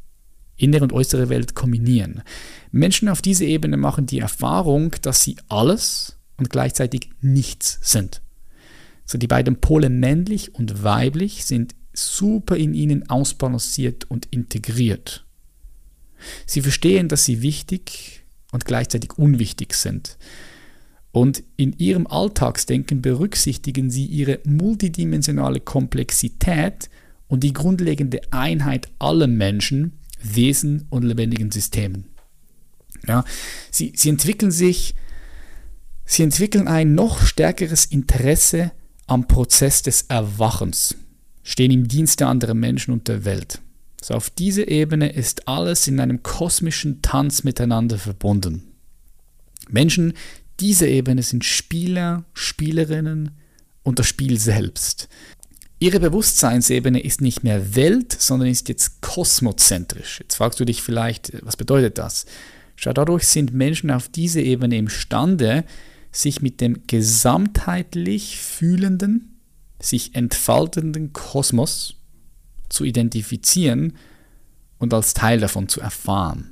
[0.58, 2.22] Innere und äußere Welt kombinieren.
[2.72, 8.22] Menschen auf dieser Ebene machen die Erfahrung, dass sie alles und gleichzeitig nichts sind.
[9.06, 15.26] So die beiden Pole männlich und weiblich sind super in ihnen ausbalanciert und integriert.
[16.46, 18.15] Sie verstehen, dass sie wichtig
[18.56, 20.18] und gleichzeitig unwichtig sind.
[21.12, 26.90] Und in ihrem Alltagsdenken berücksichtigen sie ihre multidimensionale Komplexität
[27.28, 32.06] und die grundlegende Einheit aller Menschen, Wesen und lebendigen Systemen.
[33.08, 33.24] Ja,
[33.70, 34.96] sie, sie entwickeln sich,
[36.06, 38.72] sie entwickeln ein noch stärkeres Interesse
[39.06, 40.96] am Prozess des Erwachens,
[41.44, 43.62] stehen im Dienste anderer Menschen und der Welt.
[44.06, 48.62] So auf dieser Ebene ist alles in einem kosmischen Tanz miteinander verbunden.
[49.68, 50.14] Menschen
[50.60, 53.32] dieser Ebene sind Spieler, Spielerinnen
[53.82, 55.10] und das Spiel selbst.
[55.80, 60.20] Ihre Bewusstseinsebene ist nicht mehr Welt, sondern ist jetzt kosmozentrisch.
[60.20, 62.28] Jetzt fragst du dich vielleicht, was bedeutet das?
[62.76, 65.64] Schau, dadurch sind Menschen auf dieser Ebene imstande,
[66.12, 69.40] sich mit dem gesamtheitlich fühlenden,
[69.80, 71.96] sich entfaltenden Kosmos
[72.70, 73.94] zu identifizieren
[74.78, 76.52] und als Teil davon zu erfahren.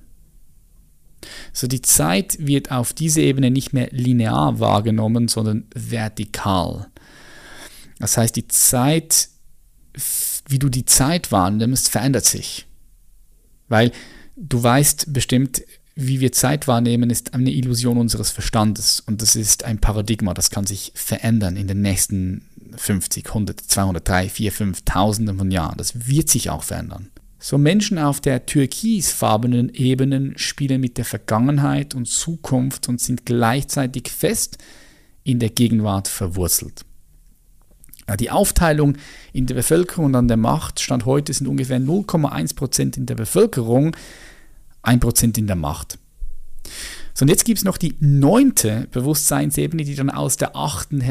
[1.53, 6.87] So die Zeit wird auf dieser Ebene nicht mehr linear wahrgenommen, sondern vertikal.
[7.99, 9.29] Das heißt, die Zeit,
[10.47, 12.65] wie du die Zeit wahrnimmst, verändert sich.
[13.69, 13.91] Weil
[14.35, 15.63] du weißt bestimmt,
[15.95, 20.49] wie wir Zeit wahrnehmen, ist eine Illusion unseres Verstandes und das ist ein Paradigma, das
[20.49, 22.45] kann sich verändern in den nächsten
[22.77, 25.77] 50, 100, 200, 3, 4, 5 Tausenden von Jahren.
[25.77, 27.09] Das wird sich auch verändern.
[27.39, 34.09] So Menschen auf der türkisfarbenen Ebene spielen mit der Vergangenheit und Zukunft und sind gleichzeitig
[34.09, 34.57] fest
[35.25, 36.85] in der Gegenwart verwurzelt.
[38.19, 38.97] Die Aufteilung
[39.31, 43.95] in der Bevölkerung und an der Macht stand heute sind ungefähr 0,1% in der Bevölkerung,
[44.83, 45.97] 1% in der Macht.
[47.13, 51.01] So, und jetzt gibt es noch die neunte Bewusstseinsebene, die dann aus der achten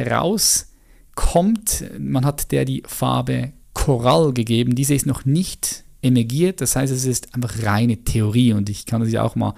[1.17, 1.85] herauskommt.
[1.99, 4.75] Man hat der die Farbe Korall gegeben.
[4.75, 9.05] Diese ist noch nicht emergiert, das heißt, es ist einfach reine Theorie und ich kann
[9.05, 9.55] sie auch mal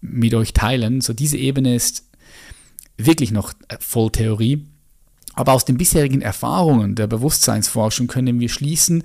[0.00, 1.00] mit euch teilen.
[1.00, 2.04] So, diese Ebene ist
[2.96, 4.66] wirklich noch voll Theorie.
[5.34, 9.04] Aber aus den bisherigen Erfahrungen der Bewusstseinsforschung können wir schließen,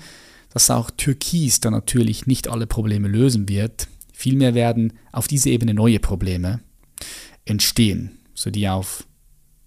[0.49, 3.87] dass auch Türkis da natürlich nicht alle Probleme lösen wird.
[4.11, 6.59] Vielmehr werden auf dieser Ebene neue Probleme
[7.45, 9.05] entstehen, so die auf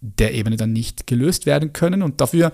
[0.01, 2.03] der Ebene dann nicht gelöst werden können.
[2.03, 2.53] Und dafür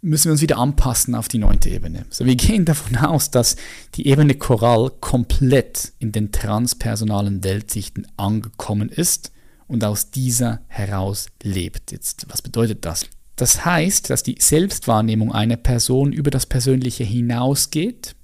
[0.00, 2.04] müssen wir uns wieder anpassen auf die neunte Ebene.
[2.10, 3.56] So, wir gehen davon aus, dass
[3.94, 9.32] die Ebene Choral komplett in den transpersonalen Weltsichten angekommen ist
[9.66, 11.92] und aus dieser heraus lebt.
[11.92, 13.06] Jetzt, was bedeutet das?
[13.36, 18.14] Das heißt, dass die Selbstwahrnehmung einer Person über das Persönliche hinausgeht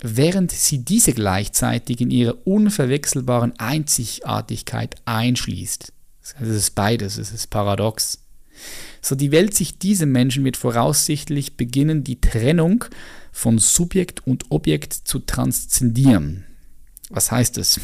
[0.00, 5.92] während sie diese gleichzeitig in ihrer unverwechselbaren Einzigartigkeit einschließt.
[6.38, 8.18] Das ist beides, es ist paradox.
[9.02, 12.84] So die Welt sich diesem Menschen wird voraussichtlich beginnen, die Trennung
[13.32, 16.44] von Subjekt und Objekt zu transzendieren.
[17.10, 17.78] Was heißt es?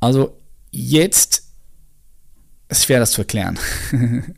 [0.00, 0.36] Also
[0.70, 1.42] jetzt
[2.72, 3.58] es ist schwer das zu erklären.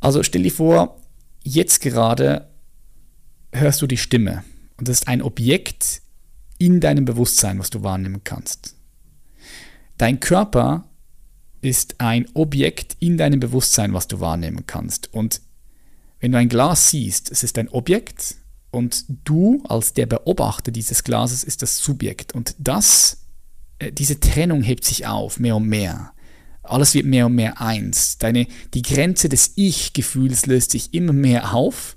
[0.00, 1.00] also stell dir vor,
[1.42, 2.48] jetzt gerade
[3.52, 4.44] hörst du die Stimme.
[4.76, 6.00] Und das ist ein Objekt
[6.58, 8.76] in deinem Bewusstsein, was du wahrnehmen kannst.
[9.98, 10.88] Dein Körper
[11.60, 15.12] ist ein Objekt in deinem Bewusstsein, was du wahrnehmen kannst.
[15.12, 15.40] Und
[16.20, 18.36] wenn du ein Glas siehst, es ist ein Objekt
[18.70, 22.32] und du als der Beobachter dieses Glases ist das Subjekt.
[22.32, 23.26] Und das,
[23.80, 26.12] äh, diese Trennung hebt sich auf, mehr und mehr.
[26.62, 28.18] Alles wird mehr und mehr eins.
[28.18, 31.96] Deine, die Grenze des Ich-Gefühls löst sich immer mehr auf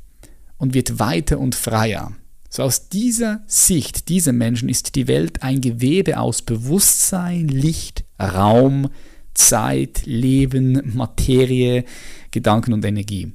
[0.57, 2.13] und wird weiter und freier.
[2.53, 8.89] So aus dieser Sicht dieser Menschen ist die Welt ein Gewebe aus Bewusstsein, Licht, Raum,
[9.33, 11.85] Zeit, Leben, Materie,
[12.29, 13.31] Gedanken und Energie.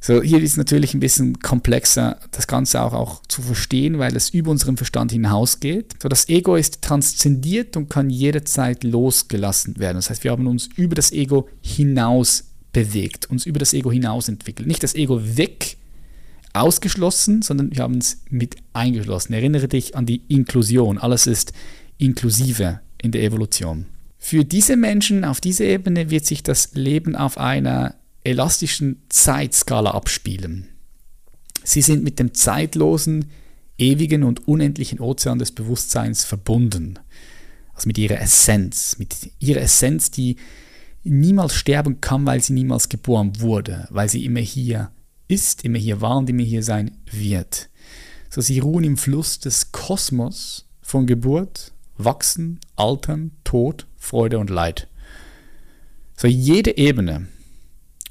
[0.00, 4.16] So, hier ist es natürlich ein bisschen komplexer, das Ganze auch, auch zu verstehen, weil
[4.16, 5.94] es über unseren Verstand hinausgeht.
[6.02, 9.98] So, das Ego ist transzendiert und kann jederzeit losgelassen werden.
[9.98, 14.28] Das heißt, wir haben uns über das Ego hinaus bewegt, uns über das Ego hinaus
[14.28, 14.66] entwickelt.
[14.66, 15.77] Nicht das Ego weg
[16.62, 19.32] ausgeschlossen, sondern wir haben es mit eingeschlossen.
[19.32, 20.98] Erinnere dich an die Inklusion.
[20.98, 21.52] Alles ist
[21.98, 23.86] inklusive in der Evolution.
[24.18, 27.94] Für diese Menschen auf dieser Ebene wird sich das Leben auf einer
[28.24, 30.68] elastischen Zeitskala abspielen.
[31.64, 33.26] Sie sind mit dem zeitlosen,
[33.78, 36.98] ewigen und unendlichen Ozean des Bewusstseins verbunden.
[37.74, 40.36] Also mit ihrer Essenz, mit ihrer Essenz, die
[41.04, 44.90] niemals sterben kann, weil sie niemals geboren wurde, weil sie immer hier
[45.28, 47.70] ist, immer hier war und immer hier sein wird.
[48.30, 54.88] So sie ruhen im Fluss des Kosmos von Geburt, Wachsen, Altern, Tod, Freude und Leid.
[56.16, 57.28] So jede Ebene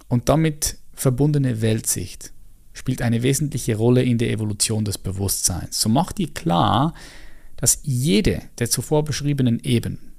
[0.07, 2.31] und damit verbundene Weltsicht
[2.73, 5.81] spielt eine wesentliche Rolle in der Evolution des Bewusstseins.
[5.81, 6.94] So macht dir klar,
[7.57, 10.14] dass jede der zuvor beschriebenen Ebenen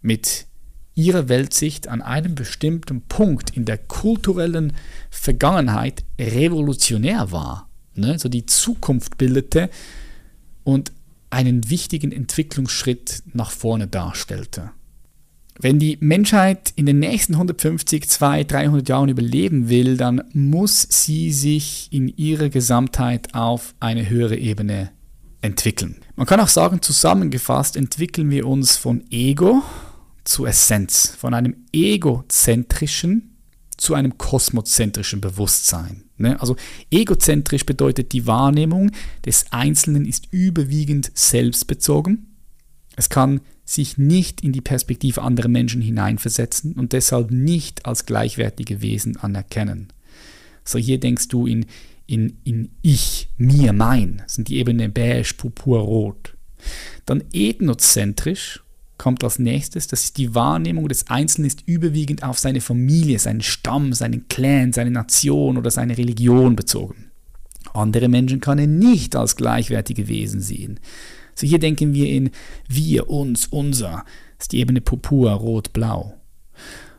[0.00, 0.46] mit
[0.94, 4.72] ihrer Weltsicht an einem bestimmten Punkt in der kulturellen
[5.10, 8.18] Vergangenheit revolutionär war, ne?
[8.18, 9.70] so die Zukunft bildete
[10.62, 10.92] und
[11.30, 14.70] einen wichtigen Entwicklungsschritt nach vorne darstellte.
[15.58, 21.32] Wenn die Menschheit in den nächsten 150, 200, 300 Jahren überleben will, dann muss sie
[21.32, 24.90] sich in ihrer Gesamtheit auf eine höhere Ebene
[25.42, 25.96] entwickeln.
[26.16, 29.62] Man kann auch sagen, zusammengefasst entwickeln wir uns von Ego
[30.24, 33.34] zu Essenz, von einem egozentrischen
[33.76, 36.04] zu einem kosmozentrischen Bewusstsein.
[36.16, 36.40] Ne?
[36.40, 36.56] Also
[36.90, 38.92] egozentrisch bedeutet die Wahrnehmung
[39.24, 42.36] des Einzelnen ist überwiegend selbstbezogen.
[42.96, 48.80] Es kann sich nicht in die Perspektive anderer Menschen hineinversetzen und deshalb nicht als gleichwertige
[48.82, 49.88] Wesen anerkennen.
[50.64, 51.66] So hier denkst du in,
[52.06, 56.36] in, in ich, mir, mein, sind die Ebene beige, purpur, rot.
[57.06, 58.63] Dann ethnozentrisch
[59.04, 63.42] kommt als nächstes, das ist die Wahrnehmung des Einzelnen ist überwiegend auf seine Familie, seinen
[63.42, 67.10] Stamm, seinen Clan, seine Nation oder seine Religion bezogen.
[67.74, 70.80] Andere Menschen kann er nicht als gleichwertige Wesen sehen.
[71.34, 72.30] So hier denken wir in
[72.66, 74.06] wir, uns, unser.
[74.38, 76.14] Ist die Ebene Purpur, Rot, Blau.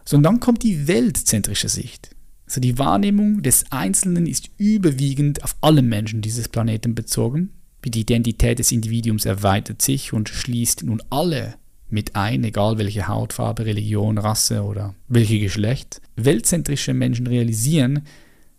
[0.04, 2.12] So und dann kommt die weltzentrische Sicht.
[2.46, 7.50] Also die Wahrnehmung des Einzelnen ist überwiegend auf alle Menschen dieses Planeten bezogen.
[7.84, 11.56] Die Identität des Individuums erweitert sich und schließt nun alle
[11.90, 16.02] mit ein, egal welche Hautfarbe, Religion, Rasse oder welches Geschlecht.
[16.16, 18.06] Weltzentrische Menschen realisieren,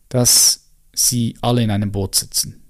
[0.09, 2.63] dass sie alle in einem Boot sitzen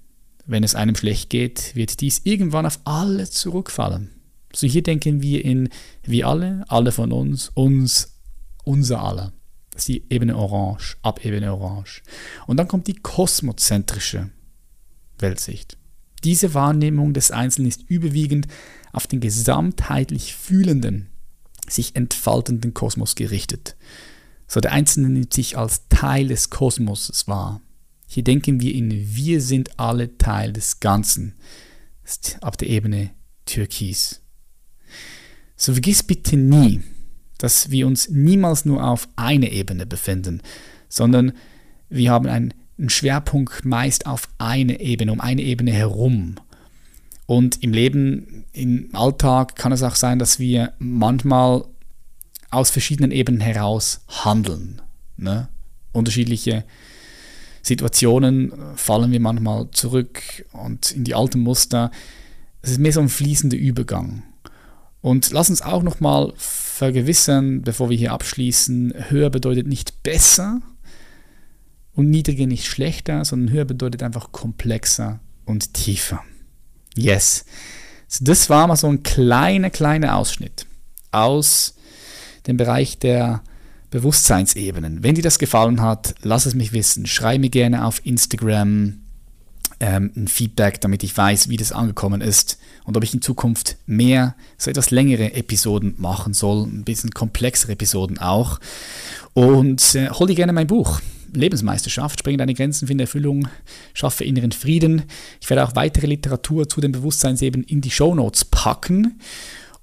[0.47, 4.09] wenn es einem schlecht geht, wird dies irgendwann auf alle zurückfallen.
[4.53, 5.69] So hier denken wir in
[6.03, 8.17] wir alle, alle von uns, uns,
[8.63, 9.33] unser aller.
[9.71, 12.01] Das ist die Ebene Orange, Abebene Orange.
[12.47, 14.29] Und dann kommt die kosmozentrische
[15.19, 15.77] Weltsicht.
[16.23, 18.47] Diese Wahrnehmung des Einzelnen ist überwiegend
[18.97, 21.07] auf den gesamtheitlich fühlenden,
[21.69, 23.77] sich entfaltenden Kosmos gerichtet.
[24.47, 27.61] So der Einzelne nimmt sich als Teil des Kosmoses wahr.
[28.07, 31.35] Hier denken wir in wir sind alle Teil des Ganzen.
[32.01, 33.11] Das ist auf der Ebene
[33.45, 34.21] Türkis.
[35.55, 36.81] So vergiss bitte nie,
[37.37, 40.41] dass wir uns niemals nur auf einer Ebene befinden,
[40.89, 41.33] sondern
[41.87, 42.53] wir haben einen,
[42.87, 46.35] Schwerpunkt meist auf einer Ebene, um eine Ebene herum.
[47.27, 51.65] Und im Leben, im Alltag kann es auch sein, dass wir manchmal
[52.49, 54.81] aus verschiedenen Ebenen heraus handeln.
[55.17, 55.49] Ne?
[55.91, 56.63] Unterschiedliche
[57.61, 61.91] Situationen fallen wir manchmal zurück und in die alten Muster.
[62.61, 64.23] Es ist mehr so ein fließender Übergang.
[65.01, 70.61] Und lass uns auch nochmal vergewissern, bevor wir hier abschließen, höher bedeutet nicht besser
[71.93, 76.23] und niedriger nicht schlechter, sondern höher bedeutet einfach komplexer und tiefer.
[76.97, 77.45] Yes.
[78.07, 80.65] So, das war mal so ein kleiner, kleiner Ausschnitt
[81.11, 81.75] aus
[82.47, 83.43] dem Bereich der
[83.89, 85.03] Bewusstseinsebenen.
[85.03, 87.05] Wenn dir das gefallen hat, lass es mich wissen.
[87.05, 89.01] Schreib mir gerne auf Instagram
[89.79, 93.77] ähm, ein Feedback, damit ich weiß, wie das angekommen ist und ob ich in Zukunft
[93.85, 98.59] mehr, so etwas längere Episoden machen soll, ein bisschen komplexere Episoden auch.
[99.33, 100.99] Und äh, hol dir gerne mein Buch.
[101.33, 103.47] Lebensmeisterschaft, springe deine Grenzen, finde Erfüllung,
[103.93, 105.03] schaffe inneren Frieden.
[105.41, 109.19] Ich werde auch weitere Literatur zu den Bewusstseinsebenen in die Show Notes packen.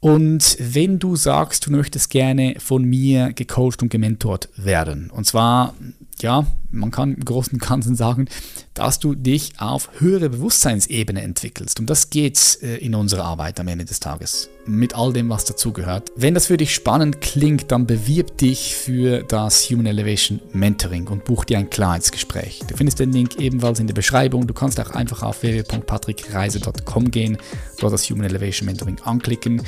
[0.01, 5.75] Und wenn du sagst, du möchtest gerne von mir gecoacht und gementort werden, und zwar,
[6.23, 8.27] ja, man kann im Großen und Ganzen sagen,
[8.74, 11.78] dass du dich auf höhere Bewusstseinsebene entwickelst.
[11.81, 14.49] Um das geht äh, in unserer Arbeit am Ende des Tages.
[14.66, 16.11] Mit all dem, was dazugehört.
[16.16, 21.24] Wenn das für dich spannend klingt, dann bewirb dich für das Human Elevation Mentoring und
[21.24, 22.62] buch dir ein Klarheitsgespräch.
[22.66, 24.47] Du findest den Link ebenfalls in der Beschreibung.
[24.47, 27.39] Du kannst auch einfach auf www.patrickreise.com gehen,
[27.78, 29.62] dort das Human Elevation Mentoring anklicken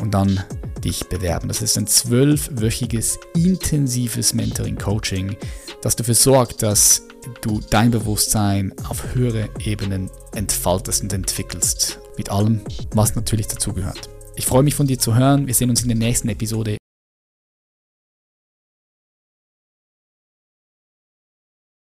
[0.00, 0.42] und dann
[0.84, 1.48] dich bewerben.
[1.48, 5.36] Das ist ein zwölfwöchiges intensives Mentoring-Coaching,
[5.82, 7.02] das dafür sorgt, dass
[7.40, 11.98] du dein Bewusstsein auf höhere Ebenen entfaltest und entwickelst.
[12.16, 12.60] Mit allem,
[12.94, 14.08] was natürlich dazugehört.
[14.36, 15.46] Ich freue mich von dir zu hören.
[15.46, 16.76] Wir sehen uns in der nächsten Episode.